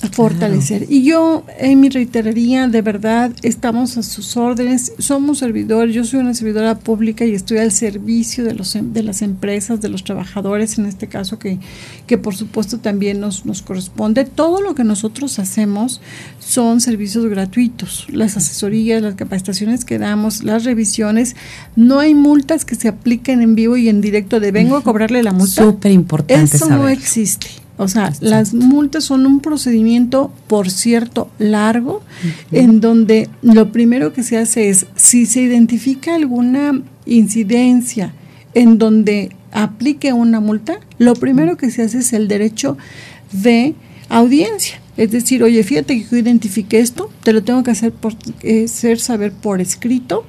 fortalecer. 0.08 0.86
Y 0.88 1.04
yo, 1.04 1.44
Amy, 1.60 1.88
reiteraría, 1.88 2.68
de 2.68 2.82
verdad, 2.82 3.32
estamos 3.42 3.96
a 3.96 4.02
sus 4.02 4.36
órdenes, 4.36 4.92
somos 4.98 5.38
servidores, 5.38 5.94
yo 5.94 6.04
soy 6.04 6.20
una 6.20 6.34
servidora 6.34 6.78
pública 6.78 7.24
y 7.24 7.34
estoy 7.34 7.58
al 7.58 7.72
servicio 7.72 8.44
de, 8.44 8.54
los, 8.54 8.74
em, 8.76 8.92
de 8.92 9.02
las 9.02 9.22
empresas, 9.22 9.80
de 9.80 9.88
los 9.88 10.04
trabajadores, 10.04 10.78
en 10.78 10.86
este 10.86 11.06
caso, 11.06 11.38
que, 11.38 11.58
que 12.06 12.18
por 12.18 12.34
supuesto 12.36 12.78
también 12.78 13.20
nos, 13.20 13.46
nos 13.46 13.62
corresponde. 13.62 14.24
Todo 14.24 14.60
lo 14.60 14.74
que 14.74 14.84
nosotros 14.84 15.38
hacemos 15.38 16.00
son 16.38 16.80
servicios 16.80 17.26
gratuitos, 17.26 18.06
las 18.10 18.36
asesorías, 18.36 19.02
las 19.02 19.14
capacitaciones 19.14 19.84
que 19.84 19.98
damos, 19.98 20.44
las 20.44 20.64
revisiones, 20.64 21.36
no 21.76 22.00
hay 22.00 22.14
multas 22.14 22.64
que 22.64 22.74
se 22.74 22.88
apliquen 22.88 23.42
en 23.42 23.54
vivo 23.54 23.76
y 23.76 23.88
en 23.88 24.00
directo 24.00 24.40
de 24.40 24.52
vengo 24.52 24.76
a 24.76 24.82
cobrarle 24.82 25.22
la 25.22 25.32
multa. 25.32 25.64
Súper 25.64 25.92
importante. 25.92 26.56
Eso 26.56 26.68
no 26.68 26.88
existe. 26.88 27.63
O 27.76 27.88
sea, 27.88 28.12
las 28.20 28.54
multas 28.54 29.04
son 29.04 29.26
un 29.26 29.40
procedimiento, 29.40 30.32
por 30.46 30.70
cierto, 30.70 31.30
largo, 31.38 32.02
en 32.52 32.80
donde 32.80 33.28
lo 33.42 33.72
primero 33.72 34.12
que 34.12 34.22
se 34.22 34.38
hace 34.38 34.68
es, 34.68 34.86
si 34.94 35.26
se 35.26 35.40
identifica 35.42 36.14
alguna 36.14 36.82
incidencia 37.04 38.14
en 38.54 38.78
donde 38.78 39.34
aplique 39.50 40.12
una 40.12 40.38
multa, 40.38 40.78
lo 40.98 41.14
primero 41.14 41.56
que 41.56 41.70
se 41.70 41.82
hace 41.82 41.98
es 41.98 42.12
el 42.12 42.28
derecho 42.28 42.78
de 43.32 43.74
audiencia. 44.08 44.80
Es 44.96 45.10
decir, 45.10 45.42
oye, 45.42 45.62
fíjate 45.64 45.98
que 45.98 46.06
yo 46.08 46.16
identifique 46.16 46.78
esto, 46.78 47.10
te 47.24 47.32
lo 47.32 47.42
tengo 47.42 47.64
que 47.64 47.72
hacer, 47.72 47.92
por, 47.92 48.14
eh, 48.42 48.64
hacer 48.66 49.00
saber 49.00 49.32
por 49.32 49.60
escrito, 49.60 50.24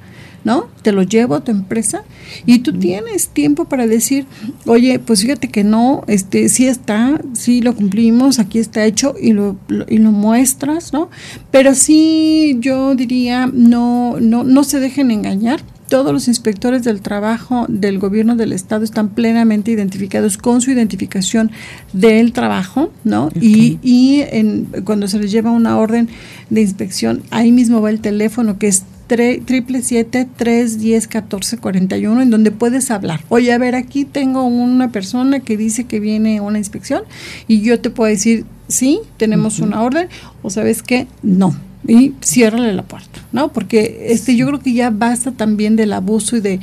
¿no? 0.46 0.68
Te 0.82 0.92
lo 0.92 1.02
llevo 1.02 1.34
a 1.34 1.40
tu 1.42 1.50
empresa 1.50 2.04
y 2.46 2.60
tú 2.60 2.72
tienes 2.72 3.30
tiempo 3.30 3.64
para 3.64 3.88
decir, 3.88 4.26
oye, 4.64 5.00
pues 5.00 5.22
fíjate 5.22 5.48
que 5.48 5.64
no, 5.64 6.04
este, 6.06 6.48
sí 6.48 6.68
está, 6.68 7.20
sí 7.32 7.60
lo 7.60 7.74
cumplimos, 7.74 8.38
aquí 8.38 8.60
está 8.60 8.84
hecho 8.84 9.16
y 9.20 9.32
lo, 9.32 9.56
y 9.88 9.98
lo 9.98 10.12
muestras, 10.12 10.92
¿no? 10.92 11.10
Pero 11.50 11.74
sí, 11.74 12.58
yo 12.60 12.94
diría, 12.94 13.50
no, 13.52 14.20
no, 14.20 14.44
no 14.44 14.62
se 14.62 14.78
dejen 14.78 15.10
engañar 15.10 15.64
todos 15.88 16.12
los 16.12 16.26
inspectores 16.26 16.82
del 16.82 17.00
trabajo 17.00 17.66
del 17.68 17.98
gobierno 18.00 18.34
del 18.34 18.52
estado 18.52 18.82
están 18.84 19.10
plenamente 19.10 19.70
identificados 19.70 20.36
con 20.36 20.60
su 20.60 20.72
identificación 20.72 21.52
del 21.92 22.32
trabajo, 22.32 22.92
¿no? 23.04 23.30
Y, 23.40 23.78
y 23.82 24.22
en, 24.32 24.66
cuando 24.84 25.06
se 25.06 25.20
les 25.20 25.30
lleva 25.30 25.52
una 25.52 25.78
orden 25.78 26.08
de 26.50 26.60
inspección, 26.60 27.22
ahí 27.30 27.52
mismo 27.52 27.80
va 27.80 27.90
el 27.90 28.00
teléfono 28.00 28.58
que 28.58 28.66
es 28.66 28.82
triple 29.06 29.82
siete 29.82 30.26
tres 30.36 30.78
diez 30.78 31.06
catorce 31.06 31.58
cuarenta 31.58 31.96
y 31.96 32.06
uno 32.06 32.22
en 32.22 32.30
donde 32.30 32.50
puedes 32.50 32.90
hablar. 32.90 33.20
Oye 33.28 33.52
a 33.52 33.58
ver 33.58 33.74
aquí 33.74 34.04
tengo 34.04 34.44
una 34.44 34.90
persona 34.90 35.40
que 35.40 35.56
dice 35.56 35.84
que 35.84 36.00
viene 36.00 36.40
una 36.40 36.58
inspección 36.58 37.02
y 37.46 37.60
yo 37.60 37.80
te 37.80 37.90
puedo 37.90 38.10
decir 38.10 38.44
sí 38.68 39.00
tenemos 39.16 39.60
una 39.60 39.82
orden 39.82 40.08
o 40.42 40.50
sabes 40.50 40.82
que 40.82 41.06
no. 41.22 41.56
Y 41.88 42.14
ciérrale 42.20 42.72
la 42.72 42.82
puerta 42.82 43.20
no 43.30 43.52
porque 43.52 44.08
este 44.08 44.34
yo 44.34 44.46
creo 44.48 44.60
que 44.60 44.72
ya 44.72 44.90
basta 44.90 45.30
también 45.30 45.76
del 45.76 45.92
abuso 45.92 46.36
y 46.36 46.40
de 46.40 46.60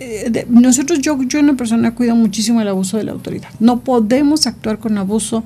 eh, 0.00 0.46
nosotros, 0.48 1.00
yo, 1.00 1.20
yo 1.22 1.40
una 1.40 1.54
persona 1.54 1.94
cuido 1.94 2.14
muchísimo 2.14 2.60
el 2.60 2.68
abuso 2.68 2.96
de 2.96 3.04
la 3.04 3.12
autoridad. 3.12 3.48
No 3.60 3.80
podemos 3.80 4.46
actuar 4.46 4.78
con 4.78 4.98
abuso 4.98 5.44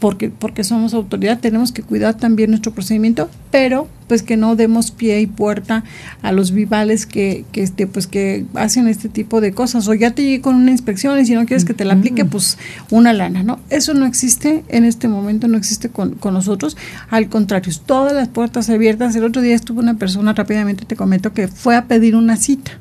porque, 0.00 0.30
porque 0.30 0.64
somos 0.64 0.94
autoridad, 0.94 1.40
tenemos 1.40 1.72
que 1.72 1.82
cuidar 1.82 2.16
también 2.16 2.50
nuestro 2.50 2.72
procedimiento, 2.72 3.28
pero 3.50 3.88
pues 4.08 4.22
que 4.22 4.36
no 4.36 4.56
demos 4.56 4.90
pie 4.90 5.20
y 5.20 5.26
puerta 5.26 5.84
a 6.22 6.32
los 6.32 6.52
vivales 6.52 7.06
que, 7.06 7.44
que 7.52 7.62
este, 7.62 7.86
pues 7.86 8.06
que 8.06 8.44
hacen 8.54 8.88
este 8.88 9.08
tipo 9.08 9.40
de 9.40 9.52
cosas. 9.52 9.88
O 9.88 9.94
ya 9.94 10.10
te 10.10 10.22
llegué 10.22 10.40
con 10.40 10.56
una 10.56 10.70
inspección 10.70 11.18
y 11.18 11.24
si 11.24 11.34
no 11.34 11.46
quieres 11.46 11.64
que 11.64 11.74
te 11.74 11.84
la 11.84 11.94
aplique, 11.94 12.24
pues 12.24 12.58
una 12.90 13.12
lana, 13.12 13.42
¿no? 13.42 13.60
Eso 13.70 13.94
no 13.94 14.06
existe 14.06 14.64
en 14.68 14.84
este 14.84 15.08
momento, 15.08 15.48
no 15.48 15.56
existe 15.56 15.88
con, 15.88 16.14
con 16.14 16.34
nosotros. 16.34 16.76
Al 17.10 17.28
contrario, 17.28 17.72
todas 17.86 18.12
las 18.12 18.28
puertas 18.28 18.68
abiertas. 18.70 19.16
El 19.16 19.24
otro 19.24 19.40
día 19.40 19.54
estuvo 19.54 19.80
una 19.80 19.94
persona, 19.94 20.32
rápidamente 20.32 20.84
te 20.84 20.96
comento, 20.96 21.32
que 21.32 21.48
fue 21.48 21.76
a 21.76 21.86
pedir 21.86 22.16
una 22.16 22.36
cita 22.36 22.72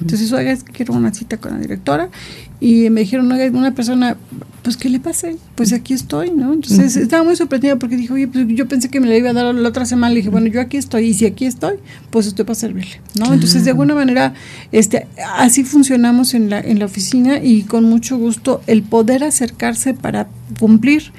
entonces, 0.00 0.32
oiga, 0.32 0.52
es 0.52 0.64
que 0.64 0.72
quiero 0.72 0.94
una 0.94 1.12
cita 1.12 1.36
con 1.36 1.52
la 1.52 1.58
directora. 1.58 2.08
Y 2.58 2.90
me 2.90 3.00
dijeron, 3.00 3.30
oiga, 3.32 3.46
una 3.56 3.74
persona, 3.74 4.16
pues, 4.62 4.76
¿qué 4.76 4.88
le 4.88 5.00
pase? 5.00 5.36
Pues 5.54 5.72
aquí 5.72 5.94
estoy, 5.94 6.30
¿no? 6.30 6.52
Entonces, 6.52 6.96
estaba 6.96 7.24
muy 7.24 7.36
sorprendida 7.36 7.76
porque 7.76 7.96
dijo, 7.96 8.14
oye, 8.14 8.28
pues 8.28 8.46
yo 8.48 8.68
pensé 8.68 8.88
que 8.88 9.00
me 9.00 9.06
la 9.06 9.16
iba 9.16 9.30
a 9.30 9.32
dar 9.32 9.54
la 9.54 9.68
otra 9.68 9.86
semana. 9.86 10.10
Le 10.10 10.16
dije, 10.16 10.30
bueno, 10.30 10.46
yo 10.48 10.60
aquí 10.60 10.76
estoy. 10.76 11.06
Y 11.06 11.14
si 11.14 11.26
aquí 11.26 11.46
estoy, 11.46 11.76
pues 12.10 12.26
estoy 12.26 12.44
para 12.44 12.54
servirle, 12.54 13.00
¿no? 13.18 13.32
Entonces, 13.32 13.64
de 13.64 13.70
alguna 13.70 13.94
manera, 13.94 14.34
este, 14.72 15.06
así 15.36 15.64
funcionamos 15.64 16.34
en 16.34 16.50
la, 16.50 16.60
en 16.60 16.78
la 16.78 16.86
oficina 16.86 17.42
y 17.42 17.62
con 17.62 17.84
mucho 17.84 18.18
gusto 18.18 18.62
el 18.66 18.82
poder 18.82 19.24
acercarse 19.24 19.94
para 19.94 20.28
cumplir 20.58 21.12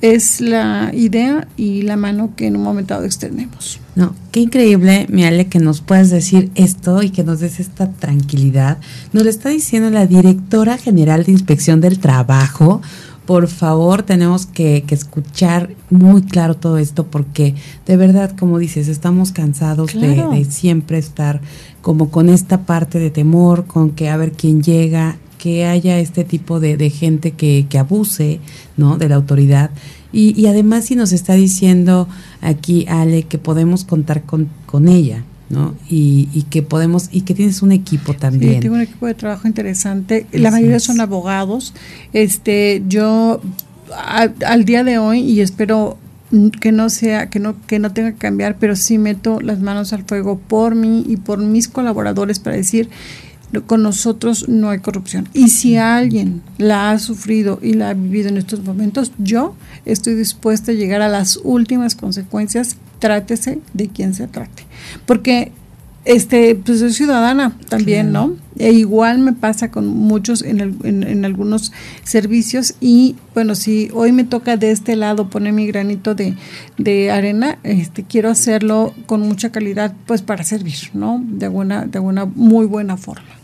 es 0.00 0.40
la 0.40 0.92
idea 0.94 1.48
y 1.56 1.82
la 1.82 1.96
mano 1.96 2.30
que 2.36 2.46
en 2.46 2.56
un 2.56 2.62
momento 2.62 2.94
dado 2.94 3.06
extendemos. 3.06 3.80
No, 3.96 4.14
qué 4.30 4.40
increíble, 4.40 5.06
mi 5.08 5.24
Ale, 5.24 5.48
que 5.48 5.58
nos 5.58 5.80
puedas 5.80 6.10
decir 6.10 6.50
esto 6.54 7.02
y 7.02 7.10
que 7.10 7.24
nos 7.24 7.40
des 7.40 7.58
esta 7.58 7.90
tranquilidad. 7.90 8.78
Nos 9.12 9.24
lo 9.24 9.30
está 9.30 9.48
diciendo 9.48 9.90
la 9.90 10.06
directora 10.06 10.78
general 10.78 11.24
de 11.24 11.32
Inspección 11.32 11.80
del 11.80 11.98
Trabajo. 11.98 12.80
Por 13.26 13.48
favor, 13.48 14.04
tenemos 14.04 14.46
que, 14.46 14.84
escuchar 14.88 15.70
muy 15.90 16.22
claro 16.22 16.54
todo 16.54 16.78
esto 16.78 17.06
porque 17.06 17.54
de 17.84 17.96
verdad, 17.96 18.34
como 18.38 18.58
dices, 18.58 18.88
estamos 18.88 19.32
cansados 19.32 19.92
de, 19.92 20.46
siempre 20.48 20.98
estar 20.98 21.40
como 21.82 22.10
con 22.10 22.28
esta 22.28 22.62
parte 22.62 22.98
de 22.98 23.10
temor, 23.10 23.66
con 23.66 23.90
que 23.90 24.08
a 24.08 24.16
ver 24.16 24.32
quién 24.32 24.62
llega, 24.62 25.18
que 25.38 25.64
haya 25.64 25.98
este 25.98 26.24
tipo 26.24 26.60
de, 26.60 26.76
de 26.76 26.90
gente 26.90 27.30
que, 27.30 27.66
que, 27.68 27.78
abuse 27.78 28.40
¿no? 28.76 28.98
de 28.98 29.08
la 29.08 29.14
autoridad. 29.14 29.70
Y, 30.12 30.38
y, 30.40 30.46
además 30.46 30.86
si 30.86 30.96
nos 30.96 31.12
está 31.12 31.34
diciendo 31.34 32.08
aquí 32.40 32.86
Ale 32.88 33.22
que 33.22 33.38
podemos 33.38 33.84
contar 33.84 34.22
con, 34.22 34.48
con 34.66 34.88
ella, 34.88 35.24
¿no? 35.50 35.74
Y, 35.88 36.28
y, 36.32 36.42
que 36.42 36.62
podemos, 36.62 37.08
y 37.12 37.22
que 37.22 37.34
tienes 37.34 37.62
un 37.62 37.72
equipo 37.72 38.14
también. 38.14 38.54
Sí, 38.54 38.60
tengo 38.60 38.74
un 38.74 38.82
equipo 38.82 39.06
de 39.06 39.14
trabajo 39.14 39.46
interesante. 39.46 40.26
La 40.32 40.50
mayoría 40.50 40.80
son 40.80 41.00
abogados. 41.00 41.74
Este, 42.12 42.82
yo 42.88 43.40
al 44.46 44.64
día 44.64 44.84
de 44.84 44.98
hoy, 44.98 45.20
y 45.20 45.40
espero 45.40 45.98
que 46.60 46.72
no 46.72 46.90
sea, 46.90 47.30
que 47.30 47.38
no, 47.38 47.54
que 47.66 47.78
no 47.78 47.92
tenga 47.92 48.12
que 48.12 48.18
cambiar, 48.18 48.56
pero 48.58 48.76
sí 48.76 48.98
meto 48.98 49.40
las 49.40 49.60
manos 49.60 49.92
al 49.92 50.04
fuego 50.04 50.38
por 50.38 50.74
mí 50.74 51.04
y 51.06 51.16
por 51.16 51.38
mis 51.38 51.68
colaboradores 51.68 52.38
para 52.38 52.56
decir 52.56 52.90
con 53.66 53.82
nosotros 53.82 54.48
no 54.48 54.70
hay 54.70 54.78
corrupción. 54.80 55.28
Y 55.32 55.48
si 55.48 55.76
alguien 55.76 56.42
la 56.58 56.90
ha 56.90 56.98
sufrido 56.98 57.58
y 57.62 57.74
la 57.74 57.90
ha 57.90 57.94
vivido 57.94 58.28
en 58.28 58.36
estos 58.36 58.62
momentos, 58.62 59.12
yo 59.18 59.54
estoy 59.84 60.14
dispuesta 60.14 60.72
a 60.72 60.74
llegar 60.74 61.02
a 61.02 61.08
las 61.08 61.38
últimas 61.42 61.94
consecuencias, 61.94 62.76
trátese 62.98 63.60
de 63.72 63.88
quien 63.88 64.14
se 64.14 64.26
trate. 64.26 64.64
Porque 65.06 65.52
este, 66.04 66.54
pues 66.54 66.78
soy 66.78 66.92
ciudadana 66.92 67.52
también, 67.68 68.12
¿no? 68.12 68.34
E 68.58 68.72
igual 68.72 69.18
me 69.18 69.34
pasa 69.34 69.70
con 69.70 69.86
muchos 69.86 70.42
en, 70.42 70.78
en, 70.82 71.24
algunos 71.26 71.70
servicios 72.02 72.74
y 72.80 73.16
bueno, 73.34 73.54
si 73.54 73.90
hoy 73.92 74.12
me 74.12 74.24
toca 74.24 74.56
de 74.56 74.70
este 74.70 74.96
lado 74.96 75.28
poner 75.28 75.52
mi 75.52 75.66
granito 75.66 76.14
de, 76.14 76.34
de, 76.78 77.10
arena, 77.10 77.58
este, 77.62 78.04
quiero 78.04 78.30
hacerlo 78.30 78.94
con 79.04 79.20
mucha 79.20 79.50
calidad, 79.52 79.94
pues 80.06 80.22
para 80.22 80.44
servir, 80.44 80.90
¿no? 80.94 81.22
De 81.22 81.48
buena, 81.48 81.84
de 81.84 81.98
una 81.98 82.24
muy 82.24 82.64
buena 82.64 82.96
forma. 82.96 83.37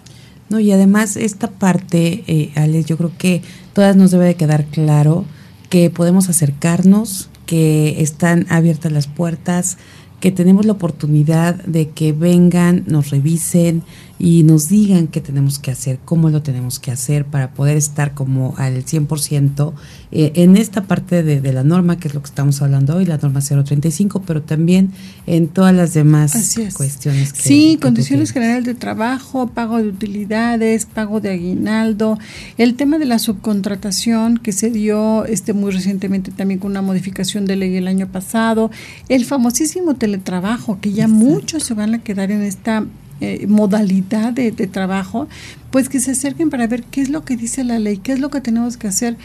No, 0.49 0.61
y 0.61 0.73
además 0.73 1.17
esta 1.17 1.51
parte, 1.51 2.25
eh, 2.27 2.53
Alex, 2.55 2.87
yo 2.87 2.97
creo 2.97 3.13
que 3.17 3.43
todas 3.73 3.97
nos 3.97 4.11
debe 4.11 4.27
de 4.27 4.35
quedar 4.35 4.67
claro 4.67 5.25
que 5.71 5.91
podemos 5.91 6.29
acercarnos, 6.29 7.31
que 7.47 8.03
están 8.03 8.47
abiertas 8.51 8.93
las 8.93 9.07
puertas, 9.07 9.79
que 10.21 10.31
tenemos 10.31 10.65
la 10.65 10.73
oportunidad 10.73 11.57
de 11.65 11.91
que 11.91 12.13
vengan, 12.13 12.85
nos 12.87 13.11
revisen, 13.11 13.83
y 14.19 14.45
nos 14.45 14.69
digan 14.69 15.09
qué 15.09 15.21
tenemos 15.21 15.59
que 15.59 15.71
hacer, 15.71 15.99
cómo 16.05 16.31
lo 16.31 16.43
tenemos 16.43 16.79
que 16.79 16.91
hacer 16.91 17.25
para 17.25 17.51
poder 17.51 17.77
estar 17.77 18.15
como 18.15 18.55
al 18.59 18.85
100% 18.85 19.73
eh, 20.13 20.33
en 20.37 20.57
esta 20.57 20.85
parte 20.85 21.23
de, 21.23 21.53
la 21.53 21.65
norma, 21.65 21.99
que 21.99 22.09
es 22.09 22.15
lo 22.15 22.23
que 22.23 22.29
estamos 22.29 22.63
hablando 22.63 22.97
hoy, 22.97 23.05
la 23.05 23.19
norma 23.19 23.41
035, 23.41 24.23
pero 24.23 24.43
también 24.43 24.93
en 25.27 25.49
todas 25.49 25.75
las 25.75 25.95
demás 25.95 26.33
cuestiones. 26.77 27.33
Que, 27.33 27.41
sí, 27.41 27.79
condiciones 27.81 28.33
generales 28.33 28.65
de 28.65 28.75
trabajo, 28.75 29.49
pago 29.49 29.79
de 29.79 29.89
utilidades, 29.89 30.87
pago 30.87 31.21
de 31.21 31.31
aguinaldo, 31.31 32.19
el 32.57 32.77
tema 32.77 32.99
de 32.99 33.07
la 33.07 33.19
subcontratación 33.19 34.39
que 34.39 34.53
se 34.53 34.71
dio 34.71 35.25
este 35.27 35.53
muy 35.53 35.73
recientemente 35.73 36.31
también 36.31 36.61
con 36.61 36.71
una 36.71 36.83
modificación 36.83 37.47
de 37.47 37.57
ley 37.57 37.77
el 37.77 37.89
año 37.89 38.07
pasado, 38.07 38.71
el 39.09 39.25
famosísimo 39.25 39.95
teletrabajo, 39.95 40.79
que 40.81 40.93
ya 40.93 41.09
muchos 41.09 41.65
se 41.65 41.75
van 41.75 41.95
a 41.95 42.03
quedar 42.03 42.31
en 42.31 42.43
esta 42.43 42.87
eh, 43.21 43.47
modalidad 43.47 44.33
de, 44.33 44.51
trabajo, 44.53 45.29
pues 45.71 45.89
que 45.89 46.01
se 46.01 46.13
acerquen 46.13 46.51
para 46.51 46.67
ver 46.67 46.83
qué 46.85 47.01
es 47.01 47.09
lo 47.09 47.25
que 47.25 47.37
dice 47.37 47.65
la 47.65 47.79
ley, 47.79 47.99
qué 47.99 48.13
es 48.13 48.21
lo 48.21 48.31
que 48.31 48.41
tenemos 48.41 48.77
que 48.77 48.89
hacer 48.89 49.17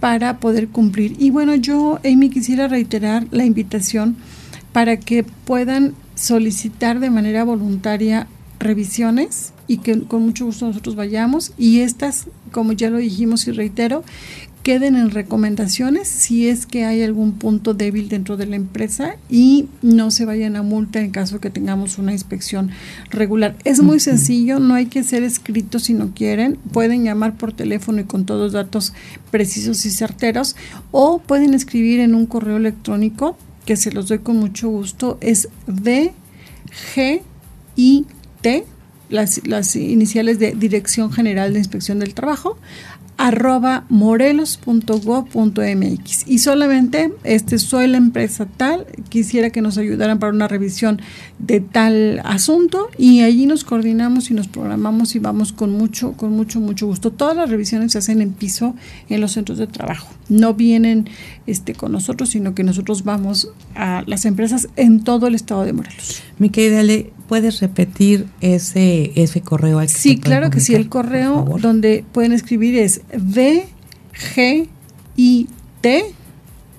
para 0.00 0.38
poder 0.38 0.68
cumplir. 0.68 1.16
Y 1.18 1.30
bueno, 1.30 1.54
yo, 1.54 1.98
Amy, 2.04 2.30
quisiera 2.30 2.68
reiterar 2.68 3.26
la 3.30 3.44
invitación 3.44 4.16
para 4.72 4.98
que 4.98 5.24
puedan 5.24 5.94
solicitar 6.14 7.00
de 7.00 7.10
manera 7.10 7.44
voluntaria 7.44 8.26
revisiones 8.58 9.52
y 9.66 9.78
que 9.78 10.00
con 10.02 10.22
mucho 10.22 10.46
gusto 10.46 10.66
nosotros 10.66 10.96
vayamos 10.96 11.52
y 11.56 11.80
estas, 11.80 12.26
como 12.52 12.72
ya 12.72 12.90
lo 12.90 12.98
dijimos 12.98 13.46
y 13.46 13.52
reitero, 13.52 14.02
queden 14.62 14.96
en 14.96 15.10
recomendaciones 15.10 16.08
si 16.08 16.48
es 16.48 16.66
que 16.66 16.84
hay 16.84 17.02
algún 17.02 17.32
punto 17.32 17.74
débil 17.74 18.08
dentro 18.08 18.36
de 18.36 18.46
la 18.46 18.56
empresa 18.56 19.16
y 19.30 19.66
no 19.82 20.10
se 20.10 20.24
vayan 20.24 20.56
a 20.56 20.62
multa 20.62 21.00
en 21.00 21.10
caso 21.10 21.40
que 21.40 21.50
tengamos 21.50 21.98
una 21.98 22.12
inspección 22.12 22.70
regular. 23.10 23.56
Es 23.64 23.80
muy 23.82 24.00
sencillo, 24.00 24.58
no 24.58 24.74
hay 24.74 24.86
que 24.86 25.04
ser 25.04 25.22
escrito 25.22 25.78
si 25.78 25.94
no 25.94 26.12
quieren, 26.14 26.58
pueden 26.72 27.04
llamar 27.04 27.36
por 27.36 27.52
teléfono 27.52 28.00
y 28.00 28.04
con 28.04 28.26
todos 28.26 28.40
los 28.40 28.52
datos 28.52 28.92
precisos 29.30 29.84
y 29.86 29.90
certeros 29.90 30.56
o 30.90 31.18
pueden 31.18 31.54
escribir 31.54 32.00
en 32.00 32.14
un 32.14 32.26
correo 32.26 32.56
electrónico 32.56 33.36
que 33.68 33.76
se 33.76 33.92
los 33.92 34.08
doy 34.08 34.20
con 34.20 34.38
mucho 34.38 34.70
gusto, 34.70 35.18
es 35.20 35.50
DGIT, 35.66 37.22
las, 39.10 39.46
las 39.46 39.76
iniciales 39.76 40.38
de 40.38 40.52
Dirección 40.52 41.12
General 41.12 41.52
de 41.52 41.58
Inspección 41.58 41.98
del 41.98 42.14
Trabajo, 42.14 42.56
arroba 43.18 43.84
morelos.gov.mx 43.88 46.24
y 46.26 46.38
solamente 46.38 47.12
este 47.24 47.58
soy 47.58 47.88
la 47.88 47.98
empresa 47.98 48.46
tal 48.46 48.86
quisiera 49.08 49.50
que 49.50 49.60
nos 49.60 49.76
ayudaran 49.76 50.20
para 50.20 50.32
una 50.32 50.46
revisión 50.46 51.02
de 51.40 51.58
tal 51.60 52.20
asunto 52.24 52.88
y 52.96 53.22
allí 53.22 53.46
nos 53.46 53.64
coordinamos 53.64 54.30
y 54.30 54.34
nos 54.34 54.46
programamos 54.46 55.16
y 55.16 55.18
vamos 55.18 55.52
con 55.52 55.72
mucho 55.72 56.12
con 56.12 56.30
mucho 56.32 56.60
mucho 56.60 56.86
gusto. 56.86 57.10
Todas 57.10 57.36
las 57.36 57.50
revisiones 57.50 57.90
se 57.92 57.98
hacen 57.98 58.22
en 58.22 58.32
piso 58.32 58.76
en 59.08 59.20
los 59.20 59.32
centros 59.32 59.58
de 59.58 59.66
trabajo. 59.66 60.14
No 60.28 60.54
vienen 60.54 61.08
este 61.46 61.74
con 61.74 61.90
nosotros 61.92 62.30
sino 62.30 62.54
que 62.54 62.62
nosotros 62.62 63.02
vamos 63.02 63.50
a 63.74 64.04
las 64.06 64.26
empresas 64.26 64.68
en 64.76 65.02
todo 65.02 65.26
el 65.26 65.34
estado 65.34 65.64
de 65.64 65.72
Morelos. 65.72 66.22
Mi 66.38 66.50
¿puedes 67.28 67.60
repetir 67.60 68.26
ese, 68.40 69.12
ese 69.14 69.42
correo? 69.42 69.78
Al 69.78 69.88
sí, 69.88 70.18
claro 70.18 70.50
que 70.50 70.58
sí. 70.60 70.74
El 70.74 70.88
correo 70.88 71.44
donde 71.60 72.04
pueden 72.12 72.32
escribir 72.32 72.76
es 72.76 73.02
dgit 73.12 74.70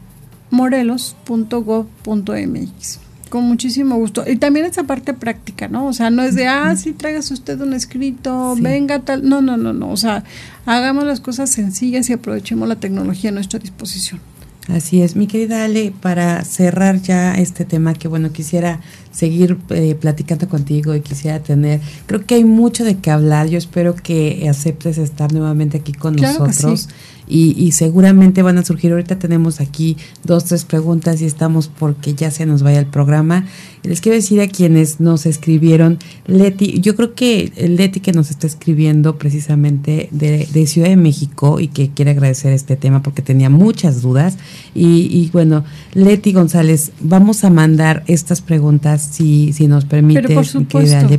morelos.gov.mx. 0.51 2.99
Con 3.29 3.45
muchísimo 3.45 3.95
gusto. 3.95 4.25
Y 4.27 4.35
también 4.35 4.65
esa 4.65 4.83
parte 4.83 5.13
práctica, 5.13 5.69
¿no? 5.69 5.87
O 5.87 5.93
sea, 5.93 6.09
no 6.09 6.23
es 6.23 6.35
de, 6.35 6.47
ah, 6.47 6.75
sí, 6.75 6.91
tráigase 6.91 7.33
usted 7.33 7.61
un 7.61 7.73
escrito, 7.73 8.57
venga 8.59 8.99
tal. 8.99 9.27
No, 9.27 9.41
no, 9.41 9.55
no, 9.55 9.71
no. 9.71 9.89
O 9.89 9.97
sea, 9.97 10.25
hagamos 10.65 11.05
las 11.05 11.21
cosas 11.21 11.49
sencillas 11.49 12.09
y 12.09 12.13
aprovechemos 12.13 12.67
la 12.67 12.75
tecnología 12.75 13.29
a 13.29 13.33
nuestra 13.33 13.57
disposición. 13.57 14.19
Así 14.67 15.01
es, 15.01 15.15
mi 15.15 15.27
querida 15.27 15.63
Ale, 15.63 15.93
para 16.01 16.43
cerrar 16.43 17.01
ya 17.01 17.35
este 17.35 17.63
tema 17.63 17.93
que 17.93 18.09
bueno, 18.09 18.33
quisiera 18.33 18.81
seguir 19.11 19.57
eh, 19.69 19.95
platicando 19.95 20.49
contigo 20.49 20.93
y 20.93 20.99
quisiera 20.99 21.39
tener, 21.39 21.79
creo 22.05 22.25
que 22.25 22.35
hay 22.35 22.43
mucho 22.43 22.83
de 22.83 22.97
qué 22.97 23.09
hablar, 23.09 23.47
yo 23.47 23.57
espero 23.57 23.95
que 23.95 24.45
aceptes 24.49 24.97
estar 24.97 25.31
nuevamente 25.31 25.77
aquí 25.77 25.93
con 25.93 26.17
nosotros 26.17 26.89
y, 27.27 27.71
seguramente 27.71 28.41
van 28.41 28.57
a 28.57 28.63
surgir. 28.63 28.91
Ahorita 28.91 29.19
tenemos 29.19 29.59
aquí 29.59 29.97
dos, 30.23 30.45
tres 30.45 30.65
preguntas 30.65 31.21
y 31.21 31.25
estamos 31.25 31.67
porque 31.67 32.13
ya 32.13 32.31
se 32.31 32.45
nos 32.45 32.63
vaya 32.63 32.79
el 32.79 32.85
programa. 32.85 33.45
Les 33.83 34.01
quiero 34.01 34.15
decir 34.15 34.41
a 34.41 34.47
quienes 34.47 34.99
nos 34.99 35.25
escribieron, 35.25 35.99
Leti, 36.25 36.79
yo 36.79 36.95
creo 36.95 37.13
que 37.13 37.51
Leti 37.57 37.99
que 37.99 38.11
nos 38.11 38.29
está 38.29 38.47
escribiendo 38.47 39.17
precisamente 39.17 40.09
de, 40.11 40.47
de 40.51 40.67
Ciudad 40.67 40.89
de 40.89 40.95
México 40.95 41.59
y 41.59 41.67
que 41.67 41.89
quiere 41.89 42.11
agradecer 42.11 42.53
este 42.53 42.75
tema 42.75 43.03
porque 43.03 43.21
tenía 43.21 43.49
muchas 43.49 44.01
dudas. 44.01 44.37
Y, 44.73 45.07
y 45.11 45.29
bueno, 45.31 45.63
Leti 45.93 46.33
González, 46.33 46.91
vamos 46.99 47.43
a 47.43 47.49
mandar 47.49 48.03
estas 48.07 48.41
preguntas 48.41 49.09
si, 49.11 49.53
si 49.53 49.67
nos 49.67 49.85
permite, 49.85 50.35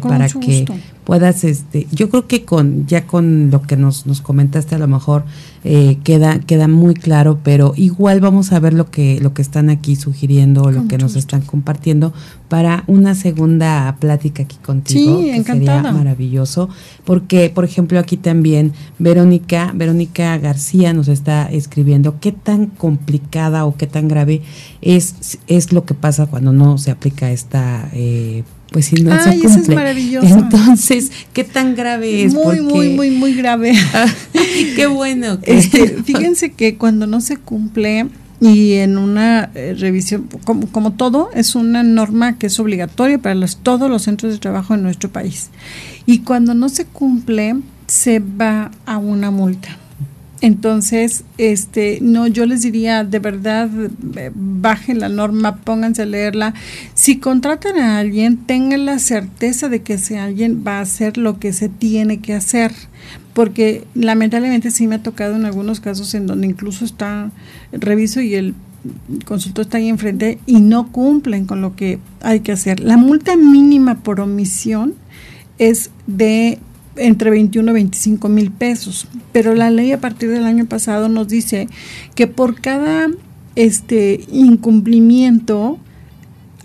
para 0.01 0.29
que 0.29 0.67
puedas, 1.09 1.43
este, 1.45 1.87
yo 1.91 2.11
creo 2.11 2.27
que 2.27 2.45
con 2.45 2.87
ya 2.87 3.07
con 3.07 3.51
lo 3.51 3.63
que 3.63 3.79
nos, 3.79 4.05
nos 4.05 4.21
comentaste 4.21 4.75
a 4.75 4.79
lo 4.79 4.89
mejor 4.89 5.25
eh, 5.65 5.97
queda 6.05 6.39
queda 6.41 6.69
muy 6.69 6.93
claro, 6.93 7.39
pero 7.43 7.73
igual 7.77 8.21
vamos 8.21 8.53
a 8.53 8.61
ver 8.61 8.75
lo 8.75 8.91
que 8.91 9.19
lo 9.19 9.33
que 9.33 9.41
están 9.41 9.71
aquí 9.71 9.97
sugiriendo 9.97 10.65
o 10.65 10.71
lo 10.71 10.87
que 10.87 10.99
nos 10.99 11.17
están 11.17 11.41
compartiendo 11.41 12.13
para 12.51 12.85
una 12.89 13.15
segunda 13.15 13.97
plática 13.99 14.43
aquí 14.43 14.59
contigo. 14.59 15.19
Sí, 15.19 15.31
encantada. 15.31 15.79
Sería 15.79 15.93
maravilloso, 15.93 16.69
porque 17.07 17.49
por 17.49 17.65
ejemplo 17.65 17.99
aquí 17.99 18.19
también 18.19 18.75
Verónica 18.99 19.73
Verónica 19.75 20.37
García 20.37 20.93
nos 20.93 21.09
está 21.09 21.51
escribiendo 21.51 22.21
qué 22.21 22.33
tan 22.33 22.67
complicada 22.67 23.65
o 23.65 23.79
qué 23.79 23.87
tan 23.87 24.09
grave 24.09 24.43
es 24.83 25.39
es 25.47 25.73
lo 25.73 25.87
que 25.87 25.95
pasa 25.95 26.27
cuando 26.27 26.53
no 26.53 26.77
se 26.77 26.91
aplica 26.91 27.31
esta 27.31 27.89
eh, 27.95 28.45
pues 28.71 28.87
si 28.87 28.97
no 28.97 29.11
se 29.23 29.31
cumple. 29.31 29.49
Eso 29.49 29.61
es 29.61 29.69
maravilloso. 29.69 30.27
Entonces, 30.27 31.11
¿qué 31.33 31.45
tan 31.45 31.75
grave 31.75 32.25
es? 32.25 32.35
Muy, 32.35 32.61
muy, 32.61 32.91
muy, 32.91 33.11
muy 33.11 33.35
grave. 33.35 33.73
Ah, 33.95 34.07
qué 34.77 34.87
bueno. 34.87 35.39
Este, 35.43 35.89
fíjense 36.05 36.53
que 36.53 36.77
cuando 36.77 37.07
no 37.07 37.21
se 37.21 37.37
cumple 37.37 38.07
y 38.41 38.75
en 38.75 38.99
una 38.99 39.51
eh, 39.55 39.75
revisión, 39.77 40.29
como, 40.45 40.71
como, 40.71 40.93
todo, 40.93 41.31
es 41.35 41.55
una 41.55 41.83
norma 41.83 42.39
que 42.39 42.47
es 42.47 42.61
obligatoria 42.61 43.19
para 43.19 43.35
los, 43.35 43.57
todos 43.57 43.91
los 43.91 44.03
centros 44.03 44.33
de 44.33 44.39
trabajo 44.39 44.75
en 44.75 44.83
nuestro 44.83 45.11
país. 45.11 45.51
Y 46.07 46.21
cuando 46.21 46.55
no 46.55 46.69
se 46.69 46.85
cumple, 46.85 47.57
se 47.87 48.21
va 48.21 48.71
a 48.87 48.99
una 48.99 49.31
multa. 49.31 49.77
Entonces, 50.41 51.25
este, 51.37 51.99
no, 52.01 52.29
yo 52.29 52.47
les 52.47 52.63
diría, 52.63 53.03
de 53.03 53.19
verdad, 53.19 53.69
eh, 54.17 54.31
bajen 54.35 55.01
la 55.01 55.09
norma, 55.09 55.57
pónganse 55.57 56.03
a 56.03 56.07
leerla. 56.07 56.55
Si 56.95 57.19
contratan 57.19 57.79
a 57.79 57.99
alguien, 57.99 58.37
tengan 58.37 58.87
la 58.87 59.01
certeza 59.01 59.69
de 59.69 59.83
que 59.83 59.95
ese 59.95 60.19
alguien 60.19 60.63
va 60.65 60.79
a 60.79 60.83
hacer 60.83 61.19
lo 61.19 61.41
que 61.41 61.53
se 61.53 61.69
tiene 61.69 62.21
que 62.21 62.35
hacer. 62.35 62.73
Porque 63.33 63.85
lamentablemente 63.95 64.71
sí 64.71 64.87
me 64.87 64.97
ha 64.97 65.03
tocado 65.03 65.35
en 65.35 65.45
algunos 65.45 65.81
casos 65.81 66.15
en 66.15 66.27
donde 66.27 66.47
incluso 66.47 66.85
está, 66.85 67.31
reviso 67.73 68.21
y 68.21 68.35
el 68.35 68.55
consultor 69.25 69.65
está 69.65 69.79
ahí 69.79 69.89
enfrente 69.89 70.39
y 70.47 70.61
no 70.61 70.93
cumplen 70.93 71.47
con 71.47 71.61
lo 71.61 71.75
que 71.75 71.99
hay 72.21 72.41
que 72.41 72.53
hacer. 72.53 72.79
La 72.79 72.97
multa 72.97 73.37
mínima 73.37 74.03
por 74.03 74.21
omisión 74.21 74.95
es 75.59 75.91
de 76.07 76.61
entre 76.99 77.31
21 77.31 77.71
y 77.71 77.75
25 77.75 78.29
mil 78.29 78.51
pesos. 78.51 79.09
Pero 79.33 79.55
la 79.55 79.71
ley 79.71 79.93
a 79.93 80.01
partir 80.01 80.31
del 80.31 80.45
año 80.45 80.67
pasado 80.67 81.09
nos 81.09 81.29
dice 81.29 81.69
que 82.15 82.27
por 82.27 82.61
cada 82.61 83.09
este 83.57 84.21
incumplimiento 84.31 85.79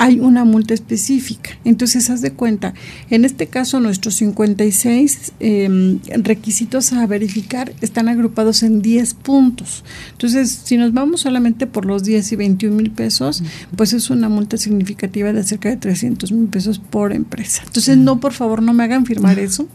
hay 0.04 0.20
una 0.20 0.44
multa 0.44 0.74
específica. 0.74 1.52
Entonces, 1.64 2.10
haz 2.10 2.20
de 2.20 2.34
cuenta, 2.34 2.74
en 3.10 3.24
este 3.24 3.48
caso 3.48 3.80
nuestros 3.80 4.16
56 4.16 5.32
em, 5.40 6.00
requisitos 6.18 6.92
a 6.92 7.08
verificar 7.08 7.72
están 7.80 8.10
agrupados 8.10 8.64
en 8.64 8.82
10 8.82 9.14
puntos. 9.14 9.86
Entonces, 10.12 10.60
si 10.66 10.76
nos 10.76 10.94
vamos 10.94 11.22
solamente 11.22 11.68
por 11.68 11.86
los 11.86 12.04
10 12.04 12.34
y 12.34 12.36
21 12.36 12.76
mil 12.76 12.92
pesos, 12.92 13.44
pues 13.78 13.94
es 13.94 14.10
una 14.10 14.28
multa 14.28 14.58
significativa 14.58 15.32
de 15.32 15.42
cerca 15.42 15.70
de 15.70 15.78
300 15.78 16.34
mil 16.34 16.50
pesos 16.50 16.80
por 16.80 17.14
empresa. 17.14 17.64
Entonces, 17.66 17.96
no, 17.96 18.20
por 18.20 18.34
favor, 18.34 18.62
no 18.62 18.74
me 18.74 18.84
hagan 18.84 19.06
firmar 19.06 19.40
eso. 19.40 19.70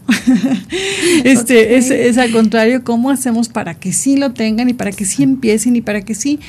este 1.23 1.77
es, 1.77 1.89
es 1.89 2.19
al 2.19 2.31
contrario, 2.31 2.83
¿cómo 2.83 3.09
hacemos 3.09 3.49
para 3.49 3.73
que 3.73 3.93
sí 3.93 4.15
lo 4.15 4.31
tengan 4.33 4.69
y 4.69 4.75
para 4.75 4.91
que 4.91 5.05
sí 5.05 5.23
empiecen 5.23 5.75
y 5.75 5.81
para 5.81 6.01
que 6.01 6.13
sí 6.13 6.39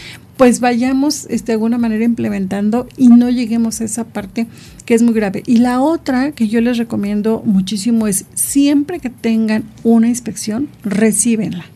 pues 0.40 0.60
vayamos 0.60 1.26
este, 1.28 1.48
de 1.48 1.52
alguna 1.52 1.76
manera 1.76 2.02
implementando 2.02 2.88
y 2.96 3.08
no 3.08 3.28
lleguemos 3.28 3.82
a 3.82 3.84
esa 3.84 4.04
parte 4.04 4.46
que 4.86 4.94
es 4.94 5.02
muy 5.02 5.12
grave. 5.12 5.42
Y 5.44 5.58
la 5.58 5.82
otra 5.82 6.32
que 6.32 6.48
yo 6.48 6.62
les 6.62 6.78
recomiendo 6.78 7.42
muchísimo 7.44 8.06
es 8.06 8.24
siempre 8.32 9.00
que 9.00 9.10
tengan 9.10 9.64
una 9.84 10.08
inspección, 10.08 10.70
recíbenla. 10.82 11.66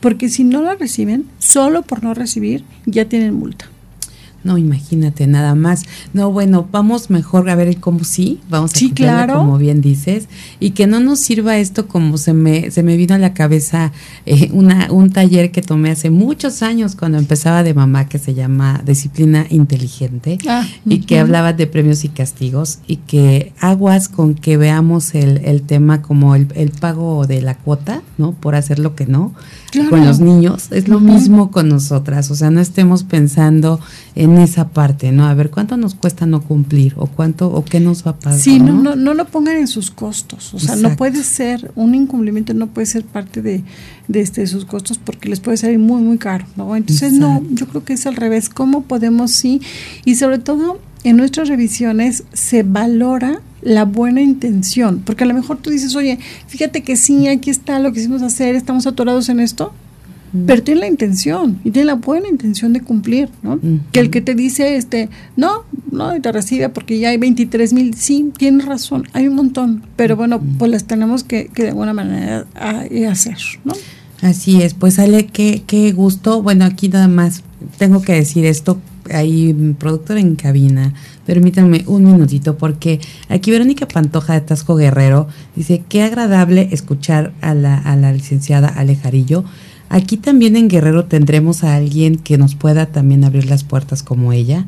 Porque 0.00 0.30
si 0.30 0.42
no 0.42 0.62
la 0.62 0.74
reciben, 0.74 1.26
solo 1.38 1.82
por 1.82 2.02
no 2.02 2.14
recibir, 2.14 2.64
ya 2.86 3.04
tienen 3.04 3.34
multa. 3.34 3.68
No, 4.44 4.58
imagínate, 4.58 5.26
nada 5.26 5.54
más. 5.54 5.84
No, 6.12 6.30
bueno, 6.30 6.68
vamos 6.70 7.10
mejor 7.10 7.48
a 7.48 7.54
ver 7.56 7.78
cómo 7.78 8.04
sí, 8.04 8.40
vamos 8.50 8.74
a 8.74 8.78
sí, 8.78 8.90
claro. 8.90 9.38
como 9.38 9.58
bien 9.58 9.80
dices, 9.80 10.28
y 10.60 10.70
que 10.70 10.86
no 10.86 11.00
nos 11.00 11.20
sirva 11.20 11.56
esto 11.56 11.88
como 11.88 12.18
se 12.18 12.34
me, 12.34 12.70
se 12.70 12.82
me 12.82 12.96
vino 12.96 13.14
a 13.14 13.18
la 13.18 13.32
cabeza 13.32 13.92
eh, 14.26 14.50
una, 14.52 14.92
un 14.92 15.10
taller 15.10 15.50
que 15.50 15.62
tomé 15.62 15.90
hace 15.90 16.10
muchos 16.10 16.62
años 16.62 16.94
cuando 16.94 17.18
empezaba 17.18 17.62
de 17.62 17.74
mamá 17.74 18.08
que 18.08 18.18
se 18.18 18.34
llama 18.34 18.82
Disciplina 18.84 19.46
Inteligente 19.48 20.38
ah, 20.46 20.66
y 20.84 21.00
que 21.00 21.18
hablaba 21.18 21.54
de 21.54 21.66
premios 21.66 22.04
y 22.04 22.08
castigos 22.08 22.80
y 22.86 22.96
que 22.96 23.52
aguas 23.60 24.08
con 24.08 24.34
que 24.34 24.56
veamos 24.56 25.14
el, 25.14 25.38
el 25.44 25.62
tema 25.62 26.02
como 26.02 26.34
el, 26.34 26.48
el 26.54 26.70
pago 26.70 27.26
de 27.26 27.40
la 27.40 27.56
cuota, 27.56 28.02
¿no? 28.18 28.32
Por 28.32 28.54
hacer 28.54 28.78
lo 28.78 28.94
que 28.94 29.06
no 29.06 29.32
con 29.90 30.04
los 30.04 30.20
niños, 30.20 30.68
es 30.70 30.88
lo 30.88 31.00
mismo 31.00 31.50
con 31.50 31.68
nosotras, 31.68 32.30
o 32.30 32.34
sea, 32.34 32.50
no 32.50 32.60
estemos 32.60 33.02
pensando 33.02 33.80
en 34.14 34.38
esa 34.38 34.68
parte, 34.68 35.12
¿no? 35.12 35.26
A 35.26 35.34
ver, 35.34 35.50
¿cuánto 35.50 35.76
nos 35.76 35.94
cuesta 35.94 36.26
no 36.26 36.42
cumplir 36.42 36.94
o 36.96 37.06
cuánto 37.06 37.48
o 37.48 37.64
qué 37.64 37.80
nos 37.80 38.06
va 38.06 38.12
a 38.12 38.16
pasar? 38.16 38.40
Sí, 38.40 38.58
no, 38.58 38.72
no, 38.72 38.96
no, 38.96 39.14
lo 39.14 39.26
pongan 39.26 39.56
en 39.56 39.68
sus 39.68 39.90
costos, 39.90 40.54
o 40.54 40.58
sea, 40.58 40.76
no 40.76 40.96
puede 40.96 41.22
ser, 41.24 41.72
un 41.74 41.94
incumplimiento 41.94 42.54
no 42.54 42.68
puede 42.68 42.86
ser 42.86 43.04
parte 43.04 43.42
de, 43.42 43.64
de, 44.08 44.20
este, 44.20 44.46
sus 44.46 44.64
costos 44.64 44.98
porque 44.98 45.28
les 45.28 45.40
puede 45.40 45.56
salir 45.56 45.78
muy, 45.78 46.02
muy 46.02 46.18
caro, 46.18 46.46
¿no? 46.56 46.76
Entonces, 46.76 47.12
no, 47.12 47.42
yo 47.50 47.66
creo 47.66 47.84
que 47.84 47.94
es 47.94 48.06
al 48.06 48.16
revés, 48.16 48.48
¿cómo 48.48 48.82
podemos 48.82 49.30
sí? 49.30 49.60
Y 50.04 50.16
sobre 50.16 50.38
todo, 50.38 50.78
en 51.04 51.16
nuestras 51.16 51.48
revisiones 51.48 52.24
se 52.32 52.62
valora 52.62 53.40
la 53.62 53.84
buena 53.84 54.20
intención, 54.20 55.02
porque 55.04 55.24
a 55.24 55.26
lo 55.26 55.34
mejor 55.34 55.58
tú 55.58 55.70
dices, 55.70 55.94
oye, 55.94 56.18
fíjate 56.48 56.82
que 56.82 56.96
sí, 56.96 57.28
aquí 57.28 57.50
está 57.50 57.78
lo 57.78 57.92
que 57.92 58.00
hicimos 58.00 58.22
hacer, 58.22 58.54
estamos 58.56 58.86
atorados 58.86 59.28
en 59.28 59.40
esto, 59.40 59.72
pero 60.46 60.64
tiene 60.64 60.80
la 60.80 60.88
intención 60.88 61.60
y 61.62 61.70
tiene 61.70 61.86
la 61.86 61.94
buena 61.94 62.28
intención 62.28 62.72
de 62.72 62.80
cumplir, 62.80 63.28
¿no? 63.42 63.60
Que 63.92 64.00
el 64.00 64.10
que 64.10 64.20
te 64.20 64.34
dice, 64.34 64.76
este, 64.76 65.08
no, 65.36 65.62
no, 65.92 66.16
y 66.16 66.20
te 66.20 66.32
recibe 66.32 66.68
porque 66.70 66.98
ya 66.98 67.10
hay 67.10 67.18
23 67.18 67.72
mil, 67.72 67.94
sí, 67.94 68.32
tienes 68.36 68.66
razón, 68.66 69.06
hay 69.12 69.28
un 69.28 69.36
montón, 69.36 69.84
pero 69.94 70.16
bueno, 70.16 70.42
pues 70.58 70.70
las 70.72 70.84
tenemos 70.84 71.22
que, 71.22 71.46
que 71.46 71.62
de 71.62 71.68
alguna 71.68 71.92
manera 71.92 72.46
hacer, 73.08 73.38
¿no? 73.64 73.74
Así 74.22 74.60
es, 74.62 74.74
pues 74.74 74.98
Ale, 74.98 75.26
qué, 75.26 75.62
qué 75.66 75.92
gusto, 75.92 76.42
bueno, 76.42 76.64
aquí 76.64 76.88
nada 76.88 77.08
más 77.08 77.42
tengo 77.78 78.02
que 78.02 78.14
decir 78.14 78.44
esto, 78.44 78.80
hay 79.12 79.74
productor 79.78 80.18
en 80.18 80.36
cabina, 80.36 80.94
Permítanme 81.26 81.84
un 81.86 82.04
minutito 82.04 82.58
porque 82.58 83.00
aquí 83.28 83.50
Verónica 83.50 83.88
Pantoja 83.88 84.34
de 84.34 84.42
Tasco 84.42 84.76
Guerrero 84.76 85.26
dice, 85.56 85.82
qué 85.88 86.02
agradable 86.02 86.68
escuchar 86.70 87.32
a 87.40 87.54
la, 87.54 87.78
a 87.78 87.96
la 87.96 88.12
licenciada 88.12 88.68
Alejarillo. 88.68 89.44
Aquí 89.88 90.18
también 90.18 90.54
en 90.56 90.68
Guerrero 90.68 91.06
tendremos 91.06 91.64
a 91.64 91.76
alguien 91.76 92.16
que 92.16 92.36
nos 92.36 92.54
pueda 92.54 92.86
también 92.86 93.24
abrir 93.24 93.46
las 93.46 93.64
puertas 93.64 94.02
como 94.02 94.32
ella. 94.32 94.66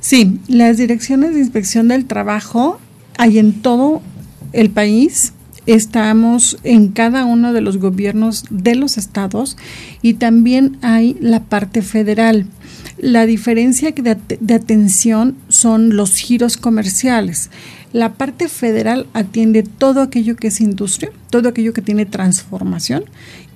Sí, 0.00 0.40
las 0.48 0.78
direcciones 0.78 1.34
de 1.34 1.40
inspección 1.40 1.88
del 1.88 2.06
trabajo 2.06 2.80
hay 3.16 3.38
en 3.38 3.62
todo 3.62 4.02
el 4.52 4.70
país. 4.70 5.32
Estamos 5.66 6.58
en 6.62 6.88
cada 6.88 7.24
uno 7.24 7.52
de 7.52 7.60
los 7.60 7.78
gobiernos 7.78 8.44
de 8.50 8.76
los 8.76 8.98
estados 8.98 9.56
y 10.00 10.14
también 10.14 10.78
hay 10.82 11.16
la 11.20 11.40
parte 11.40 11.82
federal. 11.82 12.46
La 12.98 13.26
diferencia 13.26 13.90
de, 13.90 14.16
de 14.40 14.54
atención 14.54 15.36
son 15.48 15.96
los 15.96 16.16
giros 16.16 16.56
comerciales. 16.56 17.50
La 17.92 18.14
parte 18.14 18.48
federal 18.48 19.06
atiende 19.12 19.62
todo 19.62 20.02
aquello 20.02 20.36
que 20.36 20.48
es 20.48 20.60
industria, 20.60 21.10
todo 21.30 21.48
aquello 21.48 21.72
que 21.72 21.82
tiene 21.82 22.06
transformación 22.06 23.04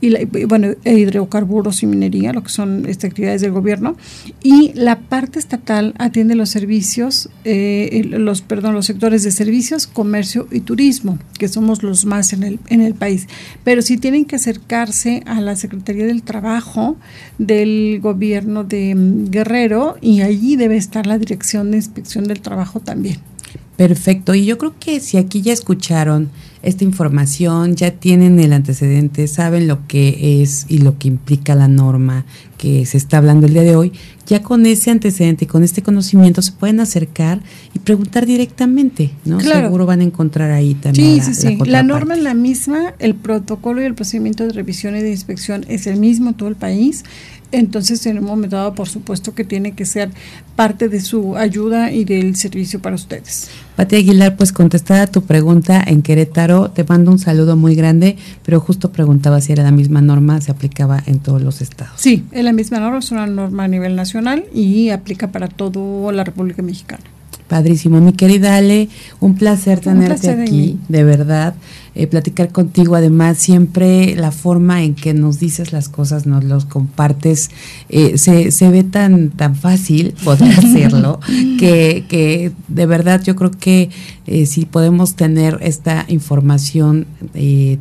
y, 0.00 0.44
bueno, 0.44 0.68
e 0.84 0.98
hidrocarburos 0.98 1.82
y 1.82 1.86
minería, 1.86 2.32
lo 2.32 2.42
que 2.42 2.48
son 2.48 2.86
estas 2.86 3.10
actividades 3.10 3.40
del 3.42 3.52
gobierno, 3.52 3.96
y 4.42 4.72
la 4.74 5.00
parte 5.00 5.38
estatal 5.38 5.94
atiende 5.98 6.34
los 6.34 6.50
servicios, 6.50 7.28
eh, 7.44 8.02
los 8.04 8.42
perdón, 8.42 8.74
los 8.74 8.86
sectores 8.86 9.22
de 9.22 9.30
servicios, 9.30 9.86
comercio 9.86 10.48
y 10.50 10.60
turismo, 10.60 11.18
que 11.38 11.48
somos 11.48 11.82
los 11.82 12.04
más 12.06 12.32
en 12.32 12.42
el, 12.42 12.58
en 12.68 12.80
el 12.80 12.94
país. 12.94 13.26
Pero 13.64 13.82
sí 13.82 13.96
tienen 13.96 14.24
que 14.24 14.36
acercarse 14.36 15.22
a 15.26 15.40
la 15.40 15.56
Secretaría 15.56 16.06
del 16.06 16.22
Trabajo 16.22 16.96
del 17.38 18.00
gobierno 18.00 18.64
de 18.64 18.94
mm, 18.94 19.30
Guerrero 19.30 19.96
y 20.00 20.22
allí 20.22 20.56
debe 20.56 20.76
estar 20.76 21.06
la 21.06 21.18
Dirección 21.18 21.70
de 21.70 21.78
Inspección 21.78 22.24
del 22.24 22.40
Trabajo 22.40 22.80
también. 22.80 23.18
Perfecto, 23.76 24.34
y 24.34 24.44
yo 24.44 24.58
creo 24.58 24.74
que 24.78 25.00
si 25.00 25.16
aquí 25.16 25.40
ya 25.40 25.52
escucharon 25.52 26.30
esta 26.62 26.84
información, 26.84 27.74
ya 27.74 27.90
tienen 27.90 28.38
el 28.38 28.52
antecedente, 28.52 29.26
saben 29.28 29.66
lo 29.66 29.86
que 29.86 30.42
es 30.42 30.66
y 30.68 30.78
lo 30.78 30.98
que 30.98 31.08
implica 31.08 31.54
la 31.54 31.68
norma 31.68 32.26
que 32.58 32.84
se 32.84 32.98
está 32.98 33.18
hablando 33.18 33.46
el 33.46 33.54
día 33.54 33.62
de 33.62 33.74
hoy, 33.74 33.92
ya 34.26 34.42
con 34.42 34.66
ese 34.66 34.90
antecedente 34.90 35.46
y 35.46 35.48
con 35.48 35.64
este 35.64 35.82
conocimiento 35.82 36.42
se 36.42 36.52
pueden 36.52 36.78
acercar 36.80 37.40
y 37.74 37.78
preguntar 37.78 38.26
directamente, 38.26 39.10
¿no? 39.24 39.40
Seguro 39.40 39.86
van 39.86 40.00
a 40.00 40.04
encontrar 40.04 40.50
ahí 40.50 40.74
también. 40.74 41.22
Sí, 41.22 41.34
sí, 41.34 41.48
sí. 41.48 41.58
La 41.64 41.82
norma 41.82 42.14
es 42.14 42.22
la 42.22 42.34
misma, 42.34 42.94
el 42.98 43.14
protocolo 43.14 43.80
y 43.80 43.86
el 43.86 43.94
procedimiento 43.94 44.44
de 44.44 44.52
revisión 44.52 44.94
y 44.96 45.00
de 45.00 45.10
inspección 45.10 45.64
es 45.68 45.86
el 45.86 45.98
mismo 45.98 46.28
en 46.28 46.34
todo 46.34 46.50
el 46.50 46.56
país. 46.56 47.04
Entonces, 47.52 48.06
en 48.06 48.18
un 48.18 48.24
momento 48.24 48.56
dado, 48.56 48.74
por 48.74 48.88
supuesto 48.88 49.34
que 49.34 49.42
tiene 49.44 49.72
que 49.72 49.84
ser 49.84 50.10
parte 50.54 50.88
de 50.88 51.00
su 51.00 51.36
ayuda 51.36 51.90
y 51.90 52.04
del 52.04 52.36
servicio 52.36 52.80
para 52.80 52.94
ustedes. 52.94 53.48
Pati 53.80 53.96
Aguilar, 53.96 54.36
pues 54.36 54.52
contestada 54.52 55.06
tu 55.06 55.22
pregunta 55.22 55.82
en 55.86 56.02
Querétaro, 56.02 56.70
te 56.70 56.84
mando 56.84 57.10
un 57.10 57.18
saludo 57.18 57.56
muy 57.56 57.74
grande, 57.74 58.18
pero 58.44 58.60
justo 58.60 58.92
preguntaba 58.92 59.40
si 59.40 59.54
era 59.54 59.62
la 59.62 59.70
misma 59.70 60.02
norma, 60.02 60.38
se 60.42 60.50
aplicaba 60.50 61.02
en 61.06 61.18
todos 61.18 61.40
los 61.40 61.62
estados. 61.62 61.94
Sí, 61.96 62.26
es 62.30 62.44
la 62.44 62.52
misma 62.52 62.78
norma, 62.78 62.98
es 62.98 63.10
una 63.10 63.26
norma 63.26 63.64
a 63.64 63.68
nivel 63.68 63.96
nacional 63.96 64.44
y 64.52 64.90
aplica 64.90 65.28
para 65.28 65.48
toda 65.48 66.12
la 66.12 66.24
República 66.24 66.60
Mexicana. 66.60 67.02
Padrísimo, 67.48 68.02
mi 68.02 68.12
querida 68.12 68.54
Ale, 68.54 68.90
un 69.18 69.34
placer 69.34 69.80
tenerte 69.80 70.28
aquí, 70.28 70.78
de 70.90 71.02
verdad, 71.02 71.54
eh, 71.94 72.06
platicar 72.06 72.50
contigo. 72.52 72.94
Además, 72.94 73.38
siempre 73.38 74.14
la 74.16 74.30
forma 74.30 74.82
en 74.82 74.94
que 74.94 75.14
nos 75.14 75.40
dices 75.40 75.72
las 75.72 75.88
cosas, 75.88 76.26
nos 76.26 76.44
los 76.44 76.64
compartes, 76.64 77.50
eh, 77.88 78.18
se, 78.18 78.50
se 78.50 78.70
ve 78.70 78.84
tan, 78.84 79.30
tan 79.30 79.56
fácil 79.56 80.14
poder 80.24 80.58
hacerlo, 80.58 81.20
que, 81.58 82.04
que 82.08 82.52
de 82.68 82.86
verdad 82.86 83.22
yo 83.22 83.36
creo 83.36 83.50
que 83.50 83.90
eh, 84.26 84.46
si 84.46 84.66
podemos 84.66 85.14
tener 85.14 85.58
esta 85.62 86.04
información 86.08 87.06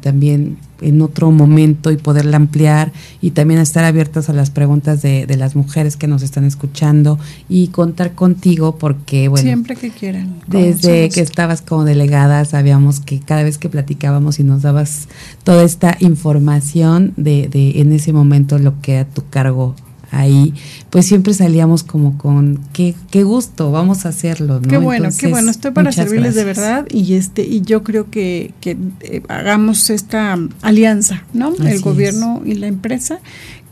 también 0.01 0.57
en 0.82 1.02
otro 1.02 1.32
momento 1.32 1.92
y 1.92 1.98
poderla 1.98 2.38
ampliar 2.38 2.92
y 3.22 3.32
también 3.32 3.60
estar 3.60 3.84
abiertas 3.84 4.30
a 4.30 4.34
las 4.34 4.50
preguntas 4.50 5.02
de, 5.02 5.26
de, 5.26 5.38
las 5.38 5.56
mujeres 5.56 5.98
que 5.98 6.08
nos 6.08 6.22
están 6.22 6.44
escuchando 6.44 7.20
y 7.48 7.68
contar 7.70 8.14
contigo 8.14 8.76
porque, 8.78 9.28
bueno, 9.28 9.44
siempre 9.44 9.76
que 9.76 9.90
quieran. 9.90 10.36
Desde 10.48 11.10
que 11.10 11.22
estabas 11.22 11.62
como 11.62 11.84
delegada 11.84 12.46
sabíamos 12.46 13.00
que 13.00 13.20
cada 13.20 13.44
vez 13.44 13.58
que 13.58 13.70
platicábamos 13.70 14.40
y 14.40 14.44
nos 14.44 14.62
dabas 14.62 15.08
toda 15.44 15.64
esta 15.64 15.98
información 16.00 17.14
de, 17.18 17.48
de 17.48 17.82
en 17.82 17.92
ese 17.94 18.14
momento 18.14 18.58
lo 18.58 18.80
que 18.82 19.00
a 19.00 19.06
tu 19.06 19.28
cargo 19.30 19.76
ahí, 20.12 20.54
pues 20.90 21.06
siempre 21.06 21.34
salíamos 21.34 21.84
como 21.84 22.18
con 22.18 22.60
qué, 22.74 22.96
qué 23.12 23.24
gusto, 23.24 23.72
vamos 23.72 24.06
a 24.06 24.10
hacerlo, 24.10 24.60
¿no? 24.60 24.68
Qué 24.68 24.78
bueno, 24.78 25.10
qué 25.18 25.28
bueno, 25.28 25.52
estoy 25.52 25.72
para 25.72 25.92
servirles 25.92 26.36
de 26.36 26.44
verdad 26.44 26.88
y 26.90 27.14
este 27.14 27.44
y 27.44 27.62
yo 27.62 27.84
creo 27.84 28.10
que, 28.10 28.54
que 28.60 28.78
eh, 29.02 29.22
hagamos 29.28 29.90
esta 29.90 30.38
alianza, 30.62 31.24
¿no? 31.34 31.54
El 31.56 31.82
gobierno 31.82 32.42
y 32.46 32.56
la 32.56 32.68
empresa 32.68 33.20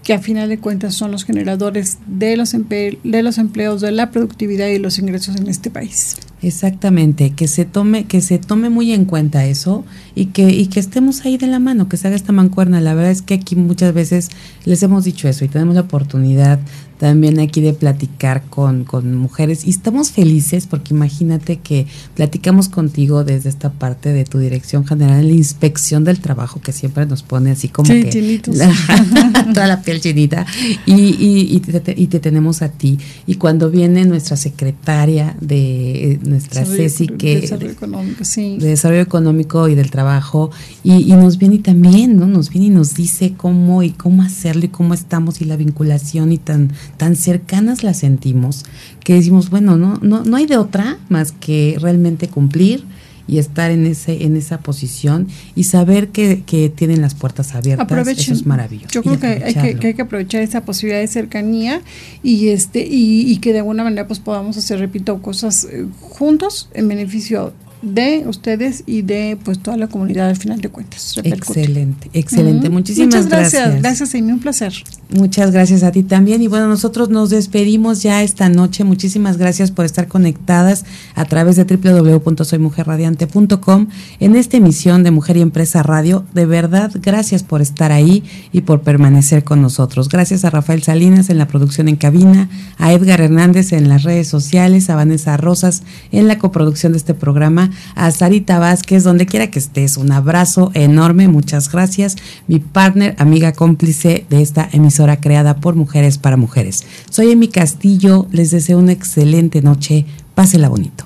que 0.08 0.14
a 0.14 0.20
final 0.20 0.48
de 0.48 0.58
cuentas 0.58 0.96
son 0.96 1.12
los 1.12 1.26
generadores 1.26 1.98
de 2.08 2.38
los, 2.38 2.54
de 2.54 3.24
los 3.24 3.38
empleos, 3.38 3.82
de 3.82 3.92
la 3.92 4.10
productividad 4.10 4.68
y 4.70 4.80
los 4.80 5.00
ingresos 5.00 5.36
en 5.36 5.50
este 5.50 5.70
país. 5.70 6.16
Exactamente, 6.42 7.32
que 7.32 7.50
se 7.50 7.66
tome, 7.66 8.06
que 8.06 8.22
se 8.22 8.38
tome 8.38 8.70
muy 8.70 8.94
en 8.94 9.04
cuenta 9.04 9.44
eso 9.46 9.84
y 10.16 10.28
que, 10.28 10.50
y 10.50 10.68
que 10.68 10.80
estemos 10.80 11.26
ahí 11.26 11.38
de 11.38 11.48
la 11.48 11.60
mano, 11.60 11.90
que 11.90 11.98
se 11.98 12.08
haga 12.08 12.16
esta 12.16 12.32
mancuerna. 12.32 12.80
La 12.80 12.94
verdad 12.94 13.12
es 13.12 13.22
que 13.22 13.34
aquí 13.34 13.58
muchas 13.58 13.94
veces 13.94 14.30
les 14.64 14.82
hemos 14.82 15.04
dicho 15.04 15.28
eso 15.28 15.44
y 15.44 15.50
tenemos 15.50 15.76
la 15.76 15.82
oportunidad 15.82 16.58
también 16.98 17.40
aquí 17.40 17.62
de 17.62 17.74
platicar 17.74 18.44
con, 18.50 18.84
con 18.84 19.16
mujeres. 19.16 19.66
Y 19.66 19.70
estamos 19.70 20.12
felices 20.12 20.68
porque 20.68 20.94
imagínate 20.94 21.58
que 21.58 21.88
platicamos 22.16 22.70
contigo 22.70 23.24
desde 23.24 23.50
esta 23.50 23.72
parte 23.72 24.14
de 24.14 24.26
tu 24.26 24.40
dirección 24.40 24.86
general, 24.86 25.28
la 25.28 25.34
inspección 25.34 26.04
del 26.04 26.20
trabajo 26.20 26.62
que 26.62 26.72
siempre 26.72 27.06
nos 27.06 27.24
pone 27.24 27.52
así 27.52 27.70
como 27.70 27.90
que 27.90 28.42
toda 29.54 29.68
la 29.68 29.82
piel 29.82 30.02
chinita. 30.02 30.46
Y, 30.86 30.94
y, 30.94 31.56
y, 31.56 31.60
te, 31.60 31.94
y, 31.96 32.08
te, 32.08 32.20
tenemos 32.20 32.62
a 32.62 32.70
ti. 32.70 32.98
Y 33.26 33.36
cuando 33.36 33.70
viene 33.70 34.06
nuestra 34.06 34.38
secretaria 34.38 35.36
de 35.40 36.14
eh, 36.14 36.20
nuestra 36.24 36.66
Ceci 36.66 37.08
que 37.08 37.42
desarrollo 37.42 37.72
económico, 37.72 38.26
sí. 38.26 38.58
de 38.58 38.70
desarrollo 38.70 39.02
económico 39.02 39.68
y 39.68 39.76
del 39.76 39.92
trabajo 39.92 40.52
y, 40.84 41.14
nos 41.18 41.38
viene 41.38 41.56
y 41.56 41.60
también 41.60 42.18
no 42.18 42.28
nos 42.28 42.50
viene 42.50 42.68
y 42.68 42.70
nos 42.70 42.94
dice 42.94 43.34
cómo 43.36 43.84
y 43.84 43.92
cómo 43.92 44.22
hacerlo 44.22 44.66
y 44.66 44.70
cómo 44.70 44.94
estamos 44.94 45.42
y 45.42 45.46
la 45.46 45.56
vinculación 45.56 46.32
y 46.32 46.38
tan 46.38 46.72
tan 46.98 47.16
cercanas 47.16 47.84
las 47.84 47.98
sentimos 47.98 48.66
que 49.04 49.14
decimos, 49.14 49.50
bueno, 49.50 49.78
no, 49.78 50.00
no, 50.02 50.24
no 50.24 50.38
hay 50.38 50.46
de 50.46 50.58
otra 50.58 50.98
más 51.10 51.32
que 51.32 51.78
realmente 51.80 52.28
cumplir 52.28 52.84
y 53.28 53.40
estar 53.40 53.72
en 53.72 53.86
ese 53.86 54.24
en 54.24 54.38
esa 54.38 54.60
posición 54.60 55.28
y 55.54 55.66
saber 55.66 56.10
que, 56.10 56.44
que 56.46 56.70
tienen 56.70 57.02
las 57.02 57.14
puertas 57.14 57.54
abiertas 57.56 58.08
eso 58.08 58.34
es 58.34 58.46
maravilloso. 58.46 58.94
Yo 58.94 59.04
creo 59.04 59.20
que 59.20 59.28
hay 59.28 59.54
que, 59.54 59.76
que, 59.76 59.88
hay 59.88 59.94
que 59.94 60.02
aprovechar 60.02 60.42
esa 60.42 60.62
posibilidad 60.62 61.02
de 61.02 61.08
cercanía 61.08 61.82
y 62.24 62.50
este 62.50 62.88
y, 62.88 63.30
y, 63.30 63.38
que 63.38 63.52
de 63.52 63.60
alguna 63.60 63.84
manera 63.84 64.08
pues 64.08 64.20
podamos 64.20 64.58
hacer 64.58 64.80
repito 64.80 65.22
cosas 65.22 65.66
eh, 65.66 65.86
juntos 66.00 66.70
en 66.74 66.88
beneficio 66.88 67.54
de 67.82 68.26
ustedes 68.28 68.84
y 68.86 69.04
de 69.04 69.38
pues 69.44 69.60
toda 69.60 69.76
la 69.78 69.88
comunidad 69.88 70.30
al 70.30 70.38
final 70.38 70.62
de 70.62 70.70
cuentas. 70.70 71.20
Excelente, 71.24 72.12
excelente. 72.14 72.70
Muchísimas 72.70 73.08
Muchas 73.08 73.26
gracias. 73.28 73.64
Gracias, 73.64 73.82
gracias 73.82 74.14
Amy, 74.16 74.32
un 74.32 74.40
placer. 74.40 74.74
Muchas 75.10 75.52
gracias 75.52 75.84
a 75.84 75.92
ti 75.92 76.04
también. 76.04 76.42
Y 76.42 76.48
bueno, 76.48 76.68
nosotros 76.68 77.10
nos 77.10 77.30
despedimos 77.30 78.02
ya 78.04 78.24
esta 78.24 78.50
noche. 78.50 78.84
Muchísimas 78.84 79.38
gracias 79.38 79.72
por 79.72 79.86
estar 79.86 80.08
conectadas 80.08 80.86
a 81.16 81.26
través 81.26 81.56
de 81.56 81.64
www.soymujerradiante.com 81.66 83.88
en 84.20 84.36
esta 84.36 84.58
emisión 84.58 85.04
de 85.04 85.12
Mujer 85.12 85.38
y 85.38 85.42
Empresa 85.42 85.84
Radio. 85.84 86.26
De 86.34 86.46
verdad, 86.46 86.92
gracias 87.02 87.44
por 87.44 87.62
estar 87.62 87.92
ahí 87.92 88.24
y 88.52 88.62
por 88.62 88.82
permanecer 88.82 89.44
con 89.44 89.62
nosotros. 89.62 90.10
Gracias 90.10 90.44
a 90.46 90.50
Rafael 90.50 90.82
Salinas 90.84 91.30
en 91.30 91.38
la 91.38 91.48
producción 91.48 91.88
en 91.88 91.96
cabina, 91.96 92.50
a 92.78 92.92
Edgar 92.92 93.22
Hernández 93.22 93.74
en 93.74 93.90
las 93.90 94.02
redes 94.04 94.28
sociales, 94.28 94.90
a 94.90 94.96
Vanessa 94.96 95.38
Rosas 95.38 95.84
en 96.12 96.28
la 96.28 96.40
coproducción 96.40 96.94
de 96.94 96.98
este 96.98 97.14
programa 97.14 97.67
a 97.96 98.12
Sarita 98.12 98.60
Vázquez, 98.60 99.04
donde 99.04 99.26
quiera 99.26 99.48
que 99.48 99.60
estés. 99.60 99.98
Un 99.98 100.12
abrazo 100.12 100.72
enorme, 100.74 101.28
muchas 101.28 101.72
gracias. 101.72 102.16
Mi 102.48 102.60
partner, 102.60 103.16
amiga 103.18 103.54
cómplice 103.54 104.26
de 104.30 104.42
esta 104.42 104.68
emisora 104.72 105.20
creada 105.20 105.58
por 105.58 105.76
mujeres 105.76 106.18
para 106.18 106.38
mujeres. 106.38 106.84
Soy 107.10 107.32
Emi 107.32 107.48
Castillo, 107.48 108.28
les 108.32 108.52
deseo 108.52 108.80
una 108.80 108.92
excelente 108.92 109.62
noche. 109.62 110.06
Pásela 110.36 110.70
bonito. 110.70 111.06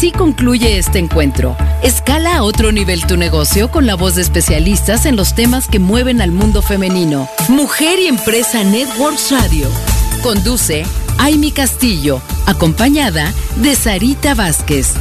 Así 0.00 0.12
concluye 0.12 0.78
este 0.78 0.98
encuentro. 0.98 1.54
Escala 1.82 2.36
a 2.36 2.42
otro 2.42 2.72
nivel 2.72 3.06
tu 3.06 3.18
negocio 3.18 3.70
con 3.70 3.86
la 3.86 3.96
voz 3.96 4.14
de 4.14 4.22
especialistas 4.22 5.04
en 5.04 5.14
los 5.14 5.34
temas 5.34 5.68
que 5.68 5.78
mueven 5.78 6.22
al 6.22 6.30
mundo 6.30 6.62
femenino. 6.62 7.28
Mujer 7.50 7.98
y 7.98 8.06
Empresa 8.06 8.64
Networks 8.64 9.30
Radio. 9.30 9.68
Conduce 10.22 10.84
Aimi 11.16 11.50
Castillo, 11.50 12.20
acompañada 12.46 13.32
de 13.56 13.74
Sarita 13.74 14.34
Vázquez. 14.34 14.92